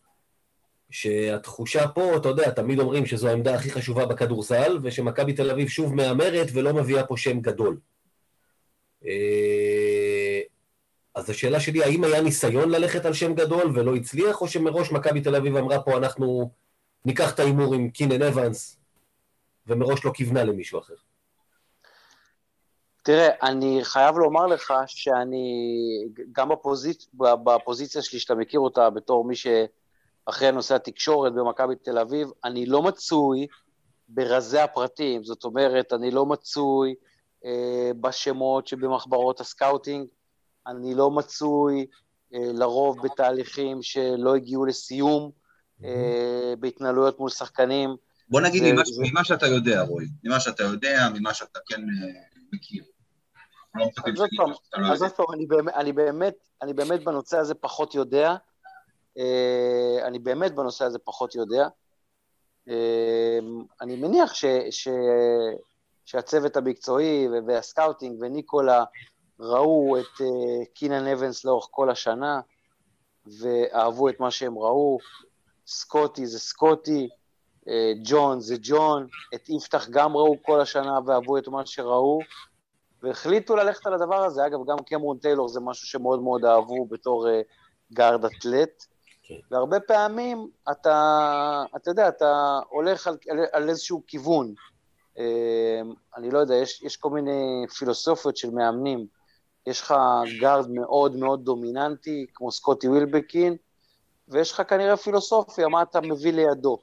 שהתחושה 0.90 1.88
פה, 1.88 2.16
אתה 2.16 2.28
יודע, 2.28 2.50
תמיד 2.50 2.78
אומרים 2.78 3.06
שזו 3.06 3.28
העמדה 3.28 3.54
הכי 3.54 3.70
חשובה 3.70 4.06
בכדורסל, 4.06 4.78
ושמכבי 4.82 5.32
תל 5.32 5.50
אביב 5.50 5.68
שוב 5.68 5.94
מהמרת 5.94 6.46
ולא 6.52 6.74
מביאה 6.74 7.04
פה 7.04 7.16
שם 7.16 7.40
גדול. 7.40 7.76
אה, 9.06 10.40
אז 11.14 11.30
השאלה 11.30 11.60
שלי, 11.60 11.84
האם 11.84 12.04
היה 12.04 12.20
ניסיון 12.20 12.70
ללכת 12.70 13.04
על 13.04 13.12
שם 13.12 13.34
גדול 13.34 13.72
ולא 13.74 13.94
הצליח, 13.94 14.40
או 14.40 14.48
שמראש 14.48 14.92
מכבי 14.92 15.20
תל 15.20 15.36
אביב 15.36 15.56
אמרה 15.56 15.82
פה, 15.82 15.96
אנחנו 15.96 16.50
ניקח 17.04 17.34
את 17.34 17.40
ההימור 17.40 17.74
עם 17.74 17.90
קינן 17.90 18.22
אבנס, 18.22 18.76
ומראש 19.66 20.04
לא 20.04 20.10
כיוונה 20.14 20.44
למישהו 20.44 20.78
אחר? 20.78 20.94
תראה, 23.02 23.28
אני 23.42 23.80
חייב 23.82 24.16
לומר 24.18 24.46
לך 24.46 24.74
שאני, 24.86 25.46
גם 26.32 26.48
בפוזיצ... 26.48 27.06
בפוזיציה 27.14 28.02
שלי, 28.02 28.18
שאתה 28.18 28.34
מכיר 28.34 28.60
אותה 28.60 28.90
בתור 28.90 29.24
מי 29.24 29.34
שאחרי 29.36 30.52
נושא 30.52 30.74
התקשורת 30.74 31.34
במכבי 31.34 31.74
תל 31.76 31.98
אביב, 31.98 32.28
אני 32.44 32.66
לא 32.66 32.82
מצוי 32.82 33.46
ברזי 34.08 34.58
הפרטים, 34.58 35.24
זאת 35.24 35.44
אומרת, 35.44 35.92
אני 35.92 36.10
לא 36.10 36.26
מצוי 36.26 36.94
בשמות 38.00 38.66
שבמחברות 38.66 39.40
ה 39.40 39.47
scouting, 39.47 40.06
אני 40.66 40.94
לא 40.94 41.10
מצוי 41.10 41.86
אה, 42.34 42.52
לרוב 42.52 43.02
בתהליכים 43.02 43.82
שלא 43.82 44.34
הגיעו 44.34 44.66
לסיום, 44.66 45.30
אה, 45.84 46.54
בהתנהלויות 46.58 47.20
מול 47.20 47.30
שחקנים. 47.30 47.96
בוא 48.28 48.40
נגיד 48.40 48.62
זה, 48.62 48.72
ממה, 48.72 48.82
זה... 48.84 49.02
ממה 49.10 49.24
שאתה 49.24 49.46
יודע, 49.46 49.82
רועי, 49.82 50.06
ממה 50.24 50.40
שאתה 50.40 50.62
יודע, 50.62 51.08
ממה 51.14 51.34
שאתה 51.34 51.58
כן 51.66 51.80
אה, 51.80 52.22
מכיר. 52.52 52.84
לא 53.74 53.86
אז 54.92 55.02
עוד 55.02 55.12
פעם, 55.12 55.28
אני 55.74 55.92
באמת, 55.92 56.34
אני 56.62 56.74
באמת 56.74 57.04
בנושא 57.04 57.38
הזה 57.38 57.54
פחות 57.54 57.94
יודע. 57.94 58.34
אה, 59.18 59.98
אני 60.02 60.18
באמת 60.18 60.54
בנושא 60.54 60.84
הזה 60.84 60.98
פחות 60.98 61.34
יודע. 61.34 61.68
אה, 62.68 63.38
אני 63.80 63.96
מניח 63.96 64.34
ש, 64.34 64.44
ש, 64.70 64.88
שהצוות 66.06 66.56
המקצועי 66.56 67.28
וה 67.46 67.60
scouting 67.60 68.16
וניקולה 68.20 68.84
ראו 69.40 69.96
את 69.98 70.22
קינן 70.74 71.06
אבנס 71.06 71.44
לאורך 71.44 71.68
כל 71.70 71.90
השנה, 71.90 72.40
ואהבו 73.40 74.08
את 74.08 74.20
מה 74.20 74.30
שהם 74.30 74.58
ראו. 74.58 74.98
סקוטי 75.66 76.26
זה 76.26 76.38
סקוטי, 76.38 77.08
ג'ון 78.04 78.40
זה 78.40 78.56
ג'ון, 78.62 79.06
את 79.34 79.48
יפתח 79.48 79.88
גם 79.90 80.16
ראו 80.16 80.36
כל 80.42 80.60
השנה 80.60 80.98
ואהבו 81.06 81.38
את 81.38 81.48
מה 81.48 81.66
שראו, 81.66 82.18
והחליטו 83.02 83.56
ללכת 83.56 83.86
על 83.86 83.94
הדבר 83.94 84.24
הזה. 84.24 84.46
אגב, 84.46 84.58
גם 84.68 84.76
קמרון 84.78 85.18
טיילור 85.18 85.48
זה 85.48 85.60
משהו 85.60 85.86
שמאוד 85.86 86.22
מאוד 86.22 86.44
אהבו 86.44 86.86
בתור 86.86 87.26
אה, 87.26 87.30
גארד 87.92 88.24
אתלט. 88.24 88.82
Okay. 88.82 89.28
כן. 89.28 89.34
והרבה 89.50 89.80
פעמים 89.80 90.48
אתה, 90.70 91.64
אתה 91.76 91.90
יודע, 91.90 92.08
אתה 92.08 92.60
הולך 92.68 93.06
על, 93.06 93.16
על, 93.30 93.38
על 93.52 93.68
איזשהו 93.68 94.02
כיוון. 94.06 94.54
אה, 95.16 95.18
אני 96.16 96.30
לא 96.30 96.38
יודע, 96.38 96.54
יש, 96.54 96.82
יש 96.82 96.96
כל 96.96 97.10
מיני 97.10 97.66
פילוסופיות 97.78 98.36
של 98.36 98.50
מאמנים. 98.50 99.06
יש 99.66 99.80
לך 99.80 99.94
גארד 100.40 100.70
מאוד 100.70 101.16
מאוד 101.16 101.44
דומיננטי, 101.44 102.26
כמו 102.34 102.52
סקוטי 102.52 102.88
ווילבקין, 102.88 103.56
ויש 104.28 104.52
לך 104.52 104.62
כנראה 104.68 104.96
פילוסופיה, 104.96 105.68
מה 105.68 105.82
אתה 105.82 106.00
מביא 106.00 106.32
לידו, 106.32 106.78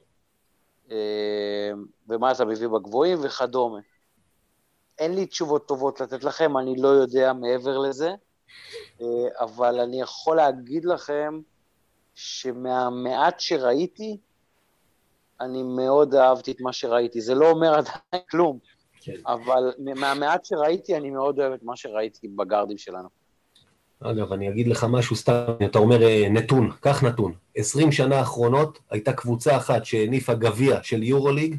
אה, 0.87 0.91
ומה 2.09 2.31
אתה 2.31 2.45
מביא 2.45 2.67
בגבוהים 2.67 3.17
וכדומה. 3.21 3.79
אין 4.99 5.15
לי 5.15 5.25
תשובות 5.25 5.67
טובות 5.67 6.01
לתת 6.01 6.23
לכם, 6.23 6.57
אני 6.57 6.75
לא 6.77 6.87
יודע 6.87 7.33
מעבר 7.33 7.77
לזה, 7.77 8.11
אה, 9.01 9.27
אבל 9.39 9.79
אני 9.79 10.01
יכול 10.01 10.37
להגיד 10.37 10.85
לכם 10.85 11.39
שמהמעט 12.15 13.39
שראיתי, 13.39 14.17
אני 15.41 15.63
מאוד 15.63 16.15
אהבתי 16.15 16.51
את 16.51 16.61
מה 16.61 16.73
שראיתי. 16.73 17.21
זה 17.21 17.35
לא 17.35 17.49
אומר 17.49 17.73
עדיין 17.73 18.23
כלום, 18.29 18.59
כן. 19.01 19.15
אבל 19.27 19.73
מהמעט 19.95 20.45
שראיתי, 20.45 20.97
אני 20.97 21.09
מאוד 21.09 21.39
אוהב 21.39 21.53
את 21.53 21.63
מה 21.63 21.75
שראיתי 21.75 22.27
בגארדים 22.27 22.77
שלנו. 22.77 23.09
אגב, 23.99 24.33
אני 24.33 24.49
אגיד 24.49 24.67
לך 24.67 24.85
משהו 24.89 25.15
סתם, 25.15 25.43
אתה 25.65 25.79
אומר 25.79 26.03
אה, 26.03 26.27
נתון, 26.29 26.71
קח 26.79 27.03
נתון. 27.03 27.33
20 27.55 27.91
שנה 27.91 28.15
האחרונות 28.15 28.79
הייתה 28.89 29.13
קבוצה 29.13 29.57
אחת 29.57 29.85
שהניפה 29.85 30.33
גביע 30.33 30.83
של 30.83 31.03
יורוליג, 31.03 31.55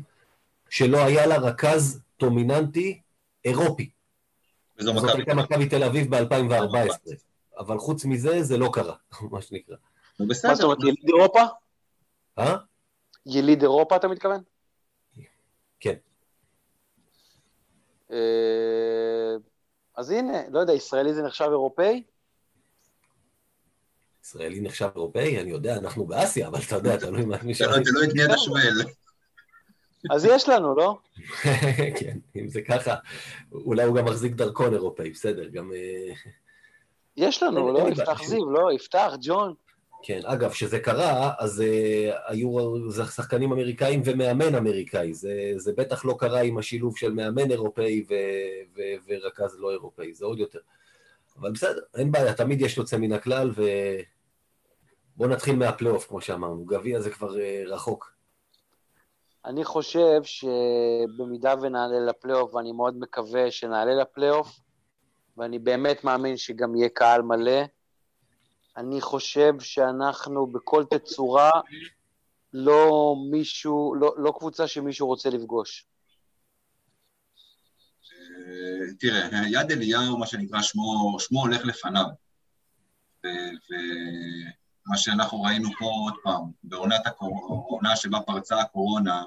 שלא 0.71 1.05
היה 1.05 1.27
לה 1.27 1.37
רכז 1.37 2.01
דומיננטי 2.21 3.01
אירופי. 3.45 3.91
זאת 4.79 5.15
הייתה 5.15 5.35
מכבי 5.35 5.69
תל 5.69 5.85
אביב 5.85 6.17
ב-2014. 6.17 7.11
אבל 7.59 7.79
חוץ 7.79 8.05
מזה, 8.05 8.43
זה 8.43 8.59
לא 8.59 8.71
קרה, 8.73 8.95
מה 9.33 9.43
שנקרא. 9.43 9.77
בסדר. 10.21 10.49
מה 10.49 10.55
זאת 10.55 10.65
אומרת, 10.65 10.79
יליד 10.81 11.09
אירופה? 11.09 11.41
אה? 12.39 12.57
יליד 13.27 13.63
אירופה, 13.63 13.97
אתה 13.97 14.09
מתכוון? 14.09 14.43
כן. 15.81 15.95
אה, 18.11 19.37
אז 19.97 20.11
הנה, 20.11 20.49
לא 20.51 20.59
יודע, 20.59 20.73
ישראלי 20.73 21.15
זה 21.15 21.23
נחשב 21.23 21.45
אירופאי? 21.51 22.03
ישראלי 24.25 24.61
נחשב 24.61 24.89
אירופאי? 24.95 25.41
אני 25.41 25.51
יודע, 25.51 25.77
אנחנו 25.77 26.07
באסיה, 26.07 26.49
אבל 26.49 26.59
אתה 26.67 26.77
יודע, 26.77 26.97
תלוי 26.97 27.25
מה 27.25 27.37
מי 27.43 27.55
שואל. 27.55 27.85
תלוי 27.85 28.07
את 28.09 28.15
מי 28.15 28.25
אתה 28.25 28.39
שואל. 28.39 28.83
אז 30.11 30.25
יש 30.25 30.49
לנו, 30.49 30.75
לא? 30.75 30.99
כן, 32.01 32.19
אם 32.37 32.49
זה 32.49 32.63
ככה, 32.63 32.95
אולי 33.53 33.83
הוא 33.83 33.97
גם 33.97 34.05
מחזיק 34.05 34.33
דרכון 34.33 34.75
אירופאי, 34.75 35.11
בסדר, 35.11 35.49
גם... 35.49 35.73
אה, 35.73 36.15
יש 37.17 37.43
לנו, 37.43 37.73
לא? 37.73 37.89
יפתח 37.89 38.23
זיו, 38.25 38.51
לא? 38.51 38.73
יפתח, 38.73 39.13
ג'ון. 39.21 39.55
כן, 40.07 40.21
אגב, 40.25 40.51
כשזה 40.51 40.79
קרה, 40.79 41.33
אז 41.39 41.61
uh, 41.61 42.15
היו 42.27 42.57
שחקנים 43.11 43.53
אמריקאים 43.53 44.03
ומאמן 44.05 44.55
אמריקאי. 44.55 45.15
זה, 45.15 45.53
זה 45.57 45.73
בטח 45.77 46.05
לא 46.05 46.17
קרה 46.19 46.41
עם 46.41 46.59
השילוב 46.59 46.97
של 46.97 47.13
מאמן 47.13 47.51
אירופאי 47.51 48.05
ו, 48.09 48.15
ו, 48.77 48.81
ורכז 49.09 49.59
לא 49.59 49.71
אירופאי, 49.71 50.15
זה 50.15 50.25
עוד 50.25 50.39
יותר. 50.39 50.59
אבל 51.41 51.53
בסדר, 51.53 51.81
אין 51.95 52.13
בעיה, 52.13 52.35
תמיד 52.35 52.61
יש 52.61 52.77
יוצא 52.77 52.97
מן 52.97 53.13
הכלל, 53.13 53.51
ובואו 55.17 55.29
נתחיל 55.29 55.57
מהפלייאוף, 55.57 56.07
כמו 56.09 56.21
שאמרנו. 56.21 56.65
גביע 56.65 57.01
זה 57.01 57.11
כבר 57.11 57.35
uh, 57.35 57.39
רחוק. 57.67 58.13
אני 59.45 59.65
חושב 59.65 60.21
שבמידה 60.23 61.55
ונעלה 61.63 62.01
לפלייאוף, 62.01 62.55
ואני 62.55 62.73
מאוד 62.73 62.99
מקווה 62.99 63.51
שנעלה 63.51 63.95
לפלייאוף, 63.95 64.61
ואני 65.37 65.59
באמת 65.59 66.05
מאמין 66.05 66.37
שגם 66.37 66.75
יהיה 66.77 66.89
קהל 66.89 67.23
מלא, 67.23 67.63
אני 68.77 69.01
חושב 69.01 69.61
שאנחנו 69.61 70.47
בכל 70.47 70.85
תצורה 70.91 71.51
לא 72.53 73.17
מישהו, 73.31 73.95
לא, 73.95 74.15
לא 74.17 74.35
קבוצה 74.39 74.69
שמישהו 74.69 75.07
רוצה 75.07 75.31
לפגוש. 75.31 75.87
אה, 78.13 78.95
תראה, 78.99 79.29
יד 79.49 79.71
אליהו, 79.71 80.19
מה 80.19 80.27
שנקרא, 80.27 80.63
שמו, 80.63 81.17
שמו 81.21 81.41
הולך 81.41 81.65
לפניו. 81.65 82.05
ומה 83.25 84.97
שאנחנו 84.97 85.43
ראינו 85.43 85.69
פה 85.79 85.85
עוד 85.85 86.15
פעם, 86.23 86.51
בעונת 86.63 87.07
הקורונה 87.07 87.97
שבה 87.97 88.21
פרצה 88.21 88.61
הקורונה, 88.61 89.25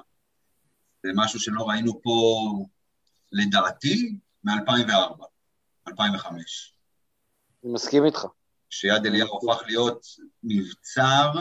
זה 1.02 1.08
משהו 1.14 1.40
שלא 1.40 1.68
ראינו 1.68 2.02
פה, 2.02 2.50
לדעתי, 3.32 4.16
מ-2004, 4.44 5.24
2005. 5.88 6.74
אני 7.64 7.72
מסכים 7.72 8.04
איתך. 8.04 8.26
שיד 8.70 9.06
אליהו 9.06 9.38
הפך 9.38 9.62
להיות 9.66 10.06
מבצר. 10.42 11.32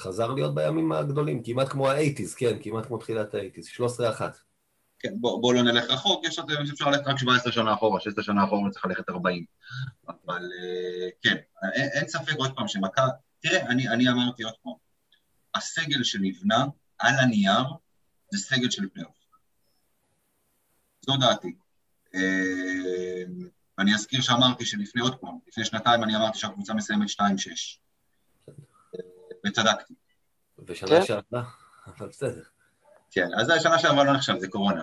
חזר 0.00 0.32
להיות 0.32 0.54
בימים 0.54 0.92
הגדולים, 0.92 1.42
כמעט 1.42 1.68
כמו 1.68 1.90
האייטיז, 1.90 2.34
כן, 2.34 2.56
כמעט 2.62 2.86
כמו 2.86 2.98
תחילת 2.98 3.34
האייטיז, 3.34 3.66
13-1. 3.66 4.22
כן, 4.98 5.12
בוא, 5.20 5.42
בוא 5.42 5.54
לא 5.54 5.62
נלך 5.62 5.90
רחוק, 5.90 6.24
יש 6.26 6.38
אפשר 6.72 6.90
ללכת 6.90 7.06
רק 7.06 7.18
17 7.18 7.52
שנה 7.52 7.74
אחורה, 7.74 8.00
16 8.00 8.24
שנה 8.24 8.44
אחורה 8.44 8.70
צריך 8.70 8.84
ללכת 8.84 9.08
40. 9.08 9.44
אבל 10.08 10.42
אה, 10.42 11.08
כן, 11.22 11.36
אין, 11.74 11.88
אין 11.94 12.08
ספק 12.08 12.34
עוד 12.36 12.50
פעם 12.56 12.68
שמכה, 12.68 13.06
תראה, 13.40 13.66
אני, 13.66 13.88
אני 13.88 14.08
אמרתי 14.08 14.42
עוד 14.42 14.54
פעם, 14.62 14.72
הסגל 15.54 16.04
שנבנה 16.04 16.64
על 16.98 17.14
הנייר 17.18 17.64
זה 18.32 18.38
סגל 18.38 18.70
של 18.70 18.88
פלייאוף. 18.88 19.14
זו 21.06 21.16
דעתי. 21.16 21.54
ואני 23.78 23.94
אזכיר 23.94 24.20
שאמרתי 24.20 24.64
שלפני 24.64 25.02
עוד 25.02 25.16
פעם, 25.16 25.38
לפני 25.48 25.64
שנתיים 25.64 26.02
אני 26.02 26.16
אמרתי 26.16 26.38
שהקבוצה 26.38 26.74
מסיימת 26.74 27.08
2-6. 27.08 27.20
וצדקתי. 29.46 29.94
ושנה 30.66 30.88
כן? 30.88 31.04
שעברה, 31.04 31.42
אבל 31.86 32.08
בסדר. 32.08 32.42
כן, 33.10 33.28
אז 33.40 33.50
השנה 33.50 33.78
שעברה 33.78 34.04
לא 34.04 34.12
נחשב, 34.12 34.38
זה 34.38 34.48
קורונה. 34.48 34.82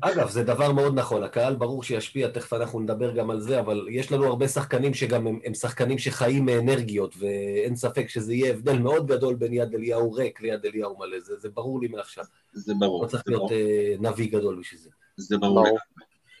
אגב, 0.00 0.30
זה 0.30 0.44
דבר 0.44 0.72
מאוד 0.72 0.94
נכון, 0.94 1.22
הקהל 1.22 1.56
ברור 1.56 1.82
שישפיע, 1.82 2.28
תכף 2.28 2.52
אנחנו 2.52 2.80
נדבר 2.80 3.16
גם 3.16 3.30
על 3.30 3.40
זה, 3.40 3.60
אבל 3.60 3.86
יש 3.90 4.12
לנו 4.12 4.24
הרבה 4.24 4.48
שחקנים 4.48 4.94
שגם 4.94 5.26
הם, 5.26 5.38
הם 5.44 5.54
שחקנים 5.54 5.98
שחיים 5.98 6.44
מאנרגיות, 6.44 7.14
ואין 7.18 7.76
ספק 7.76 8.08
שזה 8.08 8.34
יהיה 8.34 8.50
הבדל 8.50 8.78
מאוד 8.78 9.06
גדול 9.06 9.34
בין 9.34 9.52
יד 9.52 9.74
אליהו 9.74 10.12
ריק 10.12 10.40
ליד 10.40 10.66
אליהו 10.66 10.98
מלא, 10.98 11.20
זה, 11.20 11.38
זה 11.38 11.48
ברור 11.48 11.80
לי 11.80 11.88
מעכשיו. 11.88 12.24
זה 12.52 12.74
ברור. 12.78 13.02
לא 13.02 13.08
צריך 13.08 13.22
להיות 13.26 13.40
ברור. 13.40 13.52
אה, 13.52 13.94
נביא 14.00 14.32
גדול 14.32 14.60
בשביל 14.60 14.80
זה. 14.80 14.90
זה 15.16 15.38
ברור. 15.38 15.64
ברור. 15.64 15.78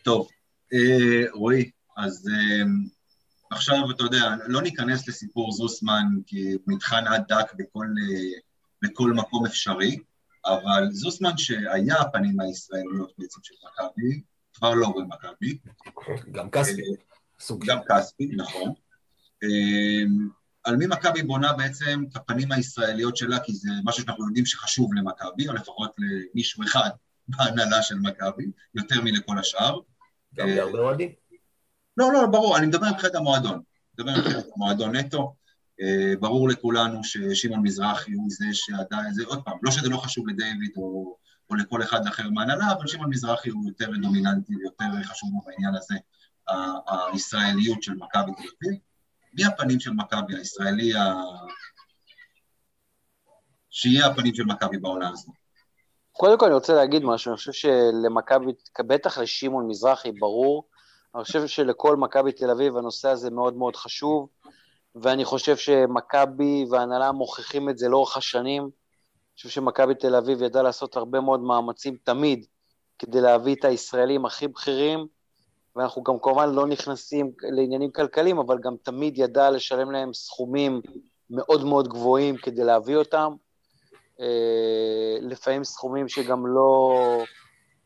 טוב, 0.02 0.28
רועי, 1.32 1.70
אז 1.96 2.28
אה, 2.32 2.64
עכשיו, 3.50 3.90
אתה 3.90 4.02
יודע, 4.02 4.34
לא 4.46 4.62
ניכנס 4.62 5.08
לסיפור 5.08 5.52
זוסמן 5.52 6.06
כמטחן 6.26 7.06
עד 7.06 7.24
דק 7.28 7.52
בכל, 7.56 7.86
אה, 7.86 8.38
בכל 8.82 9.12
מקום 9.12 9.46
אפשרי, 9.46 9.98
אבל 10.46 10.88
זוסמן 10.90 11.36
שהיה 11.36 12.00
הפנים 12.00 12.40
הישראליות 12.40 13.12
בעצם 13.18 13.40
של 13.42 13.54
מכבי, 13.64 14.22
כבר 14.54 14.74
לא 14.74 14.92
במכבי. 14.96 15.58
גם 16.32 16.50
כספי. 16.50 16.82
גם 17.66 17.78
כספי, 17.88 18.30
נכון. 18.36 18.72
על 20.64 20.76
מי 20.76 20.86
מכבי 20.86 21.22
בונה 21.22 21.52
בעצם 21.52 22.04
את 22.10 22.16
הפנים 22.16 22.52
הישראליות 22.52 23.16
שלה, 23.16 23.40
כי 23.40 23.52
זה 23.52 23.68
משהו 23.84 24.02
שאנחנו 24.02 24.26
יודעים 24.26 24.46
שחשוב 24.46 24.94
למכבי, 24.94 25.48
או 25.48 25.54
לפחות 25.54 25.94
למישהו 25.98 26.62
אחד 26.64 26.90
בהנהלה 27.28 27.82
של 27.82 27.94
מכבי, 27.94 28.50
יותר 28.74 29.00
מלכל 29.02 29.38
השאר. 29.38 29.78
גם 30.34 30.48
להרבה 30.48 30.78
אוהדים. 30.78 31.12
לא, 31.96 32.12
לא, 32.12 32.26
ברור, 32.26 32.56
אני 32.58 32.66
מדבר 32.66 32.86
מבחינת 32.92 33.14
המועדון. 33.14 33.62
מדבר 33.98 34.18
מבחינת 34.18 34.44
המועדון 34.56 34.96
נטו. 34.96 35.34
ברור 36.20 36.48
לכולנו 36.48 37.04
ששמעון 37.04 37.62
מזרחי 37.62 38.12
הוא 38.12 38.26
זה 38.30 38.44
שעדיין, 38.52 39.12
זה 39.12 39.22
עוד 39.26 39.42
פעם, 39.44 39.58
לא 39.62 39.70
שזה 39.70 39.88
לא 39.88 39.96
חשוב 39.96 40.28
לדיוויד 40.28 40.70
או, 40.76 41.16
או 41.50 41.54
לכל 41.54 41.82
אחד 41.82 42.06
אחר 42.06 42.30
מהנהלה, 42.30 42.72
אבל 42.72 42.86
שמעון 42.86 43.10
מזרחי 43.10 43.50
הוא 43.50 43.68
יותר 43.68 43.90
דומיננטי 44.02 44.56
ויותר 44.56 45.02
חשוב 45.04 45.30
בעניין 45.46 45.74
הזה, 45.74 45.94
הישראליות 47.12 47.82
של 47.82 47.94
מכבי 47.94 48.32
תל 48.32 48.48
אביב. 48.66 48.78
מי 49.32 49.44
הפנים 49.44 49.80
של 49.80 49.90
מכבי, 49.90 50.36
הישראלי 50.36 50.94
ה... 50.96 51.14
שיהיה 53.70 54.06
הפנים 54.06 54.34
של 54.34 54.44
מכבי 54.44 54.78
בעונה 54.78 55.08
הזו? 55.08 55.32
קודם 56.20 56.38
כל 56.38 56.46
אני 56.46 56.54
רוצה 56.54 56.74
להגיד 56.74 57.04
משהו, 57.04 57.30
אני 57.30 57.36
חושב 57.36 57.52
שלמכבי, 57.52 58.52
בטח 58.80 59.18
לשמעון 59.18 59.68
מזרחי, 59.68 60.12
ברור, 60.12 60.64
אני 61.14 61.24
חושב 61.24 61.46
שלכל 61.46 61.96
מכבי 61.96 62.32
תל 62.32 62.50
אביב 62.50 62.76
הנושא 62.76 63.08
הזה 63.08 63.30
מאוד 63.30 63.56
מאוד 63.56 63.76
חשוב, 63.76 64.28
ואני 64.94 65.24
חושב 65.24 65.56
שמכבי 65.56 66.64
וההנהלה 66.70 67.12
מוכיחים 67.12 67.68
את 67.68 67.78
זה 67.78 67.88
לאורך 67.88 68.16
השנים. 68.16 68.62
אני 68.62 68.70
חושב 69.36 69.48
שמכבי 69.48 69.94
תל 69.94 70.14
אביב 70.14 70.42
ידעה 70.42 70.62
לעשות 70.62 70.96
הרבה 70.96 71.20
מאוד 71.20 71.40
מאמצים 71.40 71.96
תמיד 72.04 72.46
כדי 72.98 73.20
להביא 73.20 73.54
את 73.54 73.64
הישראלים 73.64 74.26
הכי 74.26 74.48
בכירים, 74.48 75.06
ואנחנו 75.76 76.02
גם 76.02 76.14
כמובן 76.22 76.54
לא 76.54 76.66
נכנסים 76.66 77.32
לעניינים 77.56 77.90
כלכליים, 77.90 78.38
אבל 78.38 78.58
גם 78.58 78.74
תמיד 78.82 79.18
ידע 79.18 79.50
לשלם 79.50 79.90
להם 79.90 80.12
סכומים 80.14 80.80
מאוד 81.30 81.64
מאוד 81.64 81.88
גבוהים 81.88 82.36
כדי 82.36 82.64
להביא 82.64 82.96
אותם. 82.96 83.32
אה, 84.20 85.18
לפעמים 85.20 85.64
סכומים 85.64 86.08
שגם 86.08 86.46
לא 86.46 86.94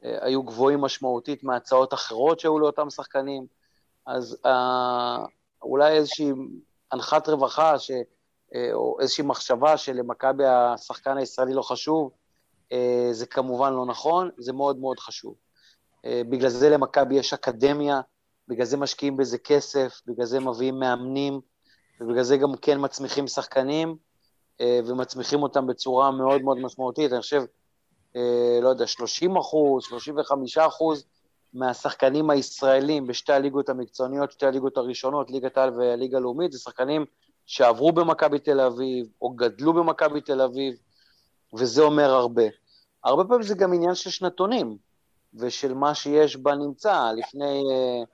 אה, 0.04 0.18
היו 0.20 0.42
גבוהים 0.42 0.80
משמעותית 0.80 1.44
מהצעות 1.44 1.94
אחרות 1.94 2.40
שהיו 2.40 2.58
לאותם 2.58 2.90
שחקנים. 2.90 3.46
אז 4.06 4.38
אה, 4.46 5.24
אולי 5.62 5.92
איזושהי 5.92 6.32
הנחת 6.92 7.28
רווחה, 7.28 7.78
ש, 7.78 7.90
או 8.72 8.96
איזושהי 9.00 9.24
מחשבה 9.24 9.76
שלמכבי 9.76 10.44
השחקן 10.46 11.16
הישראלי 11.16 11.54
לא 11.54 11.62
חשוב, 11.62 12.10
זה 13.12 13.26
כמובן 13.26 13.72
לא 13.72 13.86
נכון, 13.86 14.30
זה 14.38 14.52
מאוד 14.52 14.78
מאוד 14.78 14.98
חשוב. 14.98 15.34
בגלל 16.06 16.48
זה 16.48 16.70
למכבי 16.70 17.14
יש 17.14 17.32
אקדמיה, 17.32 18.00
בגלל 18.48 18.66
זה 18.66 18.76
משקיעים 18.76 19.16
בזה 19.16 19.38
כסף, 19.38 20.00
בגלל 20.06 20.26
זה 20.26 20.40
מביאים 20.40 20.78
מאמנים, 20.78 21.40
ובגלל 22.00 22.22
זה 22.22 22.36
גם 22.36 22.56
כן 22.62 22.78
מצמיחים 22.80 23.26
שחקנים, 23.26 23.96
ומצמיחים 24.62 25.42
אותם 25.42 25.66
בצורה 25.66 26.10
מאוד 26.10 26.42
מאוד 26.42 26.58
משמעותית. 26.58 27.12
אני 27.12 27.20
חושב, 27.20 27.42
אה, 28.16 28.58
לא 28.62 28.68
יודע, 28.68 28.86
30 28.86 29.36
אחוז, 29.36 29.84
35 29.84 30.58
אחוז 30.58 31.04
מהשחקנים 31.54 32.30
הישראלים 32.30 33.06
בשתי 33.06 33.32
הליגות 33.32 33.68
המקצועניות, 33.68 34.32
שתי 34.32 34.46
הליגות 34.46 34.76
הראשונות, 34.76 35.30
ליגת 35.30 35.56
העל 35.56 35.78
והליגה 35.78 36.16
הלאומית, 36.16 36.52
זה 36.52 36.58
שחקנים 36.58 37.04
שעברו 37.46 37.92
במכבי 37.92 38.38
תל 38.38 38.60
אביב, 38.60 39.06
או 39.22 39.30
גדלו 39.30 39.72
במכבי 39.72 40.20
תל 40.20 40.40
אביב, 40.40 40.74
וזה 41.54 41.82
אומר 41.82 42.10
הרבה. 42.10 42.42
הרבה 43.04 43.24
פעמים 43.24 43.42
זה 43.42 43.54
גם 43.54 43.72
עניין 43.72 43.94
של 43.94 44.10
שנתונים, 44.10 44.76
ושל 45.34 45.74
מה 45.74 45.94
שיש 45.94 46.36
בנמצא. 46.36 47.12
לפני 47.16 47.62
uh, 47.62 48.06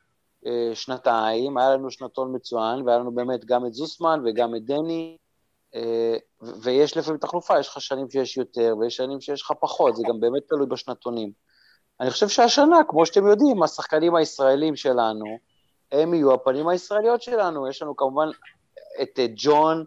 uh, 0.44 0.48
שנתיים 0.74 1.58
היה 1.58 1.74
לנו 1.74 1.90
שנתון 1.90 2.36
מצוין, 2.36 2.82
והיה 2.82 2.98
לנו 2.98 3.12
באמת 3.12 3.44
גם 3.44 3.66
את 3.66 3.74
זוסמן 3.74 4.22
וגם 4.24 4.56
את 4.56 4.64
דני, 4.64 5.16
אה, 5.16 5.29
ויש 6.62 6.96
לפעמים 6.96 7.18
תחלופה, 7.18 7.60
יש 7.60 7.68
לך 7.68 7.80
שנים 7.80 8.10
שיש 8.10 8.36
יותר 8.36 8.74
ויש 8.80 8.96
שנים 8.96 9.20
שיש 9.20 9.42
לך 9.42 9.52
פחות, 9.60 9.96
זה 9.96 10.02
גם 10.08 10.20
באמת 10.20 10.42
תלוי 10.48 10.66
בשנתונים. 10.66 11.32
אני 12.00 12.10
חושב 12.10 12.28
שהשנה, 12.28 12.76
כמו 12.88 13.06
שאתם 13.06 13.26
יודעים, 13.26 13.62
השחקנים 13.62 14.14
הישראלים 14.14 14.76
שלנו, 14.76 15.38
הם 15.92 16.14
יהיו 16.14 16.34
הפנים 16.34 16.68
הישראליות 16.68 17.22
שלנו. 17.22 17.68
יש 17.68 17.82
לנו 17.82 17.96
כמובן 17.96 18.28
את 19.02 19.18
אה, 19.18 19.26
ג'ון 19.36 19.84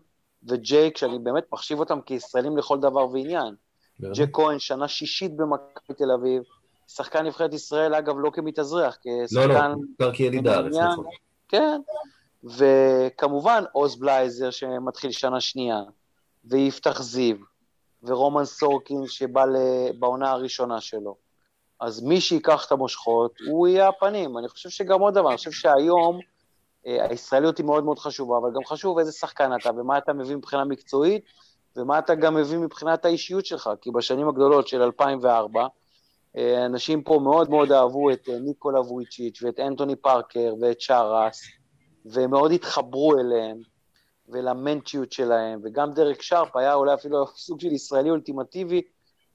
וג'ייק, 0.47 0.97
שאני 0.97 1.19
באמת 1.19 1.43
מחשיב 1.53 1.79
אותם 1.79 2.01
כישראלים 2.01 2.57
לכל 2.57 2.79
דבר 2.79 3.09
ועניין. 3.09 3.55
ג'ק 4.01 4.29
כהן, 4.33 4.59
שנה 4.59 4.87
שישית 4.87 5.35
במכבי 5.35 5.93
תל 5.97 6.11
אביב, 6.11 6.43
שחקן 6.87 7.25
נבחרת 7.25 7.53
ישראל, 7.53 7.93
אגב, 7.93 8.15
לא 8.17 8.29
כמתאזרח, 8.33 8.95
כשחקן... 8.95 9.49
לא, 9.49 9.53
לא, 9.53 9.75
בעיקר 9.99 10.15
כיליד 10.17 10.47
הארץ, 10.47 10.75
נכון. 10.75 11.05
כן, 11.47 11.81
וכמובן 12.43 13.63
עוז 13.71 13.95
בלייזר 13.95 14.51
שמתחיל 14.51 15.11
שנה 15.11 15.41
שנייה, 15.41 15.77
ויפתח 16.45 17.01
זיו, 17.01 17.35
ורומן 18.03 18.45
סורקין 18.45 19.07
שבא 19.07 19.45
בעונה 19.99 20.31
הראשונה 20.31 20.81
שלו. 20.81 21.15
אז 21.79 22.01
מי 22.01 22.21
שיקח 22.21 22.65
את 22.65 22.71
המושכות, 22.71 23.31
הוא 23.47 23.67
יהיה 23.67 23.87
הפנים. 23.87 24.37
אני 24.37 24.47
חושב 24.47 24.69
שגם 24.69 24.99
עוד 24.99 25.13
דבר, 25.13 25.29
אני 25.29 25.37
חושב 25.37 25.51
שהיום 25.51 26.19
אה, 26.87 27.05
הישראליות 27.09 27.57
היא 27.57 27.65
מאוד 27.65 27.83
מאוד 27.83 27.99
חשובה, 27.99 28.37
אבל 28.37 28.49
גם 28.55 28.65
חשוב 28.65 28.99
איזה 28.99 29.11
שחקן 29.11 29.51
אתה, 29.55 29.69
ומה 29.77 29.97
אתה 29.97 30.13
מביא 30.13 30.35
מבחינה 30.35 30.65
מקצועית, 30.65 31.23
ומה 31.77 31.99
אתה 31.99 32.15
גם 32.15 32.35
מביא 32.35 32.57
מבחינת 32.57 33.05
האישיות 33.05 33.45
שלך, 33.45 33.69
כי 33.81 33.91
בשנים 33.91 34.27
הגדולות 34.27 34.67
של 34.67 34.81
2004, 34.81 35.67
אה, 36.37 36.65
אנשים 36.65 37.03
פה 37.03 37.19
מאוד 37.23 37.49
מאוד 37.49 37.71
אהבו 37.71 38.11
את 38.11 38.29
אה, 38.29 38.39
ניקולה 38.39 38.81
וויצ'יץ' 38.81 39.43
ואת 39.43 39.59
אנטוני 39.59 39.95
פארקר 39.95 40.53
ואת 40.61 40.81
שרס, 40.81 41.41
והם 42.05 42.31
מאוד 42.31 42.51
התחברו 42.51 43.19
אליהם 43.19 43.57
ולמנטיות 44.29 45.11
שלהם, 45.11 45.59
וגם 45.63 45.91
דרק 45.91 46.21
שרפ 46.21 46.55
היה 46.55 46.73
אולי 46.73 46.93
אפילו 46.93 47.27
סוג 47.45 47.59
של 47.59 47.71
ישראלי 47.71 48.09
אולטימטיבי, 48.09 48.81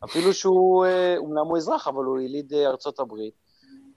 אפילו 0.04 0.34
שהוא, 0.34 0.86
אה, 0.86 1.16
אומנם 1.16 1.46
הוא 1.46 1.56
אזרח, 1.56 1.88
אבל 1.88 2.04
הוא 2.04 2.20
יליד 2.20 2.52
אה, 2.52 2.66
ארצות 2.66 3.00
הברית. 3.00 3.34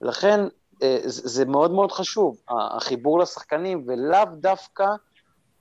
ולכן 0.02 0.40
אה, 0.84 0.98
זה 1.04 1.46
מאוד 1.46 1.72
מאוד 1.72 1.92
חשוב, 1.92 2.42
החיבור 2.50 3.20
לשחקנים, 3.20 3.84
ולאו 3.88 4.26
דווקא 4.36 4.86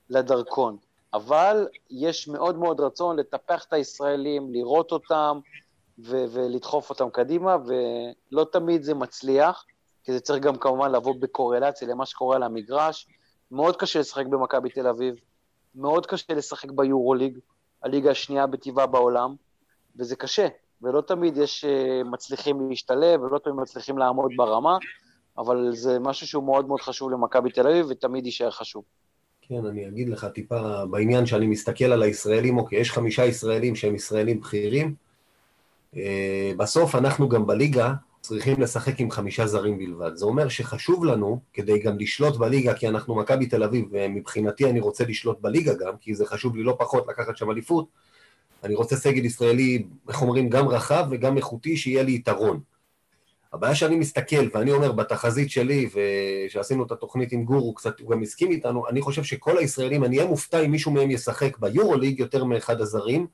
לדרכון. 0.09 0.77
אבל 1.13 1.67
יש 1.89 2.27
מאוד 2.27 2.57
מאוד 2.57 2.79
רצון 2.79 3.19
לטפח 3.19 3.65
את 3.67 3.73
הישראלים, 3.73 4.53
לראות 4.53 4.91
אותם 4.91 5.39
ו- 5.99 6.25
ולדחוף 6.31 6.89
אותם 6.89 7.09
קדימה, 7.09 7.57
ולא 7.65 8.45
תמיד 8.51 8.83
זה 8.83 8.93
מצליח. 8.93 9.65
כי 10.03 10.13
זה 10.13 10.19
צריך 10.19 10.43
גם 10.43 10.55
כמובן 10.55 10.91
לבוא 10.91 11.15
בקורלציה 11.19 11.87
למה 11.87 12.05
שקורה 12.05 12.35
על 12.35 12.43
המגרש. 12.43 13.07
מאוד 13.51 13.77
קשה 13.77 13.99
לשחק 13.99 14.25
במכבי 14.25 14.69
תל 14.69 14.87
אביב, 14.87 15.15
מאוד 15.75 16.05
קשה 16.05 16.33
לשחק 16.33 16.71
ביורוליג, 16.71 17.37
הליגה 17.83 18.11
השנייה 18.11 18.47
בטבעה 18.47 18.87
בעולם, 18.87 19.35
וזה 19.95 20.15
קשה, 20.15 20.47
ולא 20.81 21.01
תמיד 21.01 21.37
יש 21.37 21.65
אה, 21.65 22.03
מצליחים 22.03 22.69
להשתלב, 22.69 23.21
ולא 23.21 23.39
תמיד 23.39 23.55
מצליחים 23.55 23.97
לעמוד 23.97 24.31
ברמה, 24.35 24.77
אבל 25.37 25.75
זה 25.75 25.99
משהו 25.99 26.27
שהוא 26.27 26.43
מאוד 26.43 26.67
מאוד 26.67 26.81
חשוב 26.81 27.11
למכבי 27.11 27.51
תל 27.51 27.67
אביב, 27.67 27.85
ותמיד 27.89 28.25
יישאר 28.25 28.51
חשוב. 28.51 28.83
כן, 29.41 29.65
אני 29.65 29.87
אגיד 29.87 30.09
לך 30.09 30.25
טיפה 30.25 30.85
בעניין 30.85 31.25
שאני 31.25 31.47
מסתכל 31.47 31.85
על 31.85 32.03
הישראלים, 32.03 32.57
אוקיי, 32.57 32.79
יש 32.79 32.91
חמישה 32.91 33.25
ישראלים 33.25 33.75
שהם 33.75 33.95
ישראלים 33.95 34.39
בכירים. 34.39 34.95
אה, 35.95 36.51
בסוף 36.57 36.95
אנחנו 36.95 37.29
גם 37.29 37.47
בליגה, 37.47 37.93
צריכים 38.21 38.61
לשחק 38.61 38.99
עם 38.99 39.11
חמישה 39.11 39.47
זרים 39.47 39.77
בלבד. 39.77 40.15
זה 40.15 40.25
אומר 40.25 40.49
שחשוב 40.49 41.05
לנו, 41.05 41.39
כדי 41.53 41.79
גם 41.79 41.99
לשלוט 41.99 42.37
בליגה, 42.37 42.73
כי 42.73 42.87
אנחנו 42.87 43.15
מכבי 43.15 43.45
תל 43.45 43.63
אביב, 43.63 43.85
ומבחינתי 43.91 44.69
אני 44.69 44.79
רוצה 44.79 45.05
לשלוט 45.05 45.41
בליגה 45.41 45.73
גם, 45.73 45.93
כי 46.01 46.15
זה 46.15 46.25
חשוב 46.25 46.55
לי 46.55 46.63
לא 46.63 46.75
פחות 46.79 47.07
לקחת 47.07 47.37
שם 47.37 47.51
אליפות, 47.51 47.87
אני 48.63 48.75
רוצה 48.75 48.95
סגל 48.95 49.25
ישראלי, 49.25 49.83
איך 50.09 50.21
אומרים, 50.21 50.49
גם 50.49 50.67
רחב 50.67 51.07
וגם 51.11 51.37
איכותי, 51.37 51.77
שיהיה 51.77 52.03
לי 52.03 52.11
יתרון. 52.15 52.59
הבעיה 53.53 53.75
שאני 53.75 53.95
מסתכל, 53.95 54.47
ואני 54.53 54.71
אומר, 54.71 54.91
בתחזית 54.91 55.49
שלי, 55.49 55.89
ושעשינו 55.93 56.85
את 56.85 56.91
התוכנית 56.91 57.31
עם 57.31 57.43
גורו, 57.43 57.73
קצת, 57.73 57.99
הוא 57.99 58.09
גם 58.09 58.21
הסכים 58.21 58.51
איתנו, 58.51 58.87
אני 58.89 59.01
חושב 59.01 59.23
שכל 59.23 59.57
הישראלים, 59.57 60.03
אני 60.03 60.17
אהיה 60.17 60.29
מופתע 60.29 60.59
אם 60.59 60.71
מישהו 60.71 60.91
מהם 60.91 61.11
ישחק 61.11 61.57
ביורוליג 61.57 62.19
יותר 62.19 62.43
מאחד 62.43 62.81
הזרים. 62.81 63.27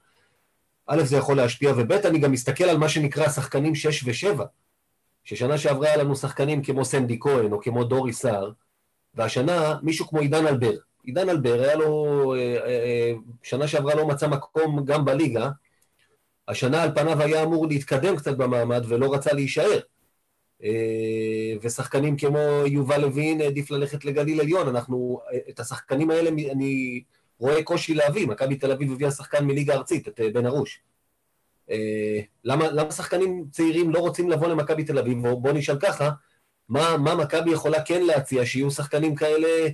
א', 0.88 1.04
זה 1.04 1.18
יכול 1.18 1.38
להשפיע, 1.38 1.74
וב', 1.78 1.92
אני 1.92 2.20
גם 2.20 2.32
מסתכל 2.32 2.64
על 2.64 2.78
מה 2.78 2.90
שנקרא 2.90 3.30
שחקנים 3.30 3.76
6 3.76 4.24
ו-7. 4.26 4.42
ששנה 5.28 5.58
שעברה 5.58 5.88
היה 5.88 5.98
לנו 5.98 6.16
שחקנים 6.16 6.64
כמו 6.64 6.86
סנדי 6.86 7.20
כהן 7.20 7.52
או 7.52 7.62
כמו 7.62 7.84
דורי 7.84 8.14
סער, 8.14 8.52
והשנה 9.16 9.80
מישהו 9.84 10.08
כמו 10.08 10.20
עידן 10.20 10.48
אלבר. 10.48 10.72
עידן 11.04 11.30
אלבר, 11.30 11.62
היה 11.62 11.76
לו, 11.76 12.34
אה, 12.34 12.40
אה, 12.40 12.66
אה, 12.66 13.14
שנה 13.44 13.68
שעברה 13.68 13.96
לא 13.96 14.08
מצא 14.08 14.28
מקום 14.28 14.86
גם 14.86 15.06
בליגה, 15.06 15.50
השנה 16.48 16.84
על 16.84 16.96
פניו 16.96 17.22
היה 17.22 17.44
אמור 17.44 17.68
להתקדם 17.68 18.16
קצת 18.16 18.38
במעמד 18.38 18.84
ולא 18.88 19.14
רצה 19.14 19.34
להישאר. 19.34 19.80
ושחקנים 21.62 22.18
כמו 22.18 22.40
יובל 22.66 23.02
לוין 23.02 23.42
העדיף 23.42 23.72
ללכת 23.72 24.06
לגליל 24.06 24.42
עליון, 24.42 24.68
אנחנו, 24.68 25.20
את 25.50 25.60
השחקנים 25.60 26.10
האלה 26.10 26.30
אני 26.30 27.04
רואה 27.40 27.64
קושי 27.64 27.94
להביא, 27.94 28.28
מכבי 28.28 28.56
תל 28.56 28.72
אביב 28.72 28.92
הביאה 28.92 29.12
שחקן 29.12 29.46
מליגה 29.46 29.74
ארצית, 29.74 30.08
את 30.08 30.20
בן 30.34 30.46
ארוש. 30.46 30.82
אה, 31.72 32.20
למה, 32.44 32.72
למה 32.72 32.92
שחקנים 32.92 33.46
צעירים 33.52 33.90
לא 33.90 34.00
רוצים 34.00 34.30
לבוא 34.30 34.48
למכבי 34.48 34.84
תל 34.84 35.00
אביב? 35.00 35.18
בואו 35.28 35.54
נשאל 35.54 35.80
ככה, 35.80 36.10
מה, 36.70 36.98
מה 36.98 37.16
מכבי 37.16 37.52
יכולה 37.52 37.84
כן 37.84 38.04
להציע 38.04 38.46
שיהיו 38.46 38.72
שחקנים 38.72 39.16
כאלה 39.16 39.68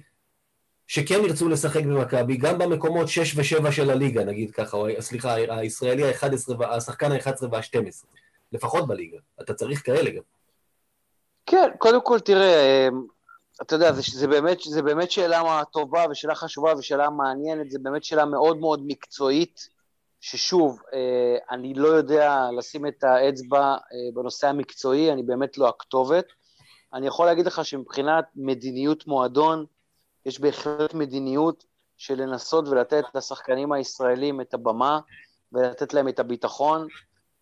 שכן 0.88 1.26
ירצו 1.26 1.50
לשחק 1.50 1.84
במכבי, 1.84 2.38
גם 2.38 2.58
במקומות 2.58 3.08
6 3.08 3.36
ו-7 3.36 3.72
של 3.72 3.90
הליגה, 3.90 4.24
נגיד 4.24 4.52
ככה, 4.52 4.78
או 4.78 4.88
סליחה, 5.00 5.34
הישראלי 5.34 6.04
ה-11, 6.04 6.66
השחקן 6.66 7.12
ה-11 7.12 7.46
וה-12, 7.52 8.06
לפחות 8.52 8.88
בליגה. 8.88 9.18
אתה 9.42 9.54
צריך 9.54 9.86
כאלה 9.86 10.10
גם. 10.10 10.22
כן, 11.46 11.70
קודם 11.78 12.02
כל, 12.04 12.20
תראה, 12.20 12.88
אתה 13.62 13.76
יודע, 13.76 13.92
זה, 13.92 14.02
זה, 14.14 14.28
באמת, 14.28 14.58
זה 14.62 14.82
באמת 14.82 15.12
שאלה 15.12 15.64
טובה 15.72 16.06
ושאלה 16.12 16.36
חשובה 16.36 16.74
ושאלה 16.78 17.10
מעניינת, 17.10 17.72
זה 17.72 17.80
באמת 17.80 18.04
שאלה 18.04 18.26
מאוד 18.26 18.58
מאוד 18.58 18.82
מקצועית, 18.86 19.70
ששוב, 20.26 20.82
אה, 20.94 21.38
אני 21.52 21.74
לא 21.74 21.88
יודע 21.88 22.48
לשים 22.58 22.88
את 22.88 23.04
האצבע 23.04 23.62
אה, 23.62 23.78
בנושא 24.14 24.48
המקצועי, 24.48 25.12
אני 25.12 25.24
באמת 25.24 25.58
לא 25.58 25.70
הכתובת. 25.70 26.26
אני 26.94 27.08
יכול 27.08 27.26
להגיד 27.26 27.46
לך 27.46 27.66
שמבחינת 27.66 28.26
מדיניות 28.36 29.08
מועדון, 29.08 29.66
יש 30.26 30.40
בהחלט 30.40 30.94
מדיניות 30.94 31.64
של 31.98 32.22
לנסות 32.22 32.68
ולתת 32.68 33.04
לשחקנים 33.16 33.72
הישראלים 33.72 34.42
את 34.42 34.54
הבמה 34.54 35.00
ולתת 35.52 35.94
להם 35.94 36.08
את 36.08 36.20
הביטחון. 36.20 36.88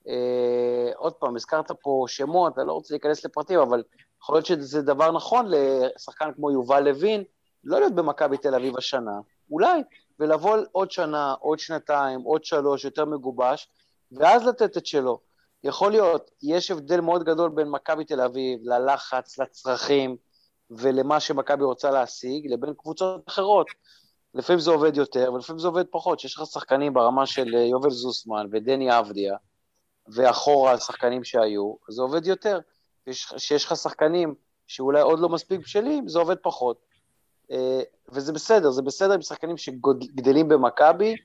אה, 0.07 0.91
עוד 0.95 1.13
פעם, 1.13 1.35
הזכרת 1.35 1.71
פה 1.81 2.05
שמות, 2.07 2.59
אני 2.59 2.67
לא 2.67 2.73
רוצה 2.73 2.93
להיכנס 2.93 3.25
לפרטים, 3.25 3.59
אבל 3.59 3.83
יכול 4.23 4.35
להיות 4.35 4.45
שזה 4.45 4.81
דבר 4.81 5.11
נכון 5.11 5.45
לשחקן 5.49 6.33
כמו 6.35 6.51
יובל 6.51 6.83
לוין, 6.89 7.23
לא 7.63 7.79
להיות 7.79 7.95
במכבי 7.95 8.37
תל 8.37 8.55
אביב 8.55 8.77
השנה, 8.77 9.19
אולי, 9.51 9.81
ולבוא 10.21 10.57
עוד 10.71 10.91
שנה, 10.91 11.33
עוד 11.39 11.59
שנתיים, 11.59 12.21
עוד 12.21 12.45
שלוש, 12.45 12.85
יותר 12.85 13.05
מגובש, 13.05 13.69
ואז 14.11 14.47
לתת 14.47 14.77
את 14.77 14.85
שלו. 14.85 15.19
יכול 15.63 15.91
להיות, 15.91 16.31
יש 16.43 16.71
הבדל 16.71 16.99
מאוד 17.01 17.23
גדול 17.23 17.49
בין 17.49 17.69
מכבי 17.69 18.05
תל 18.05 18.21
אביב 18.21 18.59
ללחץ, 18.63 19.39
לצרכים 19.39 20.17
ולמה 20.71 21.19
שמכבי 21.19 21.63
רוצה 21.63 21.91
להשיג, 21.91 22.47
לבין 22.53 22.73
קבוצות 22.77 23.23
אחרות. 23.27 23.67
לפעמים 24.33 24.59
זה 24.59 24.71
עובד 24.71 24.97
יותר 24.97 25.33
ולפעמים 25.33 25.59
זה 25.59 25.67
עובד 25.67 25.85
פחות, 25.91 26.19
שיש 26.19 26.37
לך 26.37 26.45
שחקנים 26.45 26.93
ברמה 26.93 27.25
של 27.25 27.53
יובל 27.53 27.89
זוסמן 27.89 28.47
ודני 28.51 28.99
אבדיה, 28.99 29.35
ואחורה 30.07 30.71
השחקנים 30.71 31.23
שהיו, 31.23 31.73
זה 31.89 32.01
עובד 32.01 32.27
יותר. 32.27 32.59
שיש 33.37 33.65
לך 33.65 33.75
שחקנים 33.75 34.35
שאולי 34.67 35.01
עוד 35.01 35.19
לא 35.19 35.29
מספיק 35.29 35.59
בשלים, 35.59 36.07
זה 36.07 36.19
עובד 36.19 36.37
פחות. 36.41 36.77
אה, 38.11 38.17
וזה 38.17 38.33
בסדר, 38.33 38.71
זה 38.71 38.81
בסדר 38.81 39.13
עם 39.13 39.21
שחקנים 39.21 39.57
שגדלים 39.57 40.47
במכבי, 40.47 41.15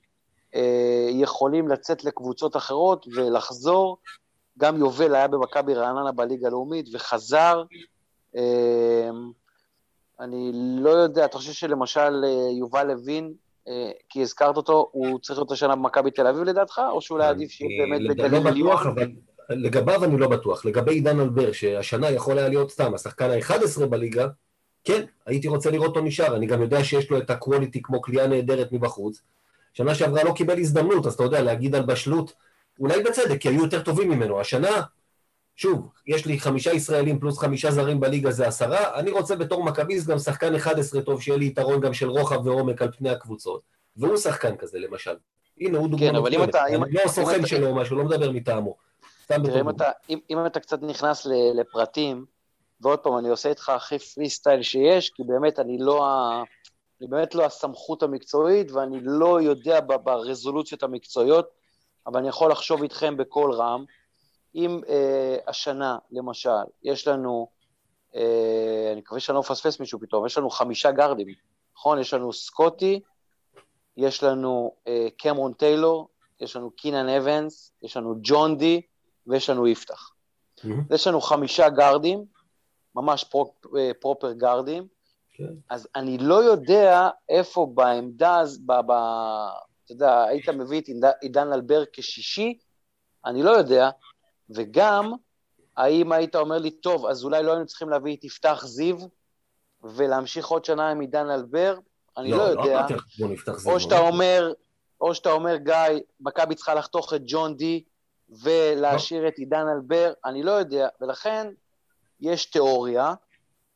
אה, 0.55 1.09
יכולים 1.11 1.69
לצאת 1.69 2.05
לקבוצות 2.05 2.57
אחרות 2.57 3.07
ולחזור. 3.15 3.99
גם 4.59 4.77
יובל 4.77 5.15
היה 5.15 5.29
במכבי 5.29 5.75
רעננה 5.75 6.13
בליגה 6.13 6.47
הלאומית 6.47 6.87
וחזר. 6.95 7.63
אה, 8.37 9.11
אני 10.21 10.51
לא 10.55 10.91
יודע, 10.91 11.25
אתה 11.25 11.39
חושב 11.39 11.53
שלמשל 11.53 12.25
יובל 12.59 12.87
לוין, 12.87 13.35
כי 14.09 14.23
הזכרת 14.23 14.57
אותו, 14.57 14.89
הוא 14.93 15.19
צריך 15.19 15.39
להיות 15.39 15.53
השנה 15.53 15.77
במכבי 15.77 16.11
תל 16.11 16.27
אביב 16.27 16.43
לדעתך, 16.43 16.81
או 16.91 17.01
שאולי 17.01 17.27
עדיף 17.27 17.51
שיהיה 17.51 17.87
באמת 17.87 18.09
בגליל 18.11 18.33
לא 18.33 18.51
בטוח, 18.51 18.87
אבל 18.87 19.13
לגביו 19.51 20.05
אני 20.05 20.19
לא 20.19 20.29
בטוח. 20.29 20.65
לגבי 20.65 20.93
עידן 20.93 21.21
אלבר, 21.21 21.53
שהשנה 21.53 22.11
יכול 22.11 22.39
היה 22.39 22.49
להיות 22.49 22.71
סתם 22.71 22.95
השחקן 22.95 23.31
ה-11 23.31 23.87
בליגה, 23.87 24.27
כן, 24.87 25.05
הייתי 25.27 25.49
רוצה 25.49 25.71
לראות 25.71 25.89
אותו 25.89 26.01
נשאר. 26.01 26.37
אני 26.37 26.47
גם 26.47 26.63
יודע 26.63 26.85
שיש 26.85 27.11
לו 27.11 27.19
את 27.19 27.31
הקווליטי 27.31 27.83
כמו 27.83 28.03
כליאה 28.03 28.27
נהדרת 28.27 28.73
מבחוץ. 28.73 29.23
שנה 29.73 29.95
שעברה 29.95 30.25
לא 30.25 30.33
קיבל 30.33 30.59
הזדמנות, 30.59 31.07
אז 31.07 31.15
אתה 31.15 31.23
יודע, 31.23 31.43
להגיד 31.43 31.75
על 31.75 31.83
בשלות, 31.83 32.33
אולי 32.81 33.03
בצדק, 33.03 33.41
כי 33.41 33.49
היו 33.49 33.63
יותר 33.63 33.83
טובים 33.83 34.11
ממנו. 34.11 34.41
השנה, 34.41 34.83
שוב, 35.57 35.89
יש 36.07 36.27
לי 36.27 36.41
חמישה 36.41 36.73
ישראלים 36.73 37.19
פלוס 37.19 37.39
חמישה 37.39 37.71
זרים 37.71 38.01
בליגה 38.01 38.31
זה 38.31 38.49
עשרה, 38.49 38.99
אני 38.99 39.11
רוצה 39.11 39.37
בתור 39.37 39.65
מכביסט 39.65 40.07
גם 40.07 40.19
שחקן 40.19 40.55
11 40.55 41.03
טוב, 41.03 41.23
שיהיה 41.23 41.39
לי 41.39 41.47
יתרון 41.47 41.81
גם 41.81 41.95
של 41.95 42.09
רוחב 42.09 42.47
ועומק 42.47 42.83
על 42.83 42.93
פני 42.93 43.11
הקבוצות. 43.11 43.61
והוא 43.97 44.17
שחקן 44.17 44.57
כזה, 44.57 44.79
למשל. 44.79 45.15
הנה, 45.61 45.79
הוא 45.79 45.89
דוגמא. 45.89 46.09
כן, 46.11 46.17
אבל 46.17 46.35
אם 46.35 46.45
אתה... 46.45 46.67
אני 46.67 46.93
לא 46.93 47.01
הסוכן 47.05 47.47
שלו 47.47 47.67
או 47.67 47.75
משהו, 47.75 47.97
לא 47.97 48.05
מדבר 48.05 48.31
מטעמו. 48.31 48.77
תראה, 49.27 49.61
אם 50.31 50.47
אתה 50.47 50.61
קצת 50.61 50.83
נכנס 50.83 51.27
לפרטים, 51.55 52.25
ועוד 52.81 52.99
פעם, 52.99 53.19
אני 53.19 53.29
עושה 53.29 53.49
איתך 53.49 53.69
הכי 53.69 53.99
פרי 53.99 54.31
סטייל 54.31 54.63
שיש, 54.63 55.11
כי 55.11 55.23
באמת 55.23 55.59
אני 55.59 55.79
לא, 55.79 56.07
ה... 56.07 56.43
אני 57.01 57.09
באמת 57.09 57.35
לא 57.35 57.45
הסמכות 57.45 58.03
המקצועית, 58.03 58.73
ואני 58.73 58.99
לא 59.03 59.41
יודע 59.41 59.81
ברזולוציות 60.05 60.83
המקצועיות, 60.83 61.49
אבל 62.07 62.21
אני 62.21 62.29
יכול 62.29 62.51
לחשוב 62.51 62.83
איתכם 62.83 63.17
בקול 63.17 63.53
רם. 63.53 63.85
אם 64.55 64.81
אה, 64.89 65.37
השנה, 65.47 65.99
למשל, 66.11 66.51
יש 66.83 67.09
לנו, 67.09 67.49
אה, 68.15 68.91
אני 68.93 69.01
מקווה 69.01 69.21
שאני 69.21 69.35
לא 69.35 69.41
מפספס 69.41 69.81
מישהו 69.81 70.01
פתאום, 70.01 70.27
יש 70.27 70.39
לנו 70.39 70.51
חמישה 70.51 70.91
גארדים, 70.91 71.27
נכון? 71.77 71.99
יש 71.99 72.15
לנו 72.15 72.33
סקוטי, 72.33 73.01
יש 73.97 74.23
לנו 74.23 74.73
אה, 74.89 75.09
קמרון 75.19 75.53
טיילור, 75.53 76.09
יש 76.41 76.57
לנו 76.57 76.71
קינן 76.71 77.09
אבנס, 77.09 77.73
יש 77.83 77.97
לנו 77.97 78.15
ג'ון 78.23 78.59
די, 78.59 78.81
ויש 79.27 79.51
לנו 79.51 79.67
יפתח. 79.67 80.11
Mm-hmm. 80.61 80.95
יש 80.95 81.07
לנו 81.07 81.21
חמישה 81.21 81.69
גארדים, 81.69 82.25
ממש 82.97 83.25
prop, 83.25 83.51
אה, 83.77 83.91
proper 84.01 84.33
גארדים. 84.33 84.87
כן. 85.35 85.55
אז 85.71 85.89
אני 85.97 86.19
לא 86.19 86.35
יודע 86.35 87.09
איפה 87.29 87.71
בעמדה, 87.75 88.43
ב, 88.67 88.73
ב, 88.73 88.93
אתה 89.85 89.93
יודע, 89.93 90.25
היית 90.25 90.49
מביא 90.49 90.81
את 90.81 90.85
עידן 91.21 91.53
אלבר 91.53 91.83
כשישי, 91.93 92.59
אני 93.25 93.43
לא 93.43 93.51
יודע, 93.51 93.91
וגם, 94.51 95.13
האם 95.77 96.13
היית 96.13 96.37
אומר 96.37 96.59
לי, 96.59 96.71
טוב, 96.71 97.07
אז 97.07 97.25
אולי 97.25 97.43
לא 97.43 97.51
היינו 97.53 97.67
צריכים 97.67 97.89
להביא 97.89 98.17
את 98.17 98.25
יפתח 98.25 98.63
זיו 98.67 98.97
ולהמשיך 99.83 100.47
עוד 100.47 100.65
שנה 100.65 100.91
עם 100.91 101.01
עידן 101.01 101.31
אלבר? 101.31 101.79
אני 102.17 102.31
לא, 102.31 102.39
לא, 102.39 102.55
לא 102.55 102.61
יודע. 102.61 102.87
לא 103.19 103.29
או 103.67 103.81
שאתה 103.81 103.99
אומר, 103.99 104.53
או 105.01 105.15
שאתה 105.15 105.33
אומר, 105.33 105.57
גיא, 105.57 106.01
מכבי 106.21 106.55
צריכה 106.55 106.75
לחתוך 106.75 107.15
את 107.15 107.23
ג'ון 107.27 107.57
די, 107.57 107.85
ולהשאיר 108.43 109.29
את 109.29 109.39
עידן 109.39 109.67
אלבר, 109.69 110.13
אני 110.25 110.43
לא 110.43 110.51
יודע, 110.51 110.89
ולכן 111.01 111.47
יש 112.21 112.47
תיאוריה, 112.47 113.15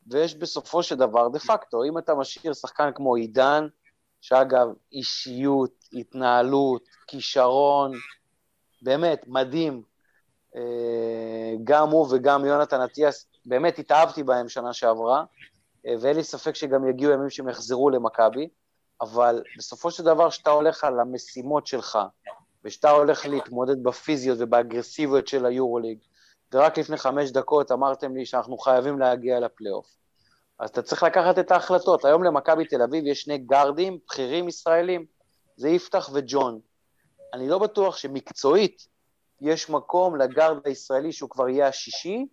ויש 0.07 0.35
בסופו 0.35 0.83
של 0.83 0.95
דבר 0.95 1.27
דה 1.27 1.39
פקטו. 1.39 1.83
אם 1.83 1.97
אתה 1.97 2.15
משאיר 2.15 2.53
שחקן 2.53 2.91
כמו 2.95 3.15
עידן, 3.15 3.67
שאגב, 4.21 4.67
אישיות, 4.91 5.71
התנהלות, 5.93 6.83
כישרון, 7.07 7.91
באמת, 8.81 9.23
מדהים, 9.27 9.83
אה, 10.55 11.53
גם 11.63 11.89
הוא 11.89 12.07
וגם 12.11 12.45
יונתן 12.45 12.81
אטיאס, 12.81 13.25
באמת 13.45 13.79
התאהבתי 13.79 14.23
בהם 14.23 14.49
שנה 14.49 14.73
שעברה, 14.73 15.23
אה, 15.87 15.93
ואין 16.01 16.15
לי 16.15 16.23
ספק 16.23 16.55
שגם 16.55 16.89
יגיעו 16.89 17.11
ימים 17.11 17.29
שהם 17.29 17.49
יחזרו 17.49 17.89
למכבי, 17.89 18.49
אבל 19.01 19.43
בסופו 19.57 19.91
של 19.91 20.03
דבר, 20.03 20.29
כשאתה 20.29 20.49
הולך 20.49 20.83
על 20.83 20.99
המשימות 20.99 21.67
שלך, 21.67 21.99
ושאתה 22.65 22.89
הולך 22.89 23.25
להתמודד 23.25 23.83
בפיזיות 23.83 24.37
ובאגרסיביות 24.41 25.27
של 25.27 25.45
היורוליג, 25.45 25.97
ורק 26.53 26.77
לפני 26.77 26.97
חמש 26.97 27.31
דקות 27.31 27.71
אמרתם 27.71 28.15
לי 28.15 28.25
שאנחנו 28.25 28.57
חייבים 28.57 28.99
להגיע 28.99 29.39
לפלייאוף. 29.39 29.95
אז 30.59 30.69
אתה 30.69 30.81
צריך 30.81 31.03
לקחת 31.03 31.39
את 31.39 31.51
ההחלטות. 31.51 32.05
היום 32.05 32.23
למכבי 32.23 32.65
תל 32.65 32.81
אביב 32.81 33.05
יש 33.07 33.21
שני 33.21 33.37
גארדים 33.37 33.97
בכירים 34.05 34.47
ישראלים, 34.47 35.05
זה 35.55 35.69
יפתח 35.69 36.09
וג'ון. 36.13 36.59
אני 37.33 37.49
לא 37.49 37.59
בטוח 37.59 37.97
שמקצועית 37.97 38.87
יש 39.41 39.69
מקום 39.69 40.15
לגארד 40.15 40.67
הישראלי 40.67 41.11
שהוא 41.11 41.29
כבר 41.29 41.49
יהיה 41.49 41.67
השישי 41.67 42.25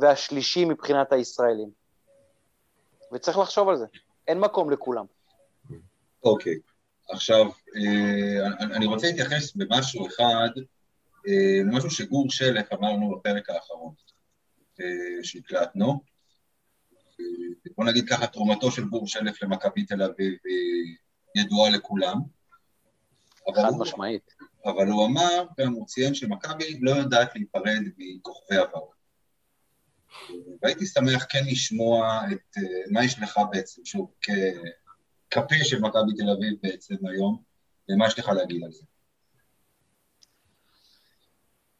והשלישי 0.00 0.64
מבחינת 0.64 1.12
הישראלים. 1.12 1.70
וצריך 3.12 3.38
לחשוב 3.38 3.68
על 3.68 3.76
זה. 3.76 3.86
אין 4.28 4.40
מקום 4.40 4.70
לכולם. 4.70 5.04
אוקיי. 6.24 6.52
Okay. 6.52 6.74
עכשיו, 7.14 7.46
אה, 7.76 8.76
אני 8.76 8.86
רוצה 8.86 9.06
להתייחס 9.06 9.56
במשהו 9.56 10.06
אחד, 10.06 10.48
משהו 11.64 11.90
שגור 11.90 12.30
שלף 12.30 12.72
אמרנו 12.72 13.16
בפרק 13.16 13.50
האחרון 13.50 13.94
אה, 14.80 15.24
שהקלטנו. 15.24 16.00
בוא 17.76 17.84
נגיד 17.84 18.08
ככה, 18.08 18.26
תרומתו 18.26 18.70
של 18.70 18.84
גור 18.84 19.06
שלף 19.06 19.42
למכבי 19.42 19.84
תל 19.84 20.02
אביב 20.02 20.34
היא 20.44 20.96
ידועה 21.44 21.70
לכולם. 21.70 22.18
חד 23.54 23.70
משמעית. 23.78 24.34
אבל 24.64 24.86
הוא 24.86 25.06
אמר, 25.06 25.46
גם 25.58 25.72
הוא 25.72 25.86
ציין 25.86 26.14
שמכבי 26.14 26.78
לא 26.80 26.90
יודעת 26.90 27.34
להיפרד 27.34 27.82
מכוכבי 27.98 28.56
עבר. 28.56 28.84
והייתי 30.62 30.86
שמח 30.86 31.26
כן 31.28 31.44
לשמוע 31.46 32.20
את 32.32 32.56
מה 32.90 33.04
יש 33.04 33.18
לך 33.18 33.40
בעצם, 33.50 33.84
שוב, 33.84 34.10
כפה 35.30 35.54
של 35.64 35.80
מכבי 35.80 36.14
תל 36.16 36.30
אביב 36.30 36.54
בעצם 36.62 37.06
היום, 37.06 37.42
ומה 37.88 38.06
יש 38.06 38.18
לך 38.18 38.28
להגיד 38.28 38.64
על 38.64 38.72
זה? 38.72 38.84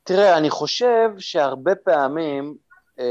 תראה, 0.05 0.39
אני 0.39 0.51
חושב 0.51 1.11
שהרבה 1.19 1.75
פעמים, 1.75 2.57
אה, 2.99 3.05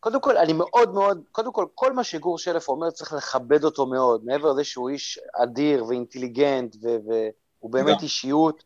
קודם 0.00 0.20
כל, 0.20 0.36
אני 0.36 0.52
מאוד 0.52 0.94
מאוד, 0.94 1.22
קודם 1.32 1.52
כל, 1.52 1.66
כל 1.74 1.92
מה 1.92 2.04
שגור 2.04 2.38
שלף 2.38 2.68
אומר 2.68 2.90
צריך 2.90 3.12
לכבד 3.12 3.64
אותו 3.64 3.86
מאוד, 3.86 4.24
מעבר 4.24 4.52
לזה 4.52 4.64
שהוא 4.64 4.90
איש 4.90 5.18
אדיר 5.34 5.84
ואינטליגנט, 5.84 6.76
והוא 6.82 7.70
באמת 7.70 8.02
אישיות, 8.02 8.64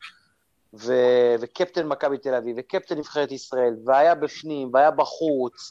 ו- 0.74 1.34
וקפטן 1.40 1.86
מכבי 1.86 2.18
תל 2.18 2.34
אביב, 2.34 2.56
וקפטן 2.58 2.98
נבחרת 2.98 3.32
ישראל, 3.32 3.76
והיה 3.84 4.14
בפנים, 4.14 4.70
והיה 4.72 4.90
בחוץ, 4.90 5.70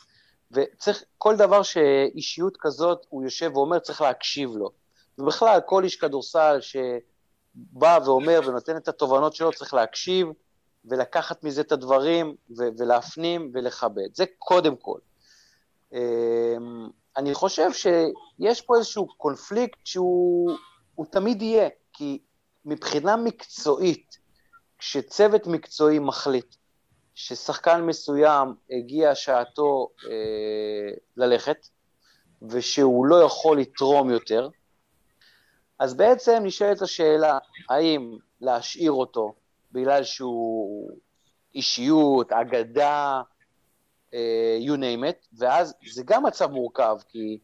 וצריך, 0.52 1.04
כל 1.18 1.36
דבר 1.36 1.64
שאישיות 1.64 2.58
כזאת, 2.60 3.06
הוא 3.10 3.24
יושב 3.24 3.52
ואומר, 3.54 3.80
צריך 3.80 4.02
להקשיב 4.02 4.50
לו. 4.56 4.72
ובכלל, 5.18 5.60
כל 5.66 5.84
איש 5.84 5.96
כדורסל 5.96 6.58
שבא 6.62 8.00
ואומר 8.06 8.40
ונותן 8.46 8.78
את 8.78 8.88
התובנות 8.88 9.36
שלו, 9.36 9.52
צריך 9.52 9.74
להקשיב 9.74 10.28
ולקחת 10.90 11.44
מזה 11.44 11.62
את 11.62 11.72
הדברים 11.72 12.36
ו- 12.58 12.70
ולהפנים 12.78 13.52
ולכבד. 13.54 14.16
זה 14.16 14.26
קודם 14.40 14.76
כל. 14.76 15.00
אני 17.18 17.34
חושב 17.34 17.70
שיש 17.74 18.62
פה 18.62 18.78
איזשהו 18.78 19.08
קונפליקט 19.18 19.80
שהוא 19.86 21.06
תמיד 21.10 21.42
יהיה, 21.42 21.70
כי 21.94 22.20
מבחינה 22.66 23.16
מקצועית, 23.16 24.18
כשצוות 24.78 25.48
מקצועי 25.48 26.00
מחליט 26.00 26.56
ששחקן 27.16 27.82
מסוים 27.82 28.54
הגיע 28.72 29.16
שעתו 29.16 29.90
אה, 30.06 30.92
ללכת, 31.18 31.68
ושהוא 32.42 33.06
לא 33.06 33.16
יכול 33.24 33.60
לתרום 33.60 34.10
יותר, 34.10 34.50
אז 35.80 35.94
בעצם 35.94 36.42
נשאלת 36.44 36.82
השאלה, 36.82 37.38
האם 37.70 38.18
להשאיר 38.42 38.92
אותו 38.92 39.34
בגלל 39.72 40.04
שהוא 40.04 40.92
אישיות, 41.56 42.32
אגדה, 42.32 43.22
אה, 44.14 44.58
you 44.66 44.78
name 44.78 45.04
it, 45.12 45.28
ואז 45.38 45.74
זה 45.92 46.04
גם 46.06 46.26
מצב 46.26 46.52
מורכב, 46.52 46.98
כי 47.10 47.40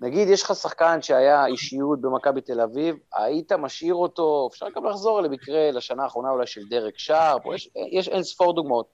נגיד 0.00 0.28
יש 0.28 0.42
לך 0.42 0.54
שחקן 0.54 1.02
שהיה 1.02 1.46
אישיות 1.46 2.00
במכבי 2.00 2.40
תל 2.40 2.60
אביב, 2.60 2.96
היית 3.16 3.52
משאיר 3.52 3.94
אותו, 3.94 4.48
אפשר 4.50 4.66
גם 4.76 4.84
לחזור 4.84 5.20
למקרה 5.20 5.70
לשנה 5.70 6.02
האחרונה 6.02 6.30
אולי 6.30 6.46
של 6.46 6.68
דרק 6.68 6.98
שרפ, 6.98 7.42
יש, 7.54 7.70
יש 7.90 8.08
אין 8.08 8.22
ספור 8.22 8.52
דוגמאות. 8.54 8.86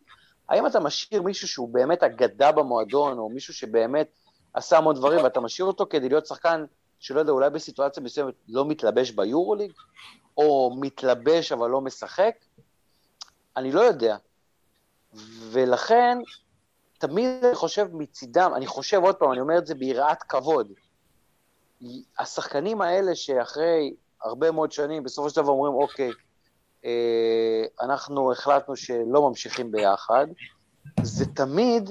האם 0.49 0.67
אתה 0.67 0.81
משאיר 0.81 1.23
מישהו 1.23 1.49
שהוא 1.49 1.69
באמת 1.69 2.03
אגדה 2.03 2.53
במועדון, 2.53 3.19
או 3.19 3.29
מישהו 3.29 3.55
שבאמת 3.55 4.09
עשה 4.55 4.79
המון 4.79 4.95
דברים, 4.95 5.25
ואתה 5.25 5.41
משאיר 5.41 5.67
אותו 5.67 5.87
כדי 5.91 6.09
להיות 6.09 6.27
שחקן, 6.27 6.65
שלא 6.99 7.21
יודע, 7.21 7.33
אולי 7.33 7.51
בסיטואציה 7.51 8.03
מסוימת 8.03 8.35
לא 8.49 8.65
מתלבש 8.65 9.11
ביורוליג, 9.11 9.73
או 10.37 10.77
מתלבש 10.81 11.53
אבל 11.53 11.71
לא 11.71 11.81
משחק? 11.81 12.35
אני 13.57 13.73
לא 13.73 13.81
יודע. 13.81 14.17
ולכן, 15.51 16.19
תמיד 16.99 17.45
אני 17.45 17.55
חושב 17.55 17.87
מצידם, 17.93 18.53
אני 18.57 18.67
חושב 18.67 19.03
עוד 19.03 19.15
פעם, 19.15 19.33
אני 19.33 19.41
אומר 19.41 19.59
את 19.59 19.67
זה 19.67 19.75
ביראת 19.75 20.23
כבוד, 20.23 20.73
השחקנים 22.19 22.81
האלה 22.81 23.15
שאחרי 23.15 23.95
הרבה 24.23 24.51
מאוד 24.51 24.73
שנים, 24.73 25.03
בסופו 25.03 25.31
של 25.31 25.37
דבר 25.37 25.51
אומרים, 25.51 25.75
אוקיי, 25.75 26.11
אה, 26.85 27.65
אנחנו 27.83 28.33
החלטנו 28.33 28.77
שלא 28.77 29.29
ממשיכים 29.29 29.73
ביחד, 29.73 30.27
זה 31.03 31.25
תמיד, 31.27 31.91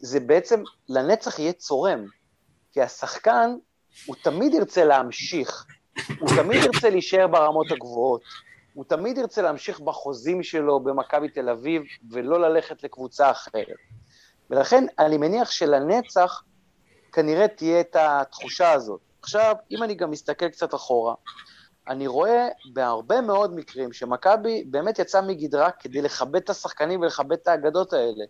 זה 0.00 0.20
בעצם 0.20 0.62
לנצח 0.88 1.38
יהיה 1.38 1.52
צורם, 1.52 2.06
כי 2.72 2.82
השחקן, 2.82 3.56
הוא 4.06 4.16
תמיד 4.22 4.54
ירצה 4.54 4.84
להמשיך, 4.84 5.66
הוא 6.20 6.28
תמיד 6.36 6.62
ירצה 6.62 6.90
להישאר 6.90 7.26
ברמות 7.26 7.66
הגבוהות, 7.70 8.22
הוא 8.74 8.84
תמיד 8.84 9.18
ירצה 9.18 9.42
להמשיך 9.42 9.80
בחוזים 9.80 10.42
שלו 10.42 10.80
במכבי 10.80 11.28
תל 11.28 11.48
אביב, 11.48 11.82
ולא 12.10 12.40
ללכת 12.40 12.82
לקבוצה 12.82 13.30
אחרת. 13.30 13.76
ולכן 14.50 14.84
אני 14.98 15.16
מניח 15.16 15.50
שלנצח 15.50 16.42
כנראה 17.12 17.48
תהיה 17.48 17.80
את 17.80 17.96
התחושה 18.00 18.72
הזאת. 18.72 19.00
עכשיו, 19.22 19.56
אם 19.70 19.82
אני 19.82 19.94
גם 19.94 20.10
מסתכל 20.10 20.48
קצת 20.48 20.74
אחורה, 20.74 21.14
אני 21.88 22.06
רואה 22.06 22.48
בהרבה 22.72 23.20
מאוד 23.20 23.54
מקרים 23.54 23.92
שמכבי 23.92 24.64
באמת 24.64 24.98
יצאה 24.98 25.22
מגדרה 25.22 25.70
כדי 25.70 26.02
לכבד 26.02 26.36
את 26.36 26.50
השחקנים 26.50 27.00
ולכבד 27.00 27.32
את 27.32 27.48
האגדות 27.48 27.92
האלה. 27.92 28.24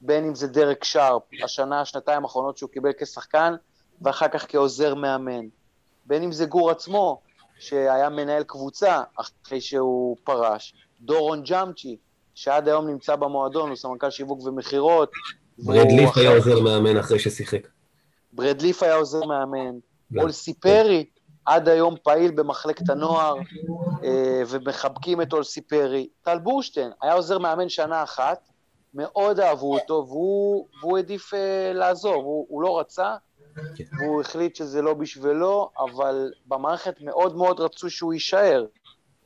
בין 0.00 0.24
אם 0.24 0.34
זה 0.34 0.48
דרק 0.48 0.84
שרפ, 0.84 1.22
השנה, 1.44 1.80
השנתיים 1.80 2.22
האחרונות 2.22 2.56
שהוא 2.56 2.70
קיבל 2.70 2.90
כשחקן, 2.98 3.54
ואחר 4.02 4.28
כך 4.28 4.46
כעוזר 4.48 4.94
מאמן. 4.94 5.46
בין 6.04 6.22
אם 6.22 6.32
זה 6.32 6.46
גור 6.46 6.70
עצמו, 6.70 7.20
שהיה 7.58 8.08
מנהל 8.08 8.42
קבוצה 8.42 9.02
אחרי 9.16 9.60
שהוא 9.60 10.16
פרש. 10.24 10.74
דורון 11.00 11.42
ג'אמצ'י, 11.42 11.96
שעד 12.34 12.68
היום 12.68 12.86
נמצא 12.86 13.16
במועדון, 13.16 13.68
הוא 13.68 13.76
סמנכ"ל 13.76 14.10
שיווק 14.10 14.46
ומכירות. 14.46 15.10
ברד 15.58 15.92
ליף 15.92 16.16
היה 16.16 16.36
עוזר 16.36 16.60
מאמן 16.60 16.96
אחרי 16.96 17.18
ששיחק. 17.18 17.68
ברד 18.32 18.62
ליף 18.62 18.82
היה 18.82 18.94
עוזר 18.94 19.24
מאמן. 19.24 19.78
אולסי 20.16 20.54
פרי, 20.54 21.04
עד 21.44 21.68
היום 21.68 21.94
פעיל 22.02 22.30
במחלקת 22.30 22.90
הנוער, 22.90 23.34
אה, 24.04 24.42
ומחבקים 24.48 25.22
את 25.22 25.32
אולסי 25.32 25.60
פרי. 25.60 26.08
טל 26.22 26.38
בורשטיין 26.38 26.90
היה 27.02 27.12
עוזר 27.12 27.38
מאמן 27.38 27.68
שנה 27.68 28.02
אחת, 28.02 28.48
מאוד 28.94 29.40
אהבו 29.40 29.74
אותו, 29.74 30.04
והוא, 30.08 30.66
והוא 30.80 30.96
העדיף 30.96 31.34
אה, 31.34 31.72
לעזוב, 31.74 32.24
הוא, 32.24 32.46
הוא 32.48 32.62
לא 32.62 32.80
רצה, 32.80 33.16
כן. 33.76 33.84
והוא 33.98 34.20
החליט 34.20 34.56
שזה 34.56 34.82
לא 34.82 34.94
בשבילו, 34.94 35.70
אבל 35.78 36.32
במערכת 36.46 37.00
מאוד 37.00 37.36
מאוד 37.36 37.60
רצו 37.60 37.90
שהוא 37.90 38.12
יישאר. 38.12 38.66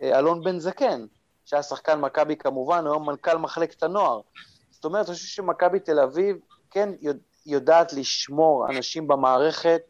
אה, 0.03 0.18
אלון 0.18 0.45
בן 0.45 0.59
זקן, 0.59 1.07
שהיה 1.45 1.62
שחקן 1.62 2.01
מכבי 2.01 2.37
כמובן, 2.37 2.87
היום 2.87 3.09
מנכ"ל 3.09 3.39
מחלקת 3.39 3.83
הנוער. 3.83 4.20
זאת 4.70 4.85
אומרת, 4.85 5.07
אני 5.07 5.14
חושב 5.14 5.26
שמכבי 5.26 5.80
תל 5.80 6.01
אביב 6.01 6.37
כן 6.70 6.89
יודעת 7.47 7.93
לשמור 7.93 8.66
אנשים 8.70 9.09
במערכת, 9.09 9.83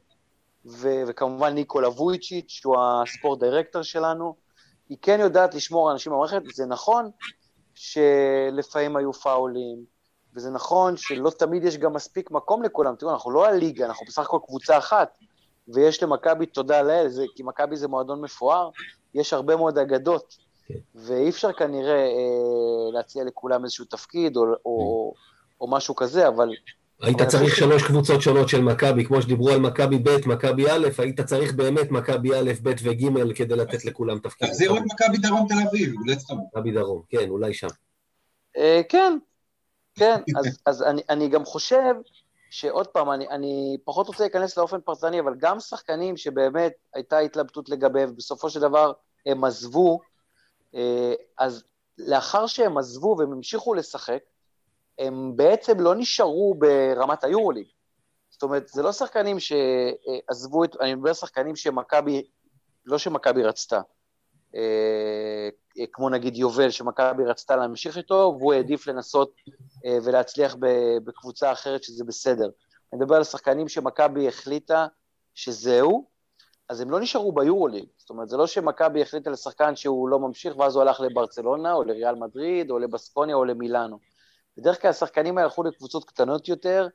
ו- 0.67 1.03
וכמובן 1.07 1.55
ניקולה 1.55 1.89
וויצ'יץ', 1.89 2.49
שהוא 2.49 2.77
הספורט 2.81 3.41
דירקטור 3.41 3.83
שלנו, 3.83 4.35
היא 4.89 4.99
כן 5.03 5.21
יודעת 5.21 5.55
לשמור 5.55 5.93
אנשים 5.93 6.13
במערכת, 6.13 6.43
זה 6.55 6.67
נכון 6.67 7.11
שלפעמים 7.75 8.97
היו 8.97 9.13
פאולים, 9.13 9.85
וזה 10.35 10.51
נכון 10.51 10.97
שלא 10.97 11.31
תמיד 11.31 11.65
יש 11.65 11.77
גם 11.77 11.93
מספיק 11.93 12.31
מקום 12.31 12.63
לכולם. 12.63 12.95
תראו, 12.97 13.13
אנחנו 13.13 13.31
לא 13.31 13.47
הליגה, 13.47 13.87
אנחנו 13.87 14.07
בסך 14.07 14.23
הכל 14.23 14.39
קבוצה 14.47 14.79
אחת, 14.79 15.19
ויש 15.69 16.03
למכבי, 16.03 16.47
תודה 16.47 16.83
לאל, 16.83 17.09
כי 17.37 17.43
מכבי 17.43 17.77
זה 17.77 17.89
מועדון 17.89 18.21
מפואר, 18.21 18.71
יש 19.15 19.33
הרבה 19.33 19.57
מאוד 19.57 19.79
אגדות, 19.79 20.37
כן. 20.67 20.75
ואי 20.95 21.29
אפשר 21.29 21.53
כנראה 21.53 22.05
אה, 22.07 22.93
להציע 22.93 23.25
לכולם 23.25 23.65
איזשהו 23.65 23.85
תפקיד 23.85 24.37
או, 24.37 24.45
או, 24.65 25.13
או 25.61 25.71
משהו 25.71 25.97
כזה, 25.97 26.29
אבל 26.29 26.51
היית 27.03 27.23
צריך 27.23 27.57
שלוש 27.57 27.83
קבוצות 27.83 28.23
שונות 28.23 28.49
של 28.49 28.61
מכבי, 28.63 29.05
כמו 29.05 29.23
שדיברו 29.23 29.51
על 29.51 29.61
מכבי 29.61 29.99
ב', 29.99 30.29
מכבי 30.29 30.71
א', 30.71 30.89
היית 30.99 31.21
צריך 31.21 31.55
באמת 31.55 31.91
מכבי 31.91 32.35
א', 32.35 32.53
ב' 32.63 32.73
וג' 32.83 33.35
כדי 33.35 33.57
לתת 33.57 33.85
לכולם 33.85 34.19
תפקיד. 34.19 34.49
תחזיר 34.49 34.77
את 34.77 34.83
מכבי 34.93 35.19
דרום 35.19 35.49
תל 35.49 35.55
אביב, 35.69 35.95
מכבי 36.53 36.73
דרום, 36.73 37.03
כן, 37.09 37.29
אולי 37.29 37.55
שם. 37.55 37.67
אה, 38.57 38.81
כן, 38.89 39.19
כן, 39.95 40.21
אז 40.67 40.85
אני 41.09 41.29
גם 41.29 41.45
חושב 41.45 41.95
שעוד 42.51 42.87
פעם, 42.87 43.11
אני 43.11 43.77
פחות 43.85 44.07
רוצה 44.07 44.25
להיכנס 44.25 44.57
לאופן 44.57 44.81
פרטני, 44.81 45.21
אבל 45.21 45.35
גם 45.39 45.61
שחקנים 45.61 46.17
שבאמת 46.17 46.73
הייתה 46.95 47.19
התלבטות 47.19 47.69
לגביהם, 47.69 48.11
ובסופו 48.11 48.51
של 48.51 48.61
דבר 48.61 48.93
הם 49.27 49.45
עזבו, 49.45 50.01
אה, 50.75 51.15
אז 51.39 51.65
לאחר 51.99 52.47
שהם 52.47 52.79
עזבו 52.79 53.17
והם 53.19 53.33
המשיכו 53.33 53.75
לשחק, 53.75 54.23
הם 54.99 55.37
בעצם 55.37 55.81
לא 55.81 55.95
נשארו 55.95 56.55
ברמת 56.59 57.25
היורוליג. 57.25 57.67
זאת 58.31 58.43
אומרת, 58.43 58.69
זה 58.69 58.83
לא 58.83 58.93
שחקנים 58.93 59.37
שעזבו 59.41 60.65
את, 60.65 60.77
אני 60.81 60.95
מדבר 60.95 61.13
שחקנים 61.13 61.57
שמכבי, 61.57 62.23
לא 62.85 62.99
שמכבי 62.99 63.43
רצתה, 63.43 63.81
כמו 65.93 66.11
נגיד 66.11 66.37
יובל, 66.37 66.71
שמכבי 66.71 67.25
רצתה 67.25 67.57
להמשיך 67.57 67.97
איתו, 67.97 68.37
והוא 68.39 68.53
העדיף 68.53 68.87
לנסות 68.87 69.33
אה, 69.87 69.99
ולהצליח 70.05 70.57
בקבוצה 71.05 71.53
אחרת 71.53 71.83
שזה 71.83 72.05
בסדר. 72.05 72.51
אני 72.93 73.01
מדבר 73.01 73.17
על 73.17 73.25
שחקנים 73.25 73.69
שמכבי 73.69 74.29
החליטה 74.29 74.87
שזהו, 75.35 76.07
אז 76.69 76.81
הם 76.81 76.91
לא 76.91 77.01
נשארו 77.01 77.33
ביורוליג. 77.33 77.85
זאת 77.97 78.11
אומרת, 78.11 78.29
זה 78.29 78.37
לא 78.37 78.47
שמכבי 78.47 79.03
החליטה 79.03 79.31
לשחקן 79.31 79.77
שהוא 79.77 80.09
לא 80.09 80.19
ממשיך, 80.19 80.57
ואז 80.57 80.75
הוא 80.75 80.83
הלך 80.83 81.01
לברצלונה, 81.01 81.73
או 81.73 81.85
לריאל 81.85 82.15
מדריד, 82.15 82.71
או 82.71 82.79
לבסקוניה, 82.79 83.37
או 83.37 83.45
למילאנו. 83.45 83.99
בדרך 84.59 84.83
כלל 84.83 84.91
השחקנים 84.91 85.39
האלה 85.39 85.49
הלכו 85.49 85.63
לקבוצות 85.63 86.05
קטנות 86.05 86.49
יותר 86.49 86.89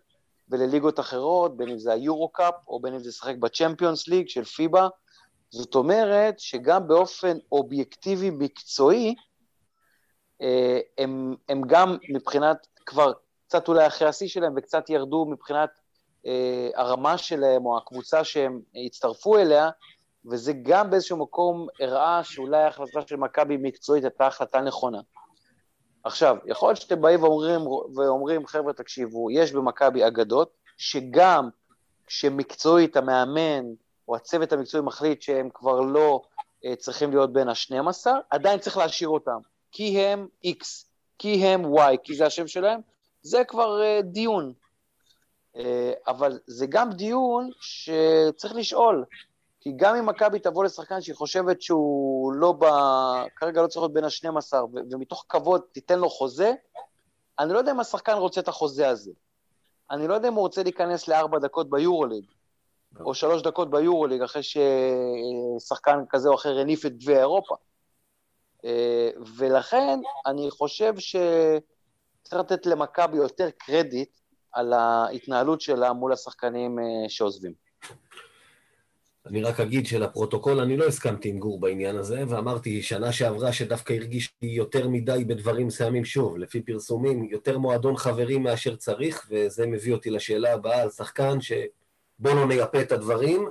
ולליגות 0.50 1.00
אחרות, 1.00 1.58
בין 1.58 1.70
אם 1.70 1.78
זה 1.78 1.94
היורו-קאפ 1.94 2.54
או 2.68 2.80
בין 2.80 2.94
אם 2.94 3.00
זה 3.00 3.10
לשחק 3.10 3.36
בצ'מפיונס 3.36 4.08
ליג 4.08 4.28
של 4.28 4.44
פיבה. 4.44 4.88
זאת 5.50 5.76
אומרת 5.76 6.40
שגם 6.40 6.88
באופן 6.88 7.38
אובייקטיבי 7.52 8.30
מקצועי, 8.30 9.16
אה, 10.42 10.80
הם, 10.98 11.36
הם 11.50 11.62
גם 11.68 11.98
מבחינת, 12.10 12.68
כבר 12.86 13.12
קצת 13.48 13.68
אולי 13.68 13.88
אחרי 13.88 14.08
השיא 14.08 14.28
שלהם 14.28 14.54
וקצת 14.58 14.90
ירדו 14.90 15.26
מבחינת 15.26 15.70
אה, 16.26 16.70
הרמה 16.76 17.18
שלהם 17.18 17.66
או 17.66 17.78
הקבוצה 17.78 18.24
שהם 18.24 18.62
הצטרפו 18.86 19.38
אליה, 19.38 19.70
וזה 20.26 20.54
גם 20.62 20.90
באיזשהו 20.90 21.18
מקום 21.18 21.68
הראה 21.80 22.24
שאולי 22.24 22.64
ההחלטה 22.64 23.00
של 23.08 23.16
מכבי 23.16 23.58
מקצועית 23.58 24.04
הייתה 24.04 24.28
החלטה 24.28 24.62
נכונה. 24.62 25.00
עכשיו, 26.04 26.38
יכול 26.46 26.70
להיות 26.70 26.82
שאתם 26.82 27.02
באים 27.02 27.24
ואומרים, 27.24 27.62
ואומרים, 27.96 28.48
חבר'ה, 28.48 28.74
תקשיבו, 28.74 29.32
יש 29.32 29.52
במכבי 29.52 30.08
אגדות, 30.08 30.52
שגם 30.78 31.50
כשמקצועית 32.08 32.98
המאמן 32.98 33.66
או 34.08 34.16
הצוות 34.16 34.52
המקצועי 34.52 34.84
מחליט 34.84 35.22
שהם 35.22 35.50
כבר 35.54 35.82
לא 35.82 36.22
uh, 36.66 36.76
צריכים 36.76 37.10
להיות 37.10 37.34
בין 37.34 37.50
ה-12, 37.50 38.08
עדיין 38.30 38.60
צריך 38.60 38.78
להשאיר 38.78 39.10
אותם, 39.10 39.38
כי 39.72 40.00
הם 40.00 40.28
X, 40.46 40.86
כי 41.20 41.46
הם 41.46 41.76
Y, 41.76 41.98
כי 42.04 42.16
זה 42.16 42.26
השם 42.26 42.48
שלהם, 42.48 42.80
זה 43.22 43.44
כבר 43.44 43.82
uh, 43.82 44.02
דיון. 44.02 44.54
Uh, 45.56 45.60
אבל 46.08 46.40
זה 46.48 46.66
גם 46.70 46.90
דיון 46.92 47.50
שצריך 47.62 48.56
לשאול, 48.56 49.06
כי 49.60 49.74
גם 49.76 49.96
אם 49.96 50.06
מכבי 50.06 50.40
תבוא 50.40 50.64
לשחקן 50.64 51.02
שהיא 51.02 51.16
חושבת 51.16 51.62
שהוא 51.62 52.34
לא 52.34 52.52
ב... 52.52 52.66
כרגע 53.36 53.62
לא 53.62 53.68
צריך 53.68 53.82
להיות 53.82 53.94
בין 53.94 54.04
ה-12, 54.04 54.56
ו- 54.56 54.80
ומתוך 54.92 55.26
כבוד 55.30 55.62
תיתן 55.72 56.00
לו 56.00 56.10
חוזה, 56.10 56.54
אני 57.40 57.54
לא 57.54 57.58
יודע 57.58 57.72
אם 57.72 57.80
השחקן 57.80 58.14
רוצה 58.14 58.42
את 58.42 58.48
החוזה 58.48 58.90
הזה. 58.90 59.12
אני 59.92 60.08
לא 60.08 60.14
יודע 60.14 60.28
אם 60.28 60.34
הוא 60.34 60.42
רוצה 60.42 60.64
להיכנס 60.64 61.08
לארבע 61.08 61.40
דקות 61.40 61.70
ביורוליג, 61.70 62.26
או 63.00 63.14
שלוש 63.14 63.42
דקות 63.42 63.70
ביורוליג, 63.70 64.22
אחרי 64.22 64.42
ששחקן 64.44 66.04
כזה 66.10 66.30
או 66.30 66.36
אחר 66.36 66.60
הניף 66.60 66.86
את 66.86 66.98
גביע 66.98 67.20
אירופה. 67.20 67.56
אה, 68.66 69.10
ולכן 69.38 70.00
אני 70.26 70.52
חושב 70.52 70.94
שצריך 70.98 72.40
לתת 72.40 72.66
למכבי 72.66 73.18
יותר 73.18 73.50
קרדיט 73.58 74.18
על 74.52 74.74
ההתנהלות 74.74 75.62
שלה 75.62 75.94
מול 75.94 76.14
השחקנים 76.14 76.80
אה, 76.80 77.10
שעוזבים. 77.10 77.54
אני 79.26 79.44
רק 79.44 79.60
אגיד 79.60 79.86
שלפרוטוקול 79.86 80.60
אני 80.60 80.78
לא 80.78 80.86
הסכמתי 80.86 81.30
עם 81.30 81.40
גור 81.40 81.60
בעניין 81.60 81.96
הזה, 81.96 82.24
ואמרתי 82.28 82.82
שנה 82.82 83.12
שעברה 83.12 83.54
שדווקא 83.54 83.94
הרגיש 83.94 84.34
לי 84.42 84.48
יותר 84.48 84.88
מדי 84.88 85.24
בדברים 85.28 85.68
מסוימים 85.68 86.06
שוב, 86.06 86.38
לפי 86.38 86.62
פרסומים, 86.62 87.24
יותר 87.24 87.58
מועדון 87.58 87.98
חברים 87.98 88.44
מאשר 88.44 88.76
צריך, 88.76 89.28
וזה 89.30 89.68
מביא 89.68 89.94
אותי 89.94 90.10
לשאלה 90.10 90.54
הבאה 90.54 90.82
על 90.82 90.90
שחקן 90.90 91.42
שבוא 92.20 92.34
לא 92.34 92.48
נייפה 92.48 92.82
את 92.82 92.92
הדברים. 92.92 93.50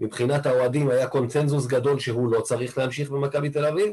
מבחינת 0.00 0.46
האוהדים 0.46 0.90
היה 0.90 1.06
קונצנזוס 1.06 1.66
גדול 1.66 1.98
שהוא 2.00 2.32
לא 2.32 2.40
צריך 2.40 2.78
להמשיך 2.78 3.10
במכבי 3.10 3.50
תל 3.50 3.64
אביב, 3.64 3.92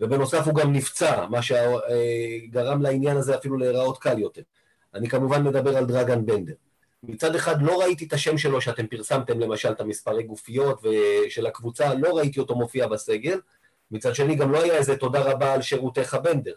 ובנוסף 0.00 0.46
הוא 0.46 0.54
גם 0.54 0.72
נפצע, 0.72 1.26
מה 1.26 1.40
שגרם 1.42 2.82
לעניין 2.82 3.16
הזה 3.16 3.36
אפילו 3.36 3.56
להיראות 3.56 3.98
קל 3.98 4.18
יותר. 4.18 4.42
אני 4.94 5.08
כמובן 5.08 5.44
מדבר 5.44 5.76
על 5.76 5.86
דרגן 5.86 6.26
בנדר. 6.26 6.52
מצד 7.02 7.34
אחד 7.34 7.62
לא 7.62 7.80
ראיתי 7.80 8.04
את 8.04 8.12
השם 8.12 8.38
שלו 8.38 8.60
שאתם 8.60 8.86
פרסמתם 8.86 9.40
למשל 9.40 9.70
את 9.70 9.80
המספרי 9.80 10.22
גופיות 10.22 10.82
של 11.28 11.46
הקבוצה, 11.46 11.94
לא 11.94 12.16
ראיתי 12.16 12.40
אותו 12.40 12.54
מופיע 12.54 12.86
בסגל. 12.86 13.40
מצד 13.90 14.14
שני 14.14 14.34
גם 14.34 14.52
לא 14.52 14.62
היה 14.62 14.74
איזה 14.76 14.96
תודה 14.96 15.20
רבה 15.20 15.52
על 15.52 15.62
שירותיך 15.62 16.14
בנדר. 16.14 16.54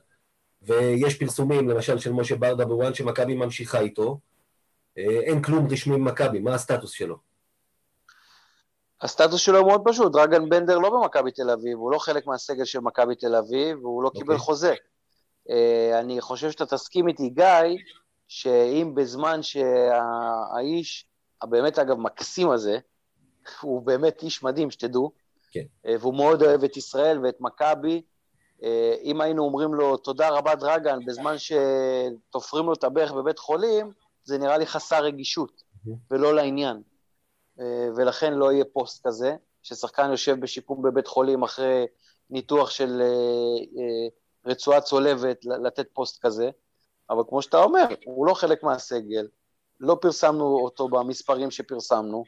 ויש 0.62 1.16
פרסומים, 1.16 1.70
למשל 1.70 2.00
של 2.00 2.12
משה 2.12 2.36
ברדה 2.36 2.66
בוואן, 2.66 2.94
שמכבי 2.94 3.36
ממשיכה 3.36 3.80
איתו. 3.80 4.20
אה, 5.00 5.20
אין 5.20 5.42
כלום 5.42 5.68
רשמי 5.72 5.98
ממכבי, 5.98 6.40
מה 6.40 6.56
הסטטוס 6.56 6.92
שלו? 6.92 7.18
הסטטוס 9.02 9.42
שלו 9.42 9.66
מאוד 9.66 9.82
פשוט, 9.86 10.12
דרגן 10.14 10.50
בנדר 10.50 10.78
לא 10.78 10.90
במכבי 10.90 11.32
תל 11.32 11.50
אביב, 11.50 11.78
הוא 11.78 11.92
לא 11.92 11.98
חלק 12.00 12.28
מהסגל 12.28 12.66
של 12.66 12.80
מכבי 12.80 13.16
תל 13.16 13.36
אביב, 13.36 13.86
והוא 13.86 14.04
לא 14.04 14.08
okay. 14.08 14.18
קיבל 14.18 14.34
אוקיי. 14.34 14.46
חוזה. 14.46 14.74
אה, 15.50 16.00
אני 16.00 16.22
חושב 16.22 16.52
שאתה 16.52 16.66
תסכים 16.66 17.08
איתי, 17.08 17.30
גיא, 17.30 17.78
שאם 18.28 18.92
בזמן 18.96 19.40
שהאיש, 19.44 21.06
הבאמת 21.42 21.80
אגב 21.80 21.98
מקסים 21.98 22.50
הזה, 22.50 22.78
הוא 23.62 23.82
באמת 23.82 24.24
איש 24.24 24.44
מדהים, 24.44 24.72
שתדעו, 24.72 25.12
כן. 25.52 25.64
אה, 25.86 25.96
והוא 26.00 26.16
מאוד 26.16 26.44
אוהב 26.44 26.64
את 26.64 26.78
ישראל 26.78 27.20
ואת 27.24 27.38
מכבי, 27.40 28.02
אם 29.04 29.22
היינו 29.22 29.44
אומרים 29.44 29.74
לו 29.74 29.98
תודה 29.98 30.30
רבה 30.30 30.56
דרגן 30.56 31.00
בזמן 31.06 31.36
שתופרים 31.38 32.66
לו 32.66 32.74
את 32.74 32.84
הברך 32.84 33.12
בבית 33.12 33.40
חולים, 33.40 33.92
זה 34.24 34.38
נראה 34.38 34.58
לי 34.58 34.66
חסר 34.66 35.04
רגישות 35.04 35.64
ולא 36.12 36.36
לעניין. 36.36 36.82
אה, 37.60 37.88
ולכן 37.96 38.34
לא 38.34 38.52
יהיה 38.52 38.66
פוסט 38.74 39.08
כזה, 39.08 39.36
ששחקן 39.64 40.10
יושב 40.12 40.40
בשיקום 40.40 40.82
בבית 40.82 41.08
חולים 41.08 41.44
אחרי 41.44 41.86
ניתוח 42.30 42.70
של 42.70 43.02
רצועה 44.46 44.82
צולבת, 44.82 45.46
לתת 45.46 45.88
פוסט 45.94 46.26
כזה. 46.26 46.50
אבל 47.10 47.24
כמו 47.30 47.42
שאתה 47.42 47.64
אומר, 47.64 47.86
הוא 48.06 48.28
לא 48.28 48.34
חלק 48.34 48.64
מהסגל, 48.64 49.28
לא 49.80 49.98
פרסמנו 50.02 50.60
אותו 50.64 50.88
במספרים 50.88 51.52
שפרסמנו, 51.52 52.24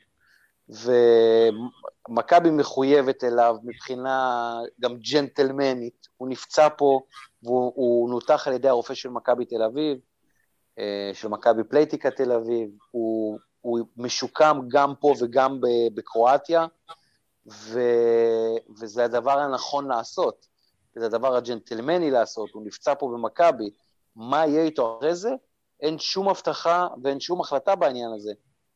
ומכבי 2.09 2.49
מחויבת 2.51 3.23
אליו 3.23 3.55
מבחינה 3.63 4.57
גם 4.79 4.97
ג'נטלמנית, 4.97 6.07
הוא 6.17 6.29
נפצע 6.29 6.67
פה 6.77 6.99
והוא 7.43 8.09
נותח 8.09 8.47
על 8.47 8.53
ידי 8.53 8.67
הרופא 8.67 8.93
של 8.93 9.09
מכבי 9.09 9.45
תל 9.45 9.63
אביב, 9.63 9.97
אה, 9.97 10.10
של 11.13 11.27
מכבי 11.27 11.63
פלייטיקה 11.63 12.11
תל 12.11 12.31
אביב, 12.31 12.69
הוא, 12.91 13.39
הוא 13.61 13.79
משוקם 13.97 14.59
גם 14.67 14.93
פה 14.99 15.13
וגם 15.19 15.59
בקרואטיה, 15.95 16.65
ו, 17.47 17.79
וזה 18.79 19.05
הדבר 19.05 19.39
הנכון 19.39 19.87
לעשות, 19.87 20.47
זה 20.95 21.05
הדבר 21.05 21.35
הג'נטלמני 21.35 22.11
לעשות, 22.11 22.49
הוא 22.53 22.63
נפצע 22.65 22.93
פה 22.95 23.07
במכבי, 23.13 23.69
מה 24.15 24.47
יהיה 24.47 24.63
איתו 24.63 24.97
אחרי 24.97 25.15
זה, 25.15 25.29
אין 25.79 25.99
שום 25.99 26.29
הבטחה 26.29 26.87
ואין 27.03 27.19
שום 27.19 27.41
החלטה 27.41 27.75
בעניין 27.75 28.11
הזה. 28.13 28.33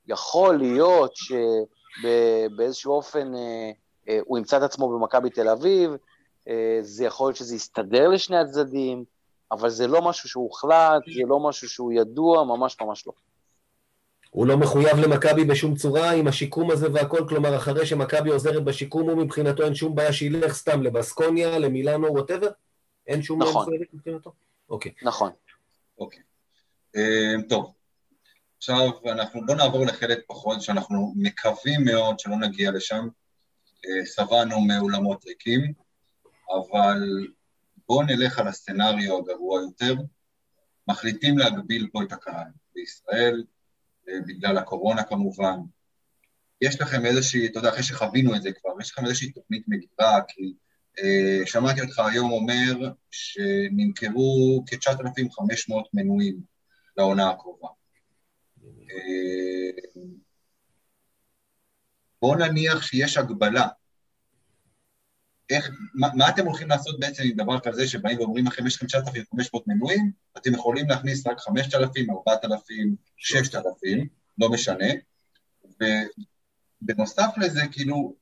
יכול 0.07 0.57
להיות 0.57 1.13
שבאיזשהו 1.15 2.93
אופן 2.93 3.35
אה, 3.35 3.71
אה, 4.09 4.19
הוא 4.25 4.37
ימצא 4.37 4.57
את 4.57 4.61
עצמו 4.61 4.89
במכבי 4.89 5.29
תל 5.29 5.49
אביב, 5.49 5.91
אה, 6.47 6.77
זה 6.81 7.05
יכול 7.05 7.27
להיות 7.27 7.37
שזה 7.37 7.55
יסתדר 7.55 8.07
לשני 8.09 8.37
הצדדים, 8.37 9.03
אבל 9.51 9.69
זה 9.69 9.87
לא 9.87 10.01
משהו 10.01 10.29
שהוחלט, 10.29 11.03
זה 11.15 11.21
לא 11.27 11.39
משהו 11.49 11.69
שהוא 11.69 11.93
ידוע, 11.93 12.43
ממש 12.43 12.77
ממש 12.81 13.07
לא. 13.07 13.13
הוא 14.29 14.47
לא 14.47 14.57
מחויב 14.57 14.97
למכבי 14.97 15.45
בשום 15.45 15.75
צורה 15.75 16.11
עם 16.11 16.27
השיקום 16.27 16.71
הזה 16.71 16.87
והכל, 16.93 17.25
כלומר, 17.29 17.55
אחרי 17.55 17.85
שמכבי 17.85 18.29
עוזרת 18.29 18.63
בשיקום, 18.63 19.09
הוא 19.09 19.17
מבחינתו 19.17 19.63
אין 19.63 19.75
שום 19.75 19.95
בעיה 19.95 20.13
שילך 20.13 20.53
סתם 20.53 20.81
לבסקוניה, 20.81 21.59
למילאנו, 21.59 22.13
ווטאבר? 22.13 22.49
אין 23.07 23.23
שום 23.23 23.43
נכון. 23.43 23.65
מבחינתו? 23.93 24.31
אוקיי. 24.69 24.91
נכון. 25.01 25.31
אוקיי. 25.99 26.21
אמ, 26.95 27.41
טוב, 27.49 27.73
עכשיו 28.57 28.89
אנחנו, 29.05 29.45
בוא 29.45 29.55
נעבור 29.55 29.85
לחלק 29.85 30.19
פחות, 30.27 30.61
שאנחנו 30.61 31.13
מקווים 31.15 31.85
מאוד 31.85 32.19
שלא 32.19 32.35
נגיע 32.35 32.71
לשם. 32.71 33.07
אה, 33.87 34.05
שבענו 34.05 34.61
מאולמות 34.61 35.25
ריקים, 35.25 35.73
אבל 36.49 37.27
בואו 37.87 38.03
נלך 38.03 38.39
על 38.39 38.47
הסצנריו 38.47 39.17
הגרוע 39.17 39.61
יותר. 39.61 39.95
מחליטים 40.87 41.37
להגביל 41.37 41.89
פה 41.91 42.03
את 42.03 42.11
הקהל 42.11 42.47
בישראל, 42.75 43.43
אה, 44.09 44.13
בגלל 44.27 44.57
הקורונה 44.57 45.03
כמובן. 45.03 45.59
יש 46.61 46.81
לכם 46.81 47.05
איזושהי, 47.05 47.47
אתה 47.47 47.59
יודע, 47.59 47.69
אחרי 47.69 47.83
שחווינו 47.83 48.35
את 48.35 48.41
זה 48.41 48.51
כבר, 48.51 48.71
יש 48.81 48.91
לכם 48.91 49.05
איזושהי 49.05 49.31
תוכנית 49.31 49.63
מגירה, 49.67 50.19
כי 50.27 50.53
אה, 50.99 51.41
שמעתי 51.45 51.81
אותך 51.81 51.99
היום 51.99 52.31
אומר 52.31 52.91
שנמכרו 53.11 54.63
כ-9,500 54.67 55.73
מנויים 55.93 56.39
לעונה 56.97 57.29
הקרובה. 57.29 57.67
אה, 58.63 59.69
בואו 62.21 62.35
נניח 62.35 62.81
שיש 62.81 63.17
הגבלה. 63.17 63.67
איך, 65.49 65.69
מה, 65.93 66.07
מה 66.13 66.29
אתם 66.29 66.45
הולכים 66.45 66.69
לעשות 66.69 66.99
בעצם 66.99 67.23
עם 67.25 67.35
דבר 67.35 67.59
כזה 67.59 67.87
שבאים 67.87 68.19
ואומרים 68.19 68.45
לכם, 68.47 68.67
יש 68.67 68.75
לכם 68.75 68.85
9,500 68.85 69.67
מנויים, 69.67 70.11
אתם 70.37 70.53
יכולים 70.53 70.89
להכניס 70.89 71.27
רק 71.27 71.39
5,000, 71.39 72.09
4,000, 72.09 72.95
6,000, 73.17 74.07
לא 74.37 74.49
משנה. 74.49 74.87
ובנוסף 76.81 77.29
לזה, 77.37 77.61
כאילו, 77.71 78.15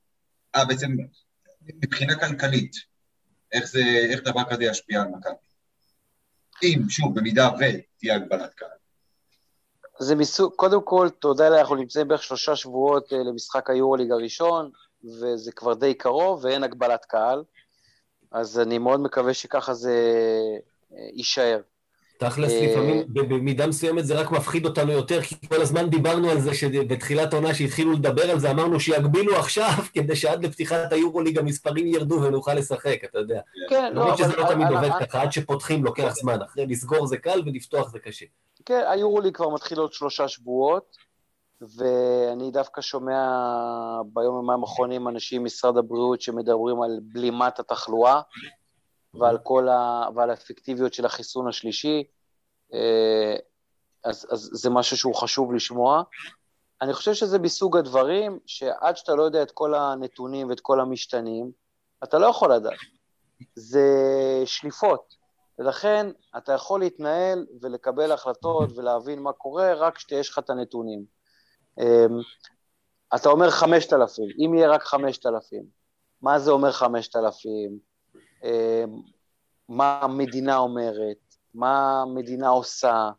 אה, 0.55 0.65
בעצם 0.65 0.95
מבחינה 1.61 2.19
כלכלית, 2.19 2.75
איך, 3.51 3.65
זה, 3.65 3.83
איך 4.09 4.21
דבר 4.23 4.43
כזה 4.49 4.63
ישפיע 4.63 5.01
על 5.01 5.07
מכבי? 5.07 5.33
אם, 6.63 6.89
שוב, 6.89 7.19
במידה 7.19 7.49
ותהיה 7.53 8.15
הגבלת 8.15 8.53
קהל. 8.53 8.69
זה 9.99 10.15
מסוג, 10.15 10.53
קודם 10.55 10.83
כל, 10.83 11.09
תודה 11.19 11.59
אנחנו 11.59 11.75
נמצאים 11.75 12.07
בערך 12.07 12.23
שלושה 12.23 12.55
שבועות 12.55 13.13
אה, 13.13 13.17
למשחק 13.17 13.69
היורוליג 13.69 14.11
הראשון, 14.11 14.71
וזה 15.03 15.51
כבר 15.51 15.73
די 15.73 15.93
קרוב, 15.93 16.45
ואין 16.45 16.63
הגבלת 16.63 17.05
קהל, 17.05 17.43
אז 18.31 18.59
אני 18.59 18.77
מאוד 18.77 18.99
מקווה 18.99 19.33
שככה 19.33 19.73
זה 19.73 19.95
אה, 20.93 20.97
יישאר. 21.13 21.59
תכלס, 22.17 22.51
אה, 22.51 22.67
לפעמים 22.67 23.03
במידה 23.07 23.67
מסוימת 23.67 24.05
זה 24.05 24.19
רק 24.19 24.31
מפחיד 24.31 24.65
אותנו 24.65 24.91
יותר, 24.91 25.21
כי 25.21 25.35
כל 25.47 25.61
הזמן 25.61 25.89
דיברנו 25.89 26.29
על 26.29 26.39
זה 26.41 26.53
שבתחילת 26.53 27.33
העונה 27.33 27.53
שהתחילו 27.53 27.91
לדבר 27.91 28.31
על 28.31 28.39
זה, 28.39 28.51
אמרנו 28.51 28.79
שיגבילו 28.79 29.35
עכשיו, 29.35 29.71
כדי 29.93 30.15
שעד 30.15 30.45
לפתיחת 30.45 30.93
היורוליג 30.93 31.39
המספרים 31.39 31.87
ירדו 31.87 32.21
ונוכל 32.21 32.53
לשחק, 32.53 32.99
אתה 33.03 33.19
יודע. 33.19 33.41
כן, 33.69 33.93
לא, 33.95 34.03
אבל... 34.03 34.17
שזה 34.17 34.37
לא 34.37 34.47
תמיד 34.47 34.67
עובד 34.67 34.89
ככה, 34.99 35.21
עד 35.21 35.31
שפותחים 35.31 35.83
לוקח 35.83 36.09
זמן, 36.13 36.41
אחרי 36.41 36.65
לסגור 36.65 37.07
זה 37.07 37.17
קל 37.17 37.41
ולפתוח 37.45 37.89
זה 37.91 37.99
קשה. 37.99 38.25
כן, 38.65 38.81
היורוליג 38.87 39.35
כבר 39.35 39.49
מתחיל 39.49 39.79
עוד 39.79 39.93
שלושה 39.93 40.27
שבועות, 40.27 40.97
ואני 41.77 42.51
דווקא 42.51 42.81
שומע 42.81 43.21
ביום 44.13 44.35
יומיים 44.35 44.61
האחרונים 44.61 45.07
אנשים 45.07 45.41
ממשרד 45.41 45.77
הבריאות 45.77 46.21
שמדברים 46.21 46.81
על 46.81 46.99
בלימת 47.01 47.59
התחלואה. 47.59 48.21
ועל 49.13 49.37
כל 49.37 49.69
ה... 49.69 50.05
ועל 50.15 50.29
האפקטיביות 50.29 50.93
של 50.93 51.05
החיסון 51.05 51.47
השלישי, 51.47 52.03
אה, 52.73 53.35
אז, 54.03 54.27
אז 54.31 54.49
זה 54.53 54.69
משהו 54.69 54.97
שהוא 54.97 55.15
חשוב 55.15 55.53
לשמוע. 55.53 56.03
אני 56.81 56.93
חושב 56.93 57.13
שזה 57.13 57.39
מסוג 57.39 57.77
הדברים 57.77 58.39
שעד 58.45 58.97
שאתה 58.97 59.15
לא 59.15 59.23
יודע 59.23 59.41
את 59.41 59.51
כל 59.51 59.73
הנתונים 59.73 60.49
ואת 60.49 60.59
כל 60.59 60.79
המשתנים, 60.79 61.51
אתה 62.03 62.17
לא 62.17 62.25
יכול 62.25 62.53
לדעת. 62.53 62.79
זה 63.55 63.87
שליפות, 64.45 65.15
ולכן 65.59 66.07
אתה 66.37 66.53
יכול 66.53 66.79
להתנהל 66.79 67.45
ולקבל 67.61 68.11
החלטות 68.11 68.69
ולהבין 68.75 69.19
מה 69.19 69.33
קורה 69.33 69.73
רק 69.73 69.95
כשיש 69.95 70.29
לך 70.29 70.39
את 70.39 70.49
הנתונים. 70.49 71.05
אה, 71.79 72.05
אתה 73.15 73.29
אומר 73.29 73.49
5,000, 73.49 74.25
אם 74.45 74.53
יהיה 74.53 74.69
רק 74.69 74.83
5,000, 74.83 75.63
מה 76.21 76.39
זה 76.39 76.51
אומר 76.51 76.71
5,000? 76.71 77.79
אה, 78.43 78.83
מה 79.69 79.99
המדינה 80.01 80.57
אומרת, 80.57 81.35
מה 81.53 82.01
המדינה 82.01 82.49
עושה, 82.49 83.09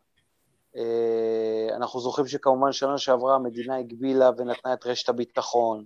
אה, 0.75 1.75
אנחנו 1.75 1.99
זוכרים 1.99 2.27
שכמובן 2.27 2.71
שנה 2.71 2.97
שעברה 2.97 3.35
המדינה 3.35 3.77
הגבילה 3.77 4.29
ונתנה 4.37 4.73
את 4.73 4.85
רשת 4.85 5.09
הביטחון. 5.09 5.85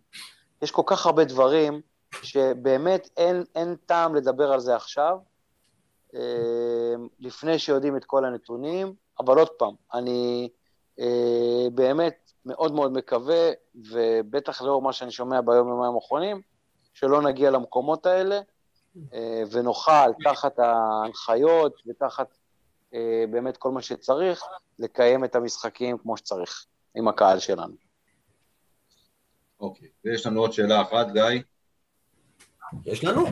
יש 0.61 0.71
כל 0.71 0.83
כך 0.85 1.05
הרבה 1.05 1.23
דברים 1.23 1.81
שבאמת 2.21 3.09
אין, 3.17 3.43
אין 3.55 3.75
טעם 3.85 4.15
לדבר 4.15 4.51
על 4.51 4.59
זה 4.59 4.75
עכשיו, 4.75 5.17
לפני 7.19 7.59
שיודעים 7.59 7.97
את 7.97 8.05
כל 8.05 8.25
הנתונים, 8.25 8.93
אבל 9.19 9.37
עוד 9.37 9.49
פעם, 9.49 9.73
אני 9.93 10.49
באמת 11.73 12.28
מאוד 12.45 12.73
מאוד 12.73 12.91
מקווה, 12.91 13.51
ובטח 13.75 14.61
לאור 14.61 14.81
מה 14.81 14.93
שאני 14.93 15.11
שומע 15.11 15.41
ביום-יומיים 15.41 15.95
האחרונים, 15.95 16.41
שלא 16.93 17.21
נגיע 17.21 17.51
למקומות 17.51 18.05
האלה, 18.05 18.39
ונוכל, 19.51 20.13
תחת 20.23 20.59
ההנחיות 20.59 21.81
ותחת 21.87 22.37
באמת 23.31 23.57
כל 23.57 23.71
מה 23.71 23.81
שצריך, 23.81 24.43
לקיים 24.79 25.25
את 25.25 25.35
המשחקים 25.35 25.97
כמו 25.97 26.17
שצריך, 26.17 26.65
עם 26.95 27.07
הקהל 27.07 27.39
שלנו. 27.39 27.73
אוקיי, 29.59 29.87
ויש 30.05 30.25
לנו 30.25 30.41
עוד 30.41 30.53
שאלה 30.53 30.81
אחת, 30.81 31.07
גיא. 31.11 31.41
יש 32.85 33.03
לנו? 33.03 33.25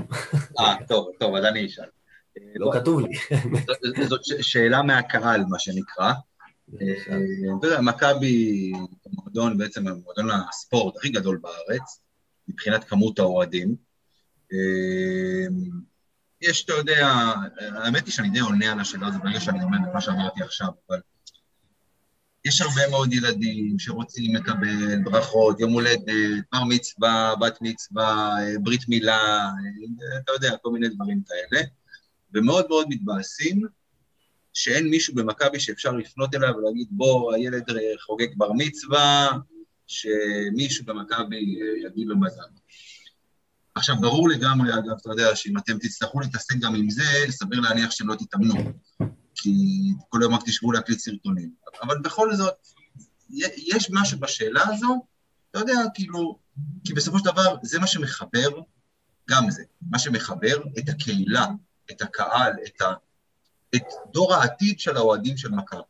אה, 0.60 0.76
טוב, 0.88 1.12
טוב, 1.20 1.36
אז 1.36 1.46
אני 1.46 1.66
אשאל. 1.66 1.90
לא 2.56 2.72
כתוב 2.74 3.00
לי. 3.00 3.14
זאת 4.10 4.22
שאלה 4.24 4.82
מהקהל, 4.82 5.42
מה 5.50 5.60
שנקרא. 5.60 6.14
אתה 6.76 7.68
יודע, 7.68 7.82
מכבי, 7.82 8.72
מועדון, 9.14 9.58
בעצם 9.58 9.88
מועדון 9.88 10.30
הספורט 10.32 10.98
הכי 10.98 11.10
גדול 11.10 11.38
בארץ, 11.38 12.02
מבחינת 12.48 12.84
כמות 12.84 13.20
האוהדים. 13.20 13.76
יש, 16.42 16.66
אתה 16.66 16.74
יודע, 16.74 17.08
האמת 17.60 18.06
היא 18.06 18.14
שאני 18.14 18.30
די 18.30 18.40
עונה 18.40 18.72
על 18.72 18.80
השאלה 18.80 19.08
הזו 19.08 19.20
ברגע 19.20 19.40
שאני 19.40 19.64
אומר 19.64 19.78
את 19.78 19.94
מה 19.94 20.02
שאמרתי 20.02 20.44
עכשיו, 20.44 20.68
אבל 20.90 21.00
יש 22.46 22.62
הרבה 22.62 22.82
מאוד 22.90 23.14
ילדים 23.14 23.80
שרוצים 23.80 24.36
לקבל 24.36 25.04
ברכות, 25.04 25.60
יום 25.60 25.74
הולדת, 25.74 26.04
בר 26.52 26.64
מצווה, 26.64 27.34
בת 27.42 27.58
מצווה, 27.62 28.36
ברית 28.64 28.90
מילה, 28.90 29.50
אתה 30.24 30.32
יודע, 30.32 30.58
כל 30.62 30.72
מיני 30.72 30.90
דברים 30.90 31.22
כאלה, 31.28 31.64
ומאוד 32.34 32.66
מאוד 32.70 32.88
מתבאסים 32.90 33.62
שאין 34.58 34.88
מישהו 34.88 35.16
במכבי 35.16 35.60
שאפשר 35.60 35.92
לפנות 35.92 36.36
אליו 36.36 36.54
ולהגיד, 36.58 36.88
בוא, 36.92 37.34
הילד 37.34 37.64
חוגג 38.06 38.28
בר 38.38 38.52
מצווה, 38.54 39.30
שמישהו 39.88 40.86
במכבי 40.86 41.60
יגיד 41.86 42.08
לו 42.08 42.20
מזל. 42.20 42.42
עכשיו, 43.76 43.96
ברור 44.02 44.30
לגמרי, 44.30 44.74
אגב, 44.74 44.98
אתה 45.02 45.10
יודע, 45.10 45.36
שאם 45.36 45.58
אתם 45.58 45.78
תצטרכו 45.78 46.20
להתעסק 46.20 46.56
גם 46.60 46.76
עם 46.76 46.90
זה, 46.90 47.04
סביר 47.30 47.60
להניח 47.60 47.92
שלא 47.92 48.16
תתאמנו. 48.16 48.54
כי 49.36 49.52
כל 50.10 50.22
היום 50.22 50.34
רק 50.34 50.42
תשבו 50.46 50.72
להקליט 50.72 51.00
סרטונים. 51.00 51.52
אבל 51.82 51.98
בכל 52.02 52.36
זאת, 52.36 52.56
יש 53.58 53.88
משהו 53.92 54.20
בשאלה 54.20 54.64
הזו, 54.68 55.06
אתה 55.52 55.60
יודע, 55.60 55.80
כאילו, 55.94 56.40
כי 56.86 56.94
בסופו 56.94 57.20
של 57.20 57.26
דבר 57.26 57.56
זה 57.64 57.80
מה 57.80 57.88
שמחבר, 57.88 58.50
גם 59.30 59.50
זה, 59.50 59.64
מה 59.92 60.00
שמחבר 60.00 60.58
את 60.80 60.90
הקהילה, 60.90 61.46
את 61.92 62.02
הקהל, 62.02 62.54
את, 62.68 62.82
ה, 62.82 62.94
את 63.78 63.84
דור 64.14 64.34
העתיד 64.34 64.80
של 64.80 64.98
האוהדים 64.98 65.38
של 65.38 65.52
מכבי. 65.52 65.82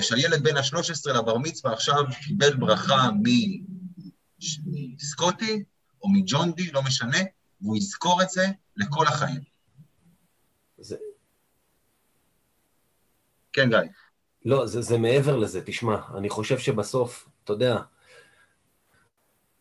שהילד 0.00 0.42
בן 0.42 0.56
ה-13 0.56 1.12
לבר 1.12 1.38
מצווה 1.38 1.72
עכשיו 1.72 2.04
קיבל 2.26 2.56
ברכה 2.56 3.08
מסקוטי 4.66 5.64
או 6.02 6.08
מג'ון 6.08 6.52
די, 6.52 6.70
לא 6.72 6.82
משנה, 6.82 7.18
והוא 7.60 7.76
יזכור 7.76 8.22
את 8.22 8.30
זה 8.30 8.46
לכל 8.76 9.06
החיים. 9.06 9.40
זה, 10.78 10.96
כן, 13.52 13.68
גיא. 13.68 13.78
לא, 14.44 14.66
זה, 14.66 14.82
זה 14.82 14.98
מעבר 14.98 15.36
לזה, 15.36 15.60
תשמע, 15.64 15.96
אני 16.18 16.28
חושב 16.28 16.58
שבסוף, 16.58 17.28
אתה 17.44 17.52
יודע, 17.52 17.78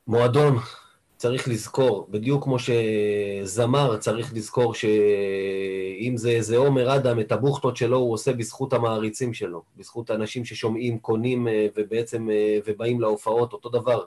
מועדון 0.07 0.59
צריך 1.17 1.47
לזכור, 1.47 2.07
בדיוק 2.09 2.43
כמו 2.43 2.57
שזמר 2.59 3.97
צריך 3.97 4.33
לזכור 4.33 4.73
שאם 4.73 6.17
זה 6.17 6.29
איזה 6.29 6.57
עומר 6.57 6.95
אדם, 6.95 7.19
את 7.19 7.31
הבוכטות 7.31 7.77
שלו 7.77 7.97
הוא 7.97 8.13
עושה 8.13 8.33
בזכות 8.33 8.73
המעריצים 8.73 9.33
שלו, 9.33 9.63
בזכות 9.77 10.09
האנשים 10.09 10.45
ששומעים, 10.45 10.99
קונים 10.99 11.47
אה, 11.47 11.67
ובעצם 11.75 12.29
אה, 12.29 12.59
ובאים 12.65 13.01
להופעות, 13.01 13.53
אותו 13.53 13.69
דבר, 13.69 14.03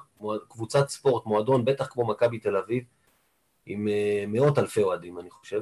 קבוצת 0.48 0.88
ספורט, 0.88 1.26
מועדון, 1.26 1.64
בטח 1.64 1.86
כמו 1.86 2.06
מכבי 2.06 2.38
תל 2.38 2.56
אביב, 2.56 2.84
עם 3.66 3.88
אה, 3.88 4.24
מאות 4.28 4.58
אלפי 4.58 4.82
אוהדים, 4.82 5.18
אני 5.18 5.30
חושב. 5.30 5.60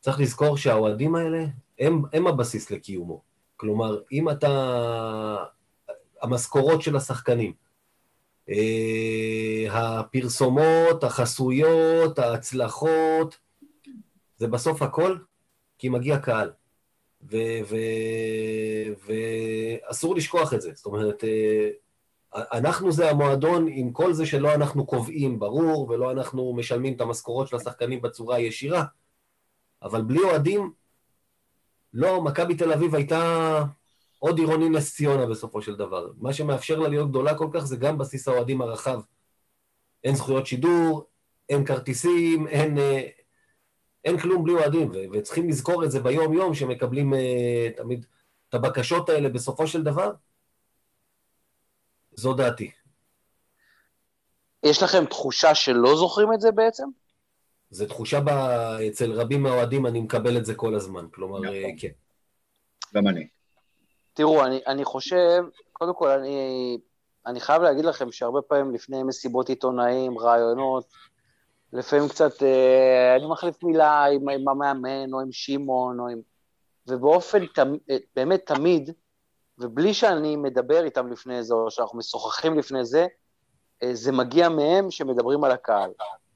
צריך 0.00 0.20
לזכור 0.20 0.56
שהאוהדים 0.56 1.14
האלה 1.14 1.44
הם, 1.78 2.02
הם 2.12 2.26
הבסיס 2.26 2.70
לקיומו. 2.70 3.20
כלומר, 3.56 3.98
אם 4.12 4.30
אתה... 4.30 5.44
המשכורות 6.22 6.82
של 6.82 6.96
השחקנים, 6.96 7.52
הפרסומות, 9.70 11.04
החסויות, 11.04 12.18
ההצלחות, 12.18 13.38
זה 14.36 14.48
בסוף 14.48 14.82
הכל 14.82 15.18
כי 15.78 15.88
מגיע 15.88 16.18
קהל. 16.18 16.50
ואסור 19.06 20.16
לשכוח 20.16 20.54
את 20.54 20.60
זה. 20.60 20.70
זאת 20.74 20.86
אומרת, 20.86 21.24
אה, 21.24 21.70
אנחנו 22.34 22.92
זה 22.92 23.10
המועדון 23.10 23.66
עם 23.70 23.92
כל 23.92 24.12
זה 24.12 24.26
שלא 24.26 24.54
אנחנו 24.54 24.86
קובעים, 24.86 25.38
ברור, 25.38 25.90
ולא 25.90 26.10
אנחנו 26.10 26.54
משלמים 26.54 26.94
את 26.94 27.00
המשכורות 27.00 27.48
של 27.48 27.56
השחקנים 27.56 28.02
בצורה 28.02 28.36
הישירה, 28.36 28.84
אבל 29.82 30.02
בלי 30.02 30.18
אוהדים, 30.18 30.72
לא, 31.94 32.22
מכבי 32.22 32.54
תל 32.54 32.72
אביב 32.72 32.94
הייתה 32.94 33.62
עוד 34.18 34.38
עירוני 34.38 34.68
נס 34.68 34.94
ציונה 34.94 35.26
בסופו 35.26 35.62
של 35.62 35.76
דבר. 35.76 36.10
מה 36.18 36.32
שמאפשר 36.32 36.78
לה 36.78 36.88
להיות 36.88 37.10
גדולה 37.10 37.38
כל 37.38 37.48
כך 37.52 37.64
זה 37.64 37.76
גם 37.76 37.98
בסיס 37.98 38.28
האוהדים 38.28 38.60
הרחב. 38.60 39.00
אין 40.04 40.14
זכויות 40.14 40.46
שידור, 40.46 41.06
אין 41.48 41.64
כרטיסים, 41.64 42.48
אין, 42.48 42.78
אה, 42.78 43.08
אין 44.04 44.18
כלום 44.18 44.44
בלי 44.44 44.52
אוהדים, 44.52 44.92
וצריכים 45.12 45.48
לזכור 45.48 45.84
את 45.84 45.90
זה 45.90 46.00
ביום-יום, 46.00 46.54
שמקבלים 46.54 47.12
uh, 47.14 47.16
תמיד 47.76 48.06
את 48.48 48.54
הבקשות 48.54 49.08
האלה 49.08 49.28
בסופו 49.28 49.66
של 49.66 49.82
דבר. 49.82 50.12
זו 52.12 52.34
דעתי. 52.34 52.70
יש 54.62 54.82
לכם 54.82 55.04
תחושה 55.04 55.54
שלא 55.54 55.96
זוכרים 55.96 56.32
את 56.32 56.40
זה 56.40 56.52
בעצם? 56.52 56.84
זו 57.70 57.86
תחושה 57.86 58.20
ב... 58.20 58.28
אצל 58.88 59.12
רבים 59.12 59.42
מהאוהדים, 59.42 59.86
אני 59.86 60.00
מקבל 60.00 60.36
את 60.36 60.46
זה 60.46 60.54
כל 60.54 60.74
הזמן, 60.74 61.06
כלומר, 61.10 61.40
נכון. 61.40 61.54
אה, 61.54 61.68
כן. 61.78 61.88
גם 62.94 63.08
אני. 63.08 63.28
תראו, 64.18 64.44
אני, 64.44 64.60
אני 64.66 64.84
חושב, 64.84 65.44
קודם 65.72 65.94
כל, 65.94 66.08
אני, 66.08 66.78
אני 67.26 67.40
חייב 67.40 67.62
להגיד 67.62 67.84
לכם 67.84 68.12
שהרבה 68.12 68.42
פעמים 68.42 68.74
לפני 68.74 69.02
מסיבות 69.02 69.48
עיתונאים, 69.48 70.18
רעיונות, 70.18 70.84
לפעמים 71.72 72.08
קצת, 72.08 72.42
אה, 72.42 73.16
אני 73.16 73.26
מחליף 73.26 73.62
מילה 73.62 74.04
עם, 74.04 74.28
עם 74.28 74.48
המאמן, 74.48 75.12
או 75.12 75.20
עם 75.20 75.32
שמעון, 75.32 76.10
עם... 76.10 76.20
ובאופן, 76.86 77.46
תמ, 77.46 77.72
אה, 77.90 77.96
באמת 78.16 78.46
תמיד, 78.46 78.90
ובלי 79.58 79.94
שאני 79.94 80.36
מדבר 80.36 80.84
איתם 80.84 81.12
לפני 81.12 81.42
זה, 81.42 81.54
או 81.54 81.70
שאנחנו 81.70 81.98
משוחחים 81.98 82.58
לפני 82.58 82.84
זה, 82.84 83.06
אה, 83.82 83.94
זה 83.94 84.12
מגיע 84.12 84.48
מהם 84.48 84.90
שמדברים 84.90 85.44
על 85.44 85.50
הקהל. 85.50 85.90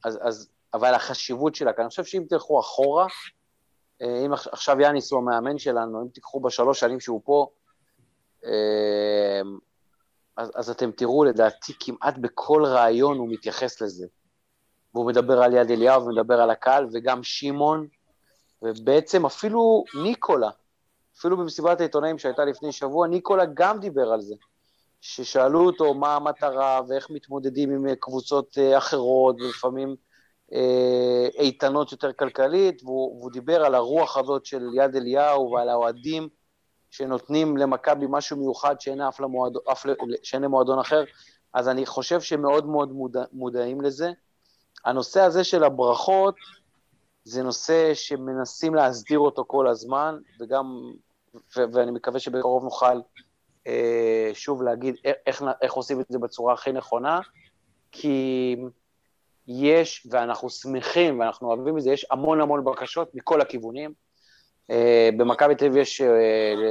אז, 0.05 0.19
אז 0.23 0.51
אבל 0.75 0.95
החשיבות 0.95 1.55
שלה, 1.55 1.73
כי 1.73 1.81
אני 1.81 1.89
חושב 1.89 2.05
שאם 2.05 2.25
תלכו 2.29 2.61
אחורה, 2.61 3.07
אה, 4.03 4.27
אם 4.27 4.33
עכשיו 4.33 4.81
יאניס 4.81 5.13
הוא 5.13 5.21
המאמן 5.21 5.59
שלנו, 5.59 6.03
אם 6.03 6.09
תיקחו 6.09 6.41
בשלוש 6.41 6.81
שנים 6.81 7.01
שהוא 7.01 7.21
פה, 7.25 7.47
אז, 10.37 10.51
אז 10.55 10.71
אתם 10.71 10.91
תראו, 10.91 11.25
לדעתי, 11.25 11.73
כמעט 11.81 12.19
בכל 12.19 12.65
ראיון 12.67 13.19
הוא 13.19 13.29
מתייחס 13.29 13.81
לזה. 13.81 14.07
והוא 14.95 15.07
מדבר 15.07 15.43
על 15.43 15.55
יד 15.55 15.71
אליהו 15.71 16.07
ומדבר 16.07 16.41
על 16.41 16.51
הקהל, 16.51 16.87
וגם 16.93 17.23
שמעון, 17.23 17.87
ובעצם 18.63 19.27
אפילו 19.27 19.85
ניקולה, 20.03 20.51
אפילו 21.19 21.37
במסיבת 21.37 21.81
העיתונאים 21.81 22.19
שהייתה 22.19 22.45
לפני 22.45 22.73
שבוע, 22.73 23.09
ניקולה 23.09 23.45
גם 23.55 23.81
דיבר 23.81 24.13
על 24.13 24.21
זה. 24.21 24.35
ששאלו 25.01 25.67
אותו 25.67 25.95
מה 25.95 26.17
המטרה 26.17 26.81
ואיך 26.89 27.11
מתמודדים 27.11 27.71
עם 27.71 27.95
קבוצות 27.95 28.59
אה, 28.59 28.79
אחרות, 28.79 29.37
ולפעמים 29.41 29.97
אה, 30.53 31.29
איתנות 31.39 31.93
יותר 31.93 32.13
כלכלית, 32.13 32.83
והוא, 32.83 33.19
והוא 33.19 33.33
דיבר 33.33 33.65
על 33.65 33.75
הרוח 33.75 34.17
הזאת 34.17 34.47
של 34.47 34.63
יד 34.75 34.97
אליהו 34.97 35.51
ועל 35.51 35.69
האוהדים 35.69 36.29
שנותנים 36.93 37.57
למכבי 37.57 38.07
משהו 38.09 38.37
מיוחד 38.37 38.81
שאין 38.81 39.01
אף, 39.01 39.21
למועד, 39.21 39.53
אף 39.73 39.87
שאין 40.23 40.43
למועדון 40.43 40.79
אחר, 40.79 41.05
אז 41.55 41.69
אני 41.69 41.87
חושב 41.87 42.21
שמאוד 42.21 42.67
מאוד 42.67 42.93
מודע, 42.93 43.25
מודעים 43.33 43.81
לזה. 43.81 44.11
הנושא 44.85 45.21
הזה 45.21 45.45
של 45.45 45.65
הברכות, 45.65 46.35
זה 47.25 47.43
נושא 47.43 47.95
שמנסים 47.95 48.75
להסדיר 48.75 49.19
אותו 49.19 49.45
כל 49.47 49.69
הזמן, 49.69 50.19
וגם, 50.41 50.93
ו- 51.35 51.73
ואני 51.73 51.91
מקווה 51.91 52.21
שבקרוב 52.21 52.65
נוכל 52.65 53.01
אה, 53.67 54.31
שוב 54.35 54.63
להגיד 54.63 54.97
איך, 55.27 55.43
איך 55.63 55.73
עושים 55.73 56.01
את 56.01 56.07
זה 56.09 56.19
בצורה 56.19 56.55
הכי 56.55 56.73
נכונה, 56.73 57.21
כי 57.93 58.57
יש, 59.47 60.07
ואנחנו 60.11 60.51
שמחים 60.51 61.21
ואנחנו 61.21 61.49
אוהבים 61.49 61.79
את 61.79 61.83
זה, 61.83 61.91
יש 61.91 62.07
המון 62.11 62.41
המון 62.41 62.65
בקשות 62.65 63.15
מכל 63.15 63.41
הכיוונים. 63.41 63.93
במכבי 65.17 65.55
תל 65.55 65.65
אביב 65.65 65.77
יש 65.77 66.01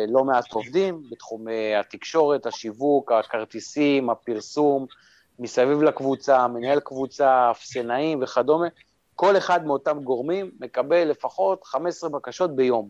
לא 0.07 0.23
מעט 0.23 0.53
עובדים 0.53 1.03
בתחומי 1.11 1.75
התקשורת, 1.75 2.45
השיווק, 2.45 3.11
הכרטיסים, 3.11 4.09
הפרסום, 4.09 4.85
מסביב 5.39 5.81
לקבוצה, 5.83 6.47
מנהל 6.47 6.79
קבוצה, 6.79 7.51
אפסנאים 7.51 8.23
וכדומה. 8.23 8.67
כל 9.15 9.37
אחד 9.37 9.65
מאותם 9.65 9.99
גורמים 10.03 10.51
מקבל 10.59 11.03
לפחות 11.03 11.63
15 11.63 12.09
בקשות 12.09 12.55
ביום. 12.55 12.89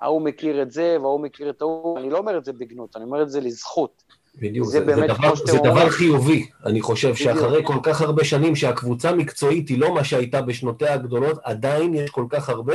ההוא 0.00 0.22
מכיר 0.22 0.62
את 0.62 0.70
זה 0.70 0.96
וההוא 1.00 1.20
מכיר 1.20 1.50
את 1.50 1.60
ההוא, 1.60 1.98
אני 1.98 2.10
לא 2.10 2.18
אומר 2.18 2.38
את 2.38 2.44
זה 2.44 2.52
בגנות, 2.52 2.96
אני 2.96 3.04
אומר 3.04 3.22
את 3.22 3.30
זה 3.30 3.40
לזכות. 3.40 4.02
בדיוק, 4.36 4.66
זה, 4.66 4.72
זה, 4.72 4.84
באמת, 4.84 5.10
דבר, 5.10 5.34
זה 5.34 5.58
דבר 5.58 5.90
חיובי. 5.90 6.46
אני 6.66 6.80
חושב 6.80 7.12
בדיוק. 7.12 7.36
שאחרי 7.36 7.64
כל 7.64 7.78
כך 7.82 8.00
הרבה 8.00 8.24
שנים 8.24 8.56
שהקבוצה 8.56 9.10
המקצועית 9.10 9.68
היא 9.68 9.78
לא 9.78 9.94
מה 9.94 10.04
שהייתה 10.04 10.42
בשנותיה 10.42 10.94
הגדולות, 10.94 11.38
עדיין 11.42 11.94
יש 11.94 12.10
כל 12.10 12.26
כך 12.30 12.48
הרבה 12.48 12.74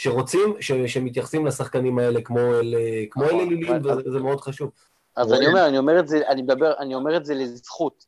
שרוצים, 0.00 0.54
ש, 0.60 0.72
שמתייחסים 0.72 1.46
לשחקנים 1.46 1.98
האלה 1.98 2.20
כמו 2.20 2.38
אל, 2.38 2.74
כמו 3.10 3.24
אל 3.24 3.34
אלילים, 3.34 3.72
וזה 4.06 4.18
מאוד 4.20 4.40
חשוב. 4.40 4.70
אז 5.16 5.32
אני 5.32 5.46
אומר, 5.46 5.66
אני 5.66 5.78
אומר 5.78 6.00
את 6.00 6.08
זה, 6.08 6.28
אני 6.28 6.42
מדבר, 6.42 6.72
אני 6.78 6.94
אומר 6.94 7.16
את 7.16 7.24
זה 7.24 7.34
לזכות, 7.34 8.06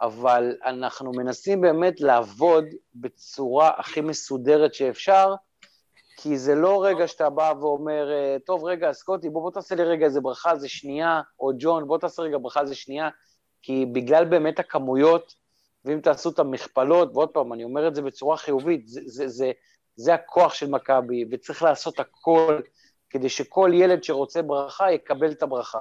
אבל 0.00 0.56
אנחנו 0.64 1.12
מנסים 1.12 1.60
באמת 1.60 2.00
לעבוד 2.00 2.64
בצורה 2.94 3.70
הכי 3.78 4.00
מסודרת 4.00 4.74
שאפשר, 4.74 5.34
כי 6.16 6.38
זה 6.38 6.54
לא 6.54 6.84
רגע 6.84 7.06
שאתה 7.06 7.30
בא 7.30 7.52
ואומר, 7.60 8.12
אה, 8.12 8.36
טוב, 8.46 8.64
רגע, 8.64 8.92
סקוטי, 8.92 9.28
בוא, 9.30 9.42
בוא 9.42 9.50
תעשה 9.50 9.74
לי 9.74 9.82
רגע 9.82 10.06
איזה 10.06 10.20
ברכה, 10.20 10.56
זה 10.56 10.68
שנייה, 10.68 11.20
או 11.40 11.50
ג'ון, 11.58 11.86
בוא 11.86 11.98
תעשה 11.98 12.22
רגע 12.22 12.38
ברכה, 12.42 12.66
זה 12.66 12.74
שנייה, 12.74 13.08
כי 13.62 13.86
בגלל 13.92 14.24
באמת 14.24 14.58
הכמויות, 14.58 15.34
ואם 15.84 16.00
תעשו 16.00 16.30
את 16.30 16.38
המכפלות, 16.38 17.10
ועוד 17.14 17.28
פעם, 17.28 17.52
אני 17.52 17.64
אומר 17.64 17.88
את 17.88 17.94
זה 17.94 18.02
בצורה 18.02 18.36
חיובית, 18.36 18.88
זה, 18.88 19.00
זה, 19.04 19.28
זה, 19.28 19.52
זה 20.00 20.14
הכוח 20.14 20.54
של 20.54 20.70
מכבי, 20.70 21.24
וצריך 21.30 21.62
לעשות 21.62 22.00
הכל 22.00 22.60
כדי 23.10 23.28
שכל 23.28 23.70
ילד 23.74 24.04
שרוצה 24.04 24.42
ברכה 24.42 24.92
יקבל 24.92 25.30
את 25.30 25.42
הברכה. 25.42 25.78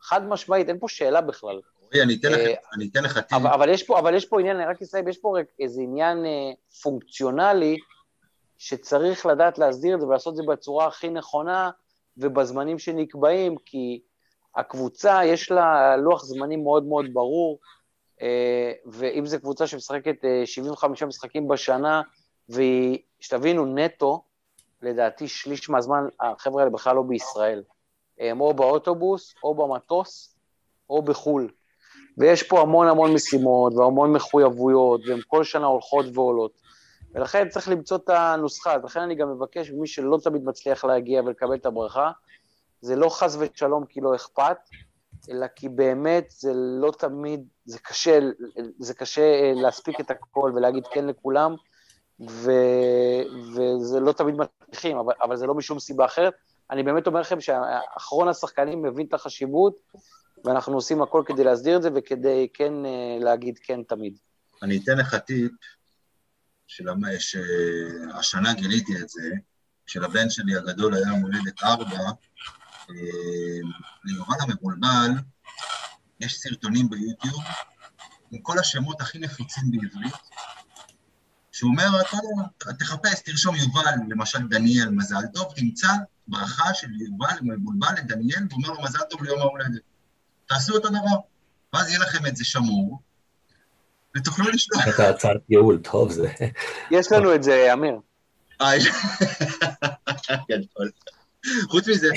חד 0.00 0.28
משמעית, 0.28 0.68
אין 0.68 0.78
פה 0.78 0.88
שאלה 0.88 1.20
בכלל. 1.20 1.60
רועי, 1.80 2.02
אני 2.02 2.16
אתן 2.20 2.32
לך, 2.32 2.38
אה, 2.38 2.54
אני 2.74 2.88
אתן 2.92 3.04
לך 3.04 3.18
טיפ. 3.18 3.38
אבל, 3.38 3.68
יש 3.68 3.82
פה, 3.82 3.98
אבל 3.98 4.14
יש 4.14 4.24
פה 4.24 4.40
עניין, 4.40 4.56
אני 4.56 4.66
רק 4.66 4.82
אסיים, 4.82 5.08
יש 5.08 5.18
פה 5.18 5.36
איזה 5.60 5.82
עניין 5.82 6.26
אה, 6.26 6.52
פונקציונלי, 6.82 7.76
שצריך 8.58 9.26
לדעת 9.26 9.58
להסדיר 9.58 9.94
את 9.94 10.00
זה 10.00 10.06
ולעשות 10.06 10.32
את 10.32 10.36
זה 10.36 10.42
בצורה 10.48 10.86
הכי 10.86 11.08
נכונה 11.08 11.70
ובזמנים 12.16 12.78
שנקבעים, 12.78 13.56
כי 13.64 14.00
הקבוצה 14.56 15.24
יש 15.24 15.50
לה 15.50 15.96
לוח 15.96 16.24
זמנים 16.24 16.62
מאוד 16.62 16.84
מאוד 16.84 17.06
ברור, 17.12 17.58
אה, 18.22 18.72
ואם 18.86 19.26
זו 19.26 19.40
קבוצה 19.40 19.66
שמשחקת 19.66 20.16
75 20.44 21.02
משחקים 21.02 21.48
בשנה, 21.48 22.02
ושתבינו, 22.48 23.66
נטו, 23.66 24.22
לדעתי 24.82 25.28
שליש 25.28 25.70
מהזמן 25.70 26.08
החבר'ה 26.20 26.60
האלה 26.62 26.70
בכלל 26.70 26.96
לא 26.96 27.02
בישראל. 27.02 27.62
הם 28.18 28.40
או 28.40 28.54
באוטובוס, 28.54 29.34
או 29.42 29.54
במטוס, 29.54 30.36
או 30.90 31.02
בחו"ל. 31.02 31.50
ויש 32.18 32.42
פה 32.42 32.60
המון 32.60 32.88
המון 32.88 33.14
משימות 33.14 33.74
והמון 33.74 34.12
מחויבויות, 34.12 35.00
והן 35.06 35.20
כל 35.26 35.44
שנה 35.44 35.66
הולכות 35.66 36.06
ועולות. 36.14 36.52
ולכן 37.14 37.48
צריך 37.48 37.68
למצוא 37.68 37.96
את 37.96 38.08
הנוסחה. 38.08 38.74
אז 38.74 38.84
לכן 38.84 39.00
אני 39.00 39.14
גם 39.14 39.32
מבקש 39.32 39.70
ממי 39.70 39.86
שלא 39.86 40.18
תמיד 40.22 40.44
מצליח 40.44 40.84
להגיע 40.84 41.22
ולקבל 41.22 41.54
את 41.54 41.66
הברכה, 41.66 42.10
זה 42.80 42.96
לא 42.96 43.08
חס 43.08 43.36
ושלום 43.38 43.86
כי 43.86 44.00
לא 44.00 44.14
אכפת, 44.14 44.56
אלא 45.30 45.46
כי 45.46 45.68
באמת 45.68 46.30
זה 46.30 46.52
לא 46.54 46.92
תמיד, 46.98 47.48
זה 47.64 47.78
קשה, 47.78 48.18
זה 48.78 48.94
קשה 48.94 49.22
אה, 49.22 49.52
להספיק 49.54 50.00
את 50.00 50.10
הכל 50.10 50.52
ולהגיד 50.54 50.86
כן 50.86 51.06
לכולם, 51.06 51.54
ו, 52.20 52.50
וזה 53.54 54.00
לא 54.00 54.12
תמיד 54.12 54.34
מצליחים, 54.34 54.96
אבל, 54.96 55.14
אבל 55.22 55.36
זה 55.36 55.46
לא 55.46 55.54
משום 55.54 55.78
סיבה 55.78 56.04
אחרת. 56.04 56.34
אני 56.70 56.82
באמת 56.82 57.06
אומר 57.06 57.20
לכם 57.20 57.40
שאחרון 57.40 58.28
השחקנים 58.28 58.82
מבין 58.82 59.06
את 59.06 59.14
החשיבות, 59.14 59.76
ואנחנו 60.44 60.74
עושים 60.74 61.02
הכל 61.02 61.22
כדי 61.26 61.44
להסדיר 61.44 61.76
את 61.76 61.82
זה 61.82 61.90
וכדי 61.94 62.48
כן 62.54 62.72
אה, 62.86 63.18
להגיד 63.20 63.58
כן 63.62 63.82
תמיד. 63.82 64.18
אני 64.62 64.80
אתן 64.84 64.98
לך 64.98 65.14
טיפ, 65.14 65.52
שהשנה 67.18 68.54
גיליתי 68.54 68.92
את 69.02 69.08
זה, 69.08 69.30
כשלבן 69.86 70.30
שלי 70.30 70.56
הגדול 70.56 70.94
היה 70.94 71.12
מולדת 71.12 71.62
ארבע, 71.62 71.98
אה, 72.90 72.94
ליובל 74.04 74.36
המבולבל, 74.40 75.10
יש 76.20 76.38
סרטונים 76.38 76.90
ביוטיוב 76.90 77.42
עם 78.30 78.42
כל 78.42 78.58
השמות 78.58 79.00
הכי 79.00 79.18
נפוצים 79.18 79.64
בעברית, 79.70 80.14
שהוא 81.56 81.70
אומר, 81.70 82.00
אתה 82.58 82.72
תחפש, 82.72 83.20
תרשום 83.24 83.54
יובל, 83.54 83.94
למשל 84.08 84.38
דניאל, 84.48 84.88
מזל 84.88 85.26
טוב, 85.34 85.52
תמצא 85.56 85.88
ברכה 86.28 86.74
של 86.74 86.86
יובל 87.00 87.36
מבולבל 87.42 87.94
לדניאל, 87.98 88.42
ואומר 88.50 88.68
לו 88.68 88.82
מזל 88.82 88.98
טוב 89.10 89.22
ליום 89.22 89.40
ההולדת. 89.40 89.80
תעשו 90.48 90.74
אותו 90.74 90.88
דבר, 90.88 91.16
ואז 91.72 91.88
יהיה 91.88 91.98
לכם 91.98 92.26
את 92.26 92.36
זה 92.36 92.44
שמור, 92.44 93.00
ותוכלו 94.16 94.50
לשלוח. 94.50 94.88
את 94.88 95.00
ההצעת 95.00 95.40
ייעול, 95.48 95.78
טוב 95.78 96.12
זה. 96.12 96.28
יש 96.90 97.12
לנו 97.12 97.34
את 97.34 97.42
זה, 97.42 97.72
אמיר. 97.72 98.00
גדול. 100.50 100.90
חוץ 101.70 101.88
מזה, 101.88 102.08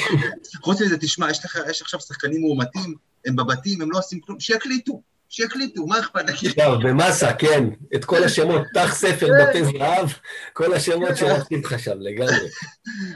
חוץ 0.62 0.82
מזה, 0.82 0.98
תשמע, 0.98 1.28
יש 1.70 1.82
עכשיו 1.82 2.00
שחקנים 2.00 2.42
מאומתים, 2.42 2.96
הם 3.26 3.36
בבתים, 3.36 3.82
הם 3.82 3.92
לא 3.92 3.98
עושים 3.98 4.20
כלום, 4.20 4.40
שיקליטו, 4.40 5.02
שיקליטו, 5.30 5.86
מה 5.86 6.00
אכפת 6.00 6.30
לך? 6.30 6.44
עכשיו, 6.44 6.80
במאסה, 6.84 7.34
כן, 7.34 7.64
את 7.96 8.06
כל 8.06 8.24
השמות, 8.24 8.62
פתח 8.72 8.94
ספר 8.94 9.28
דפי 9.40 9.64
זהב, 9.64 10.08
כל 10.54 10.74
השמות 10.74 11.10
שרצים 11.16 11.60
לך 11.60 11.80
שם 11.80 12.00
לגמרי. 12.00 12.50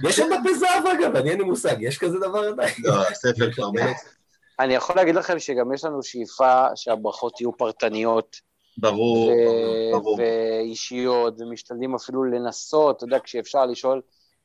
יש 0.04 0.16
שם 0.16 0.30
דפי 0.40 0.56
זהב 0.56 0.88
אגב, 0.88 1.16
אני 1.16 1.30
אין 1.30 1.38
לי 1.38 1.44
מושג, 1.44 1.76
יש 1.80 1.98
כזה 1.98 2.20
דבר 2.20 2.40
עדיין. 2.40 2.74
לא, 2.84 3.04
ספר 3.14 3.52
כבר 3.52 3.72
באמת. 3.76 3.96
אני 4.60 4.74
יכול 4.74 4.96
להגיד 4.96 5.16
לכם 5.16 5.40
שגם 5.40 5.74
יש 5.74 5.86
לנו 5.86 6.04
שאיפה 6.04 6.66
שהברכות 6.76 7.42
יהיו 7.42 7.58
פרטניות. 7.58 8.54
ברור, 8.78 9.32
ברור. 9.92 10.20
ואישיות, 10.20 11.42
ומשתדלים 11.42 11.96
אפילו 11.96 12.24
לנסות, 12.24 12.98
אתה 12.98 13.06
יודע, 13.06 13.18
כשאפשר 13.24 13.66
לשאול 13.66 14.02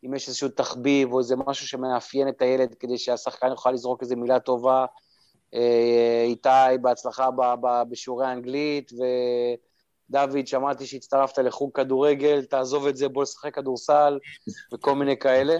אם 0.06 0.14
יש 0.14 0.28
איזשהו 0.28 0.48
תחביב 0.48 1.12
או 1.12 1.18
איזה 1.18 1.36
משהו 1.46 1.68
שמאפיין 1.68 2.28
את 2.28 2.42
הילד 2.42 2.74
כדי 2.80 2.98
שהשחקן 2.98 3.46
יוכל 3.46 3.70
לזרוק 3.70 4.02
איזו 4.02 4.16
מילה 4.16 4.40
טובה. 4.40 4.86
אה, 5.54 6.24
איתי, 6.24 6.78
בהצלחה 6.82 7.28
בשיעורי 7.90 8.26
האנגלית, 8.26 8.92
ודוד, 8.92 10.46
שמעתי 10.46 10.86
שהצטרפת 10.86 11.38
לחוג 11.38 11.70
כדורגל, 11.74 12.44
תעזוב 12.44 12.86
את 12.86 12.96
זה, 12.96 13.08
בוא 13.08 13.22
לשחק 13.22 13.54
כדורסל, 13.54 14.18
וכל 14.72 14.94
מיני 14.94 15.18
כאלה. 15.18 15.56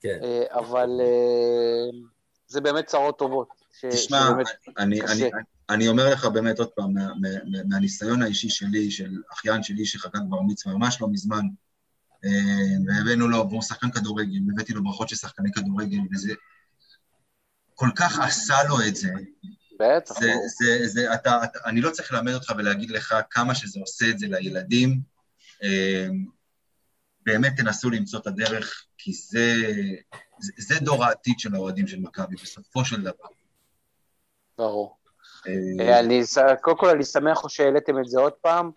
כן. 0.00 0.18
אה, 0.22 0.42
אבל 0.50 1.00
אה, 1.00 1.98
זה 2.46 2.60
באמת 2.60 2.86
צרות 2.86 3.18
טובות. 3.18 3.48
תשמע, 3.90 4.28
אני, 4.78 5.00
אני, 5.00 5.30
אני 5.70 5.88
אומר 5.88 6.12
לך 6.12 6.24
באמת 6.24 6.58
עוד 6.58 6.68
פעם, 6.68 6.94
מה, 6.94 7.08
מה, 7.20 7.58
מהניסיון 7.68 8.22
האישי 8.22 8.48
שלי, 8.48 8.90
של 8.90 9.10
אחיין 9.32 9.62
שלי 9.62 9.86
שחגג 9.86 10.20
בר 10.28 10.40
מצווה 10.40 10.74
ממש 10.74 11.00
לא 11.00 11.08
מזמן, 11.08 11.42
והבאנו 12.86 13.28
לו, 13.28 13.50
והוא 13.50 13.62
שחקן 13.62 13.90
כדורגל, 13.90 14.38
הבאתי 14.52 14.72
לו 14.72 14.84
ברכות 14.84 15.08
של 15.08 15.16
שחקני 15.16 15.52
כדורגל, 15.52 15.98
וזה 16.12 16.32
כל 17.74 17.88
כך 17.96 18.18
עשה 18.18 18.54
לו 18.68 18.76
את 18.88 18.96
זה. 18.96 19.12
בטח. 19.80 20.20
זה, 20.20 20.32
זה, 20.58 20.86
זה, 20.88 21.14
אתה, 21.14 21.44
אתה, 21.44 21.58
אני 21.66 21.80
לא 21.80 21.90
צריך 21.90 22.12
ללמד 22.12 22.32
אותך 22.32 22.52
ולהגיד 22.58 22.90
לך 22.90 23.14
כמה 23.30 23.54
שזה 23.54 23.80
עושה 23.80 24.10
את 24.10 24.18
זה 24.18 24.26
לילדים. 24.28 25.00
אמ, 25.62 26.24
באמת 27.26 27.52
תנסו 27.56 27.90
למצוא 27.90 28.20
את 28.20 28.26
הדרך, 28.26 28.84
כי 28.98 29.12
זה, 29.12 29.56
זה, 30.38 30.52
זה 30.58 30.74
דור 30.80 31.04
העתיד 31.04 31.38
של 31.38 31.54
האוהדים 31.54 31.86
של 31.86 32.00
מכבי, 32.00 32.36
בסופו 32.36 32.84
של 32.84 33.02
דבר. 33.02 33.26
ברור. 34.58 34.96
אה, 35.80 36.00
אני, 36.00 36.22
קודם 36.60 36.76
כל 36.76 36.88
אני 36.88 37.04
שמח 37.04 37.48
שהעליתם 37.48 37.98
את 37.98 38.06
זה 38.06 38.20
עוד 38.20 38.32
פעם, 38.32 38.70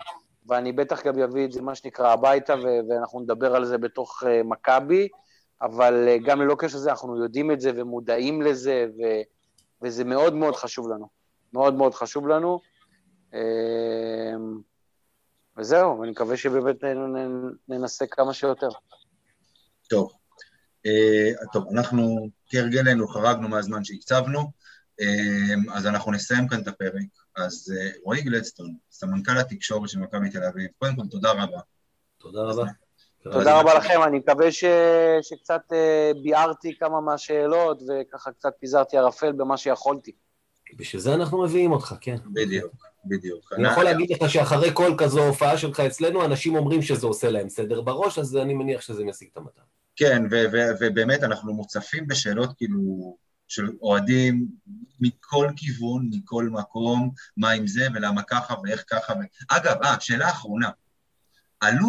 ואני 0.48 0.72
בטח 0.72 1.04
גם 1.04 1.20
אביא 1.20 1.46
את 1.46 1.52
זה, 1.52 1.62
מה 1.62 1.76
שנקרא, 1.76 2.12
הביתה, 2.12 2.54
ואנחנו 2.90 3.20
נדבר 3.20 3.56
על 3.56 3.66
זה 3.66 3.78
בתוך 3.78 4.24
אה, 4.28 4.42
מכבי. 4.44 5.08
אבל 5.62 6.08
אה, 6.08 6.18
גם 6.18 6.42
ללא 6.42 6.56
קשר 6.60 6.78
לזה, 6.78 6.90
אנחנו 6.90 7.24
יודעים 7.24 7.52
את 7.52 7.62
זה 7.62 7.72
ומודעים 7.76 8.42
לזה, 8.42 8.86
ו, 8.98 9.04
וזה 9.82 10.04
מאוד 10.04 10.34
מאוד 10.34 10.56
חשוב 10.56 10.90
לנו. 10.90 11.08
מאוד 11.54 11.74
מאוד 11.74 11.94
חשוב 11.94 12.28
לנו. 12.28 12.60
אמ, 13.34 14.60
וזהו, 15.58 16.00
ואני 16.00 16.12
מקווה 16.12 16.38
שבאמת 16.38 16.76
ננסה 17.68 18.06
כמה 18.08 18.34
שיותר. 18.34 18.70
טוב. 19.90 20.12
Uh, 20.88 21.52
טוב, 21.54 21.68
אנחנו 21.74 22.30
כהרגלנו 22.50 23.08
חרגנו 23.08 23.48
מהזמן 23.48 23.84
שהקצבנו, 23.84 24.40
uh, 24.40 25.74
אז 25.74 25.88
אנחנו 25.88 26.12
נסיים 26.12 26.48
כאן 26.48 26.62
את 26.62 26.68
הפרק. 26.68 27.04
אז 27.36 27.74
uh, 27.76 27.98
רועי 28.04 28.22
גלדסטון, 28.22 28.76
סמנכ"ל 28.92 29.38
התקשורת 29.38 29.90
של 29.90 30.00
מכבי 30.00 30.30
תל 30.30 30.44
אביב, 30.44 30.68
קודם 30.78 30.96
כל 30.96 31.08
תודה 31.12 31.32
רבה. 31.32 31.60
תודה 32.18 32.42
רבה. 32.42 32.66
תודה 33.32 33.60
רבה 33.60 33.74
לכם, 33.74 34.04
אני 34.04 34.18
מקווה 34.18 34.52
ש... 34.52 34.64
שקצת 35.22 35.62
uh, 35.72 36.22
ביארתי 36.24 36.78
כמה 36.80 37.02
מהשאלות 37.02 37.82
וככה 37.82 38.32
קצת 38.32 38.54
פיזרתי 38.60 38.98
ערפל 38.98 39.32
במה 39.32 39.58
שיכולתי. 39.58 40.12
בשביל 40.78 41.02
זה 41.02 41.14
אנחנו 41.14 41.44
מביאים 41.44 41.72
אותך, 41.72 41.96
כן. 42.02 42.16
בדיוק, 42.34 42.74
בדיוק. 43.06 43.54
אני 43.54 43.68
יכול 43.68 43.84
להגיד 43.84 44.12
לך 44.12 44.30
שאחרי 44.30 44.70
כל 44.74 44.96
כזו 44.98 45.28
הופעה 45.28 45.58
שלך 45.58 45.80
אצלנו, 45.80 46.26
אנשים 46.26 46.56
אומרים 46.56 46.82
שזה 46.82 47.08
עושה 47.08 47.30
להם 47.30 47.50
סדר 47.50 47.82
בראש, 47.82 48.20
אז 48.20 48.38
אני 48.38 48.54
מניח 48.54 48.82
שזה 48.82 49.04
משיג 49.06 49.30
את 49.32 49.38
המטרה. 49.38 49.64
כן, 49.96 50.24
ובאמת 50.80 51.24
אנחנו 51.24 51.54
מוצפים 51.54 52.08
בשאלות 52.08 52.50
כאילו 52.58 53.18
של 53.48 53.70
אוהדים 53.82 54.48
מכל 55.00 55.48
כיוון, 55.56 56.10
מכל 56.12 56.50
מקום, 56.52 57.12
מה 57.38 57.52
עם 57.52 57.68
זה 57.68 57.88
ולמה 57.94 58.22
ככה 58.24 58.56
ואיך 58.64 58.84
ככה. 58.90 59.14
ו... 59.14 59.18
אגב, 59.50 59.84
אה, 59.84 59.96
שאלה 60.00 60.30
אחרונה. 60.30 60.70
עלו, 61.60 61.88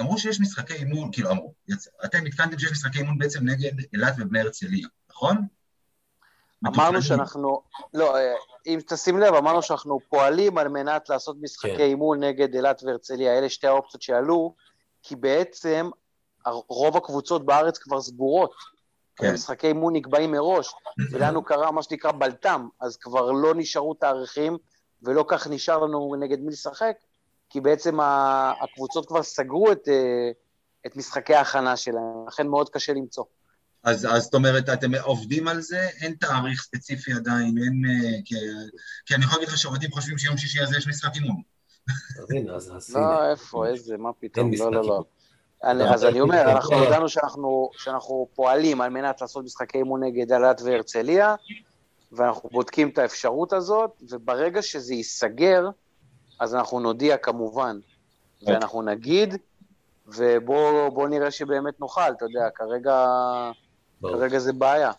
אמרו 0.00 0.18
שיש 0.18 0.40
משחקי 0.40 0.74
אימון, 0.74 1.12
כאילו 1.12 1.30
אמרו, 1.30 1.52
אתם 2.04 2.26
התקנתם 2.26 2.58
שיש 2.58 2.70
משחקי 2.70 2.98
אימון 2.98 3.18
בעצם 3.18 3.48
נגד 3.48 3.72
אילת 3.92 4.14
ובני 4.18 4.40
הרצליה, 4.40 4.88
נכון? 5.10 5.46
אמרנו 6.66 7.02
שאנחנו, 7.02 7.62
לא, 7.94 8.16
אה, 8.16 8.34
אם 8.66 8.78
תשים 8.86 9.18
לב, 9.18 9.34
אמרנו 9.34 9.62
שאנחנו 9.62 9.98
פועלים 10.08 10.58
על 10.58 10.68
מנת 10.68 11.08
לעשות 11.08 11.36
משחקי 11.40 11.76
כן. 11.76 11.82
אימון 11.82 12.24
נגד 12.24 12.54
אילת 12.54 12.82
והרצליה, 12.82 13.38
אלה 13.38 13.48
שתי 13.48 13.66
האופציות 13.66 14.02
שעלו, 14.02 14.54
כי 15.02 15.16
בעצם 15.16 15.90
רוב 16.68 16.96
הקבוצות 16.96 17.46
בארץ 17.46 17.78
כבר 17.78 18.00
סגורות. 18.00 18.52
כן. 19.16 19.34
משחקי 19.34 19.66
אימון 19.66 19.96
נקבעים 19.96 20.32
מראש, 20.32 20.74
ולנו 21.10 21.44
קרה 21.44 21.70
מה 21.70 21.82
שנקרא 21.82 22.12
בלת"ם, 22.12 22.68
אז 22.80 22.96
כבר 22.96 23.30
לא 23.32 23.54
נשארו 23.54 23.94
תאריכים, 23.94 24.56
ולא 25.02 25.24
כך 25.28 25.46
נשאר 25.46 25.78
לנו 25.78 26.14
נגד 26.20 26.40
מי 26.40 26.52
לשחק, 26.52 26.96
כי 27.50 27.60
בעצם 27.60 27.98
הקבוצות 28.00 29.06
כבר 29.06 29.22
סגרו 29.22 29.72
את, 29.72 29.88
אה, 29.88 30.30
את 30.86 30.96
משחקי 30.96 31.34
ההכנה 31.34 31.76
שלהם, 31.76 32.26
לכן 32.28 32.46
מאוד 32.46 32.68
קשה 32.68 32.92
למצוא. 32.92 33.24
אז, 33.84 34.06
אז 34.10 34.22
זאת 34.22 34.34
אומרת, 34.34 34.68
אתם 34.68 34.94
עובדים 34.94 35.48
על 35.48 35.60
זה, 35.60 35.88
אין 36.02 36.14
תאריך 36.20 36.62
ספציפי 36.62 37.12
עדיין, 37.12 37.54
אין... 37.58 37.82
אה, 37.88 38.18
כי, 38.24 38.34
כי 39.06 39.14
אני 39.14 39.24
יכול 39.24 39.38
להגיד 39.38 39.48
לך 39.48 39.58
שעובדים 39.58 39.90
חושבים 39.90 40.18
שיום 40.18 40.36
שישי 40.36 40.60
הזה 40.62 40.76
יש 40.76 40.88
משחק 40.88 41.10
אימון. 41.14 41.42
לא, 42.94 43.30
איפה, 43.30 43.66
איזה, 43.66 43.96
מה 43.96 44.10
פתאום, 44.20 44.50
לא, 44.58 44.72
לא, 44.72 44.84
לא. 44.84 45.04
אז 45.62 46.04
אני 46.04 46.20
אומר, 46.20 46.52
אנחנו 46.52 46.76
הודענו 46.76 47.06
שאנחנו 47.72 48.28
פועלים 48.34 48.80
על 48.80 48.90
מנת 48.90 49.20
לעשות 49.20 49.44
משחקי 49.44 49.78
אימון 49.78 50.02
נגד 50.02 50.32
אלעד 50.32 50.60
והרצליה, 50.64 51.34
ואנחנו 52.12 52.48
בודקים 52.48 52.88
את 52.88 52.98
האפשרות 52.98 53.52
הזאת, 53.52 53.90
וברגע 54.10 54.62
שזה 54.62 54.94
ייסגר, 54.94 55.68
אז 56.38 56.54
אנחנו 56.54 56.80
נודיע 56.80 57.16
כמובן, 57.16 57.78
ואנחנו 58.42 58.82
נגיד, 58.82 59.34
ובואו 60.06 61.06
נראה 61.06 61.30
שבאמת 61.30 61.80
נוכל, 61.80 62.12
אתה 62.16 62.24
יודע, 62.24 62.50
כרגע, 62.54 63.06
כרגע 64.02 64.38
זה 64.38 64.52
בעיה. 64.52 64.92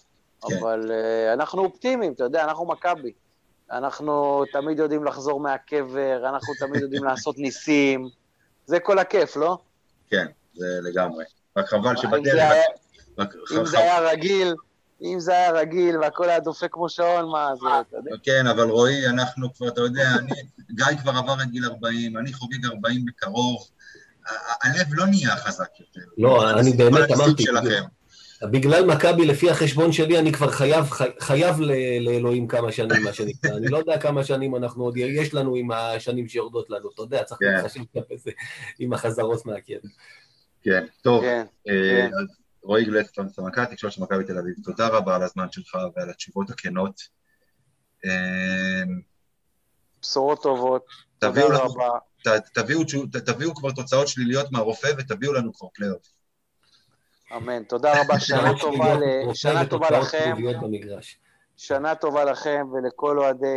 כן. 0.48 0.58
אבל 0.58 0.92
uh, 0.92 1.34
אנחנו 1.34 1.64
אופטימיים, 1.64 2.14
אתה 2.14 2.24
יודע, 2.24 2.44
אנחנו 2.44 2.66
מכבי. 2.66 3.12
אנחנו 3.72 4.44
תמיד 4.52 4.80
יודעים 4.80 5.04
לחזור 5.04 5.40
מהקבר, 5.40 6.30
אנחנו 6.30 6.54
תמיד 6.60 6.82
יודעים 6.82 7.04
לעשות 7.10 7.38
ניסים. 7.38 8.10
זה 8.66 8.80
כל 8.80 9.00
הכיף, 9.00 9.36
לא? 9.38 9.58
כן, 10.10 10.26
זה 10.54 10.66
לגמרי. 10.84 11.26
רק 11.58 11.66
חבל 11.66 11.96
שבדרך... 11.96 12.54
אם 13.58 13.66
זה 13.66 13.80
היה 13.80 14.00
רגיל, 14.00 14.56
אם 15.02 15.20
זה 15.20 15.32
היה 15.32 15.52
רגיל 15.52 15.98
והכל 15.98 16.30
היה 16.30 16.40
דופק 16.40 16.68
כמו 16.72 16.90
שעון, 16.90 17.32
מה 17.32 17.56
זה, 17.56 17.68
אתה 17.82 17.98
יודע? 17.98 18.12
כן, 18.24 18.48
אבל 18.48 18.70
רועי, 18.70 19.08
אנחנו 19.08 19.54
כבר, 19.54 19.68
אתה 19.68 19.82
יודע, 19.82 20.10
אני, 20.20 20.32
גיא 20.72 20.98
כבר 21.02 21.12
עבר 21.12 21.42
את 21.44 21.52
גיל 21.52 21.66
40, 21.66 22.18
אני 22.18 22.34
חוגג 22.34 22.66
40 22.66 23.06
בקרוב, 23.06 23.70
הלב 24.62 24.88
לא 24.92 25.06
נהיה 25.06 25.36
חזק 25.36 25.80
יותר. 25.80 26.02
לא, 26.18 26.60
אני 26.60 26.72
באמת 26.72 27.12
אמרתי, 27.12 27.44
בגלל 28.42 28.86
מכבי, 28.86 29.26
לפי 29.26 29.50
החשבון 29.50 29.92
שלי, 29.92 30.20
אני 30.20 30.32
כבר 30.32 30.52
חייב, 30.52 30.86
חייב 31.20 31.60
לאלוהים 32.00 32.48
כמה 32.48 32.72
שנים, 32.72 33.04
מה 33.04 33.14
שנקרא. 33.14 33.52
אני 33.58 33.68
לא 33.68 33.78
יודע 33.78 33.98
כמה 33.98 34.24
שנים 34.24 34.56
אנחנו 34.56 34.84
עוד, 34.84 34.98
יש 34.98 35.34
לנו 35.34 35.56
עם 35.56 35.72
השנים 35.72 36.28
שיורדות 36.28 36.70
לנו, 36.70 36.90
אתה 36.94 37.02
יודע, 37.02 37.24
צריך 37.24 37.40
כן. 37.40 37.46
להתחשב 37.46 37.80
עם 38.80 38.94
החזרות 38.94 39.46
מהקרן. 39.46 39.78
כן, 40.62 40.86
טוב. 41.02 41.24
אה. 42.64 42.68
רועי 42.68 42.86
גלדסטון, 42.86 43.30
סמנכ"ל 43.30 43.62
התקשורת 43.62 43.94
של 43.94 44.02
מכבי 44.02 44.24
תל 44.24 44.38
אביב, 44.38 44.56
תודה 44.64 44.88
רבה 44.88 45.16
על 45.16 45.24
הזמן 45.24 45.52
שלך 45.52 45.78
ועל 45.96 46.10
התשובות 46.10 46.50
הכנות. 46.50 47.02
אה, 48.06 48.84
בשורות 50.02 50.44
טובות, 50.44 50.86
תודה 51.20 51.42
רבה. 51.52 51.90
תביאו, 52.54 52.82
תביאו 53.26 53.56
כבר 53.56 53.72
תוצאות 53.72 54.08
שליליות 54.08 54.52
מהרופא 54.52 54.88
ותביאו 54.98 55.34
לנו 55.34 55.54
כבר 55.54 55.68
פלייאוף. 55.74 56.08
אמן. 57.36 57.64
תודה 57.64 58.02
רבה, 58.02 58.20
שנה 58.30 58.52
טובה, 58.60 58.96
שנה 59.34 59.66
טובה 59.66 59.90
לכם. 59.90 60.36
שנה 61.58 61.96
טובה 61.96 62.24
לכם 62.26 62.68
ולכל 62.74 63.20
אוהדי 63.20 63.48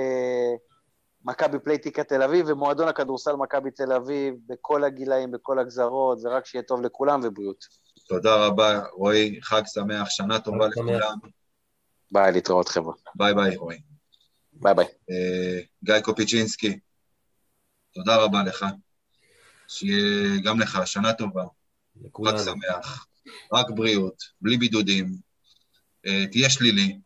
מכבי 1.24 1.58
פלייטיקה 1.58 2.04
תל 2.04 2.22
אביב 2.22 2.46
ומועדון 2.48 2.88
הכדורסל 2.88 3.36
מכבי 3.36 3.70
תל 3.70 3.92
אביב 3.92 4.34
בכל 4.46 4.84
הגילאים, 4.84 5.30
בכל 5.30 5.58
הגזרות, 5.58 6.18
ורק 6.24 6.46
שיהיה 6.46 6.62
טוב 6.62 6.80
לכולם 6.80 7.20
ובריאות. 7.24 7.64
תודה 8.10 8.46
רבה, 8.46 8.80
רועי, 8.92 9.38
חג 9.42 9.62
שמח, 9.66 10.10
שנה 10.10 10.40
טובה 10.40 10.68
לכולם. 10.68 11.18
ביי, 12.12 12.32
להתראות 12.32 12.68
חבר'ה. 12.68 12.94
ביי 13.14 13.34
ביי, 13.34 13.56
רועי. 13.56 13.78
ביי 14.52 14.74
ביי. 14.74 14.84
אה, 14.84 15.64
גיא 15.84 16.00
קופיצ'ינסקי, 16.00 16.78
תודה 17.94 18.16
רבה 18.16 18.42
לך. 18.42 18.66
שיהיה 19.68 20.40
גם 20.44 20.60
לך 20.60 20.86
שנה 20.86 21.12
טובה, 21.12 21.44
חג 22.16 22.36
שמח, 22.44 23.06
רק 23.52 23.66
בריאות, 23.70 24.22
בלי 24.40 24.56
בידודים, 24.56 25.14
uh, 26.06 26.10
תהיה 26.30 26.50
שלילי. 26.50 26.98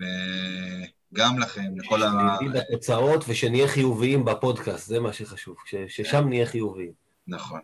וגם 0.00 1.38
לכם, 1.38 1.78
לכל 1.78 2.02
ה... 2.02 2.36
שלילי 2.38 2.60
בתוצאות 2.60 3.24
ושנהיה 3.28 3.68
חיוביים 3.68 4.24
בפודקאסט, 4.24 4.88
זה 4.88 5.00
מה 5.00 5.12
שחשוב, 5.12 5.56
ששם 5.88 6.28
נהיה 6.28 6.46
חיוביים. 6.46 6.92
נכון. 7.26 7.60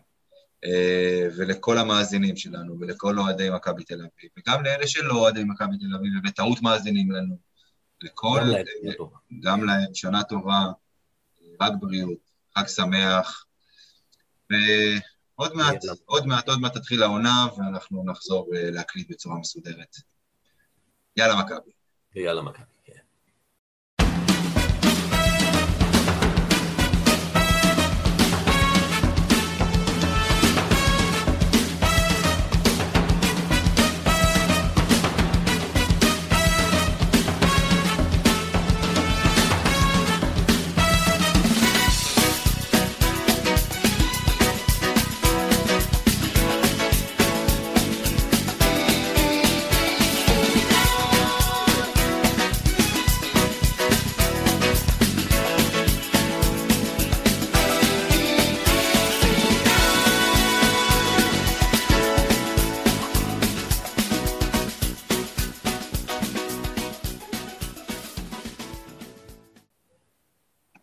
אה, 0.67 1.27
ולכל 1.37 1.77
המאזינים 1.77 2.37
שלנו, 2.37 2.79
ולכל 2.79 3.19
אוהדי 3.19 3.49
מכבי 3.49 3.83
תל 3.83 3.95
אביב, 3.95 4.29
וגם 4.37 4.63
לאלה 4.63 4.87
שלא 4.87 5.13
אוהדי 5.13 5.43
מכבי 5.43 5.77
תל 5.77 5.95
אביב, 5.95 6.11
ובטעות 6.19 6.61
מאזינים 6.61 7.11
לנו. 7.11 7.37
לכל... 8.01 8.39
גם 8.39 8.47
להם, 8.47 9.09
גם 9.41 9.63
להם, 9.63 9.93
שנה 9.93 10.23
טובה, 10.23 10.65
רק 11.61 11.73
בריאות, 11.79 12.19
חג 12.57 12.67
שמח. 12.67 13.45
ועוד 14.49 15.53
מעט, 15.53 15.75
עוד 16.05 16.25
מעט, 16.25 16.49
עוד 16.49 16.59
מעט 16.59 16.77
תתחיל 16.77 17.03
העונה, 17.03 17.47
ואנחנו 17.57 18.03
נחזור 18.05 18.49
אה, 18.55 18.71
להקליט 18.71 19.11
בצורה 19.11 19.39
מסודרת. 19.39 19.95
יאללה 21.17 21.35
מכבי. 21.35 21.71
יאללה 22.15 22.41
מכבי. 22.41 22.76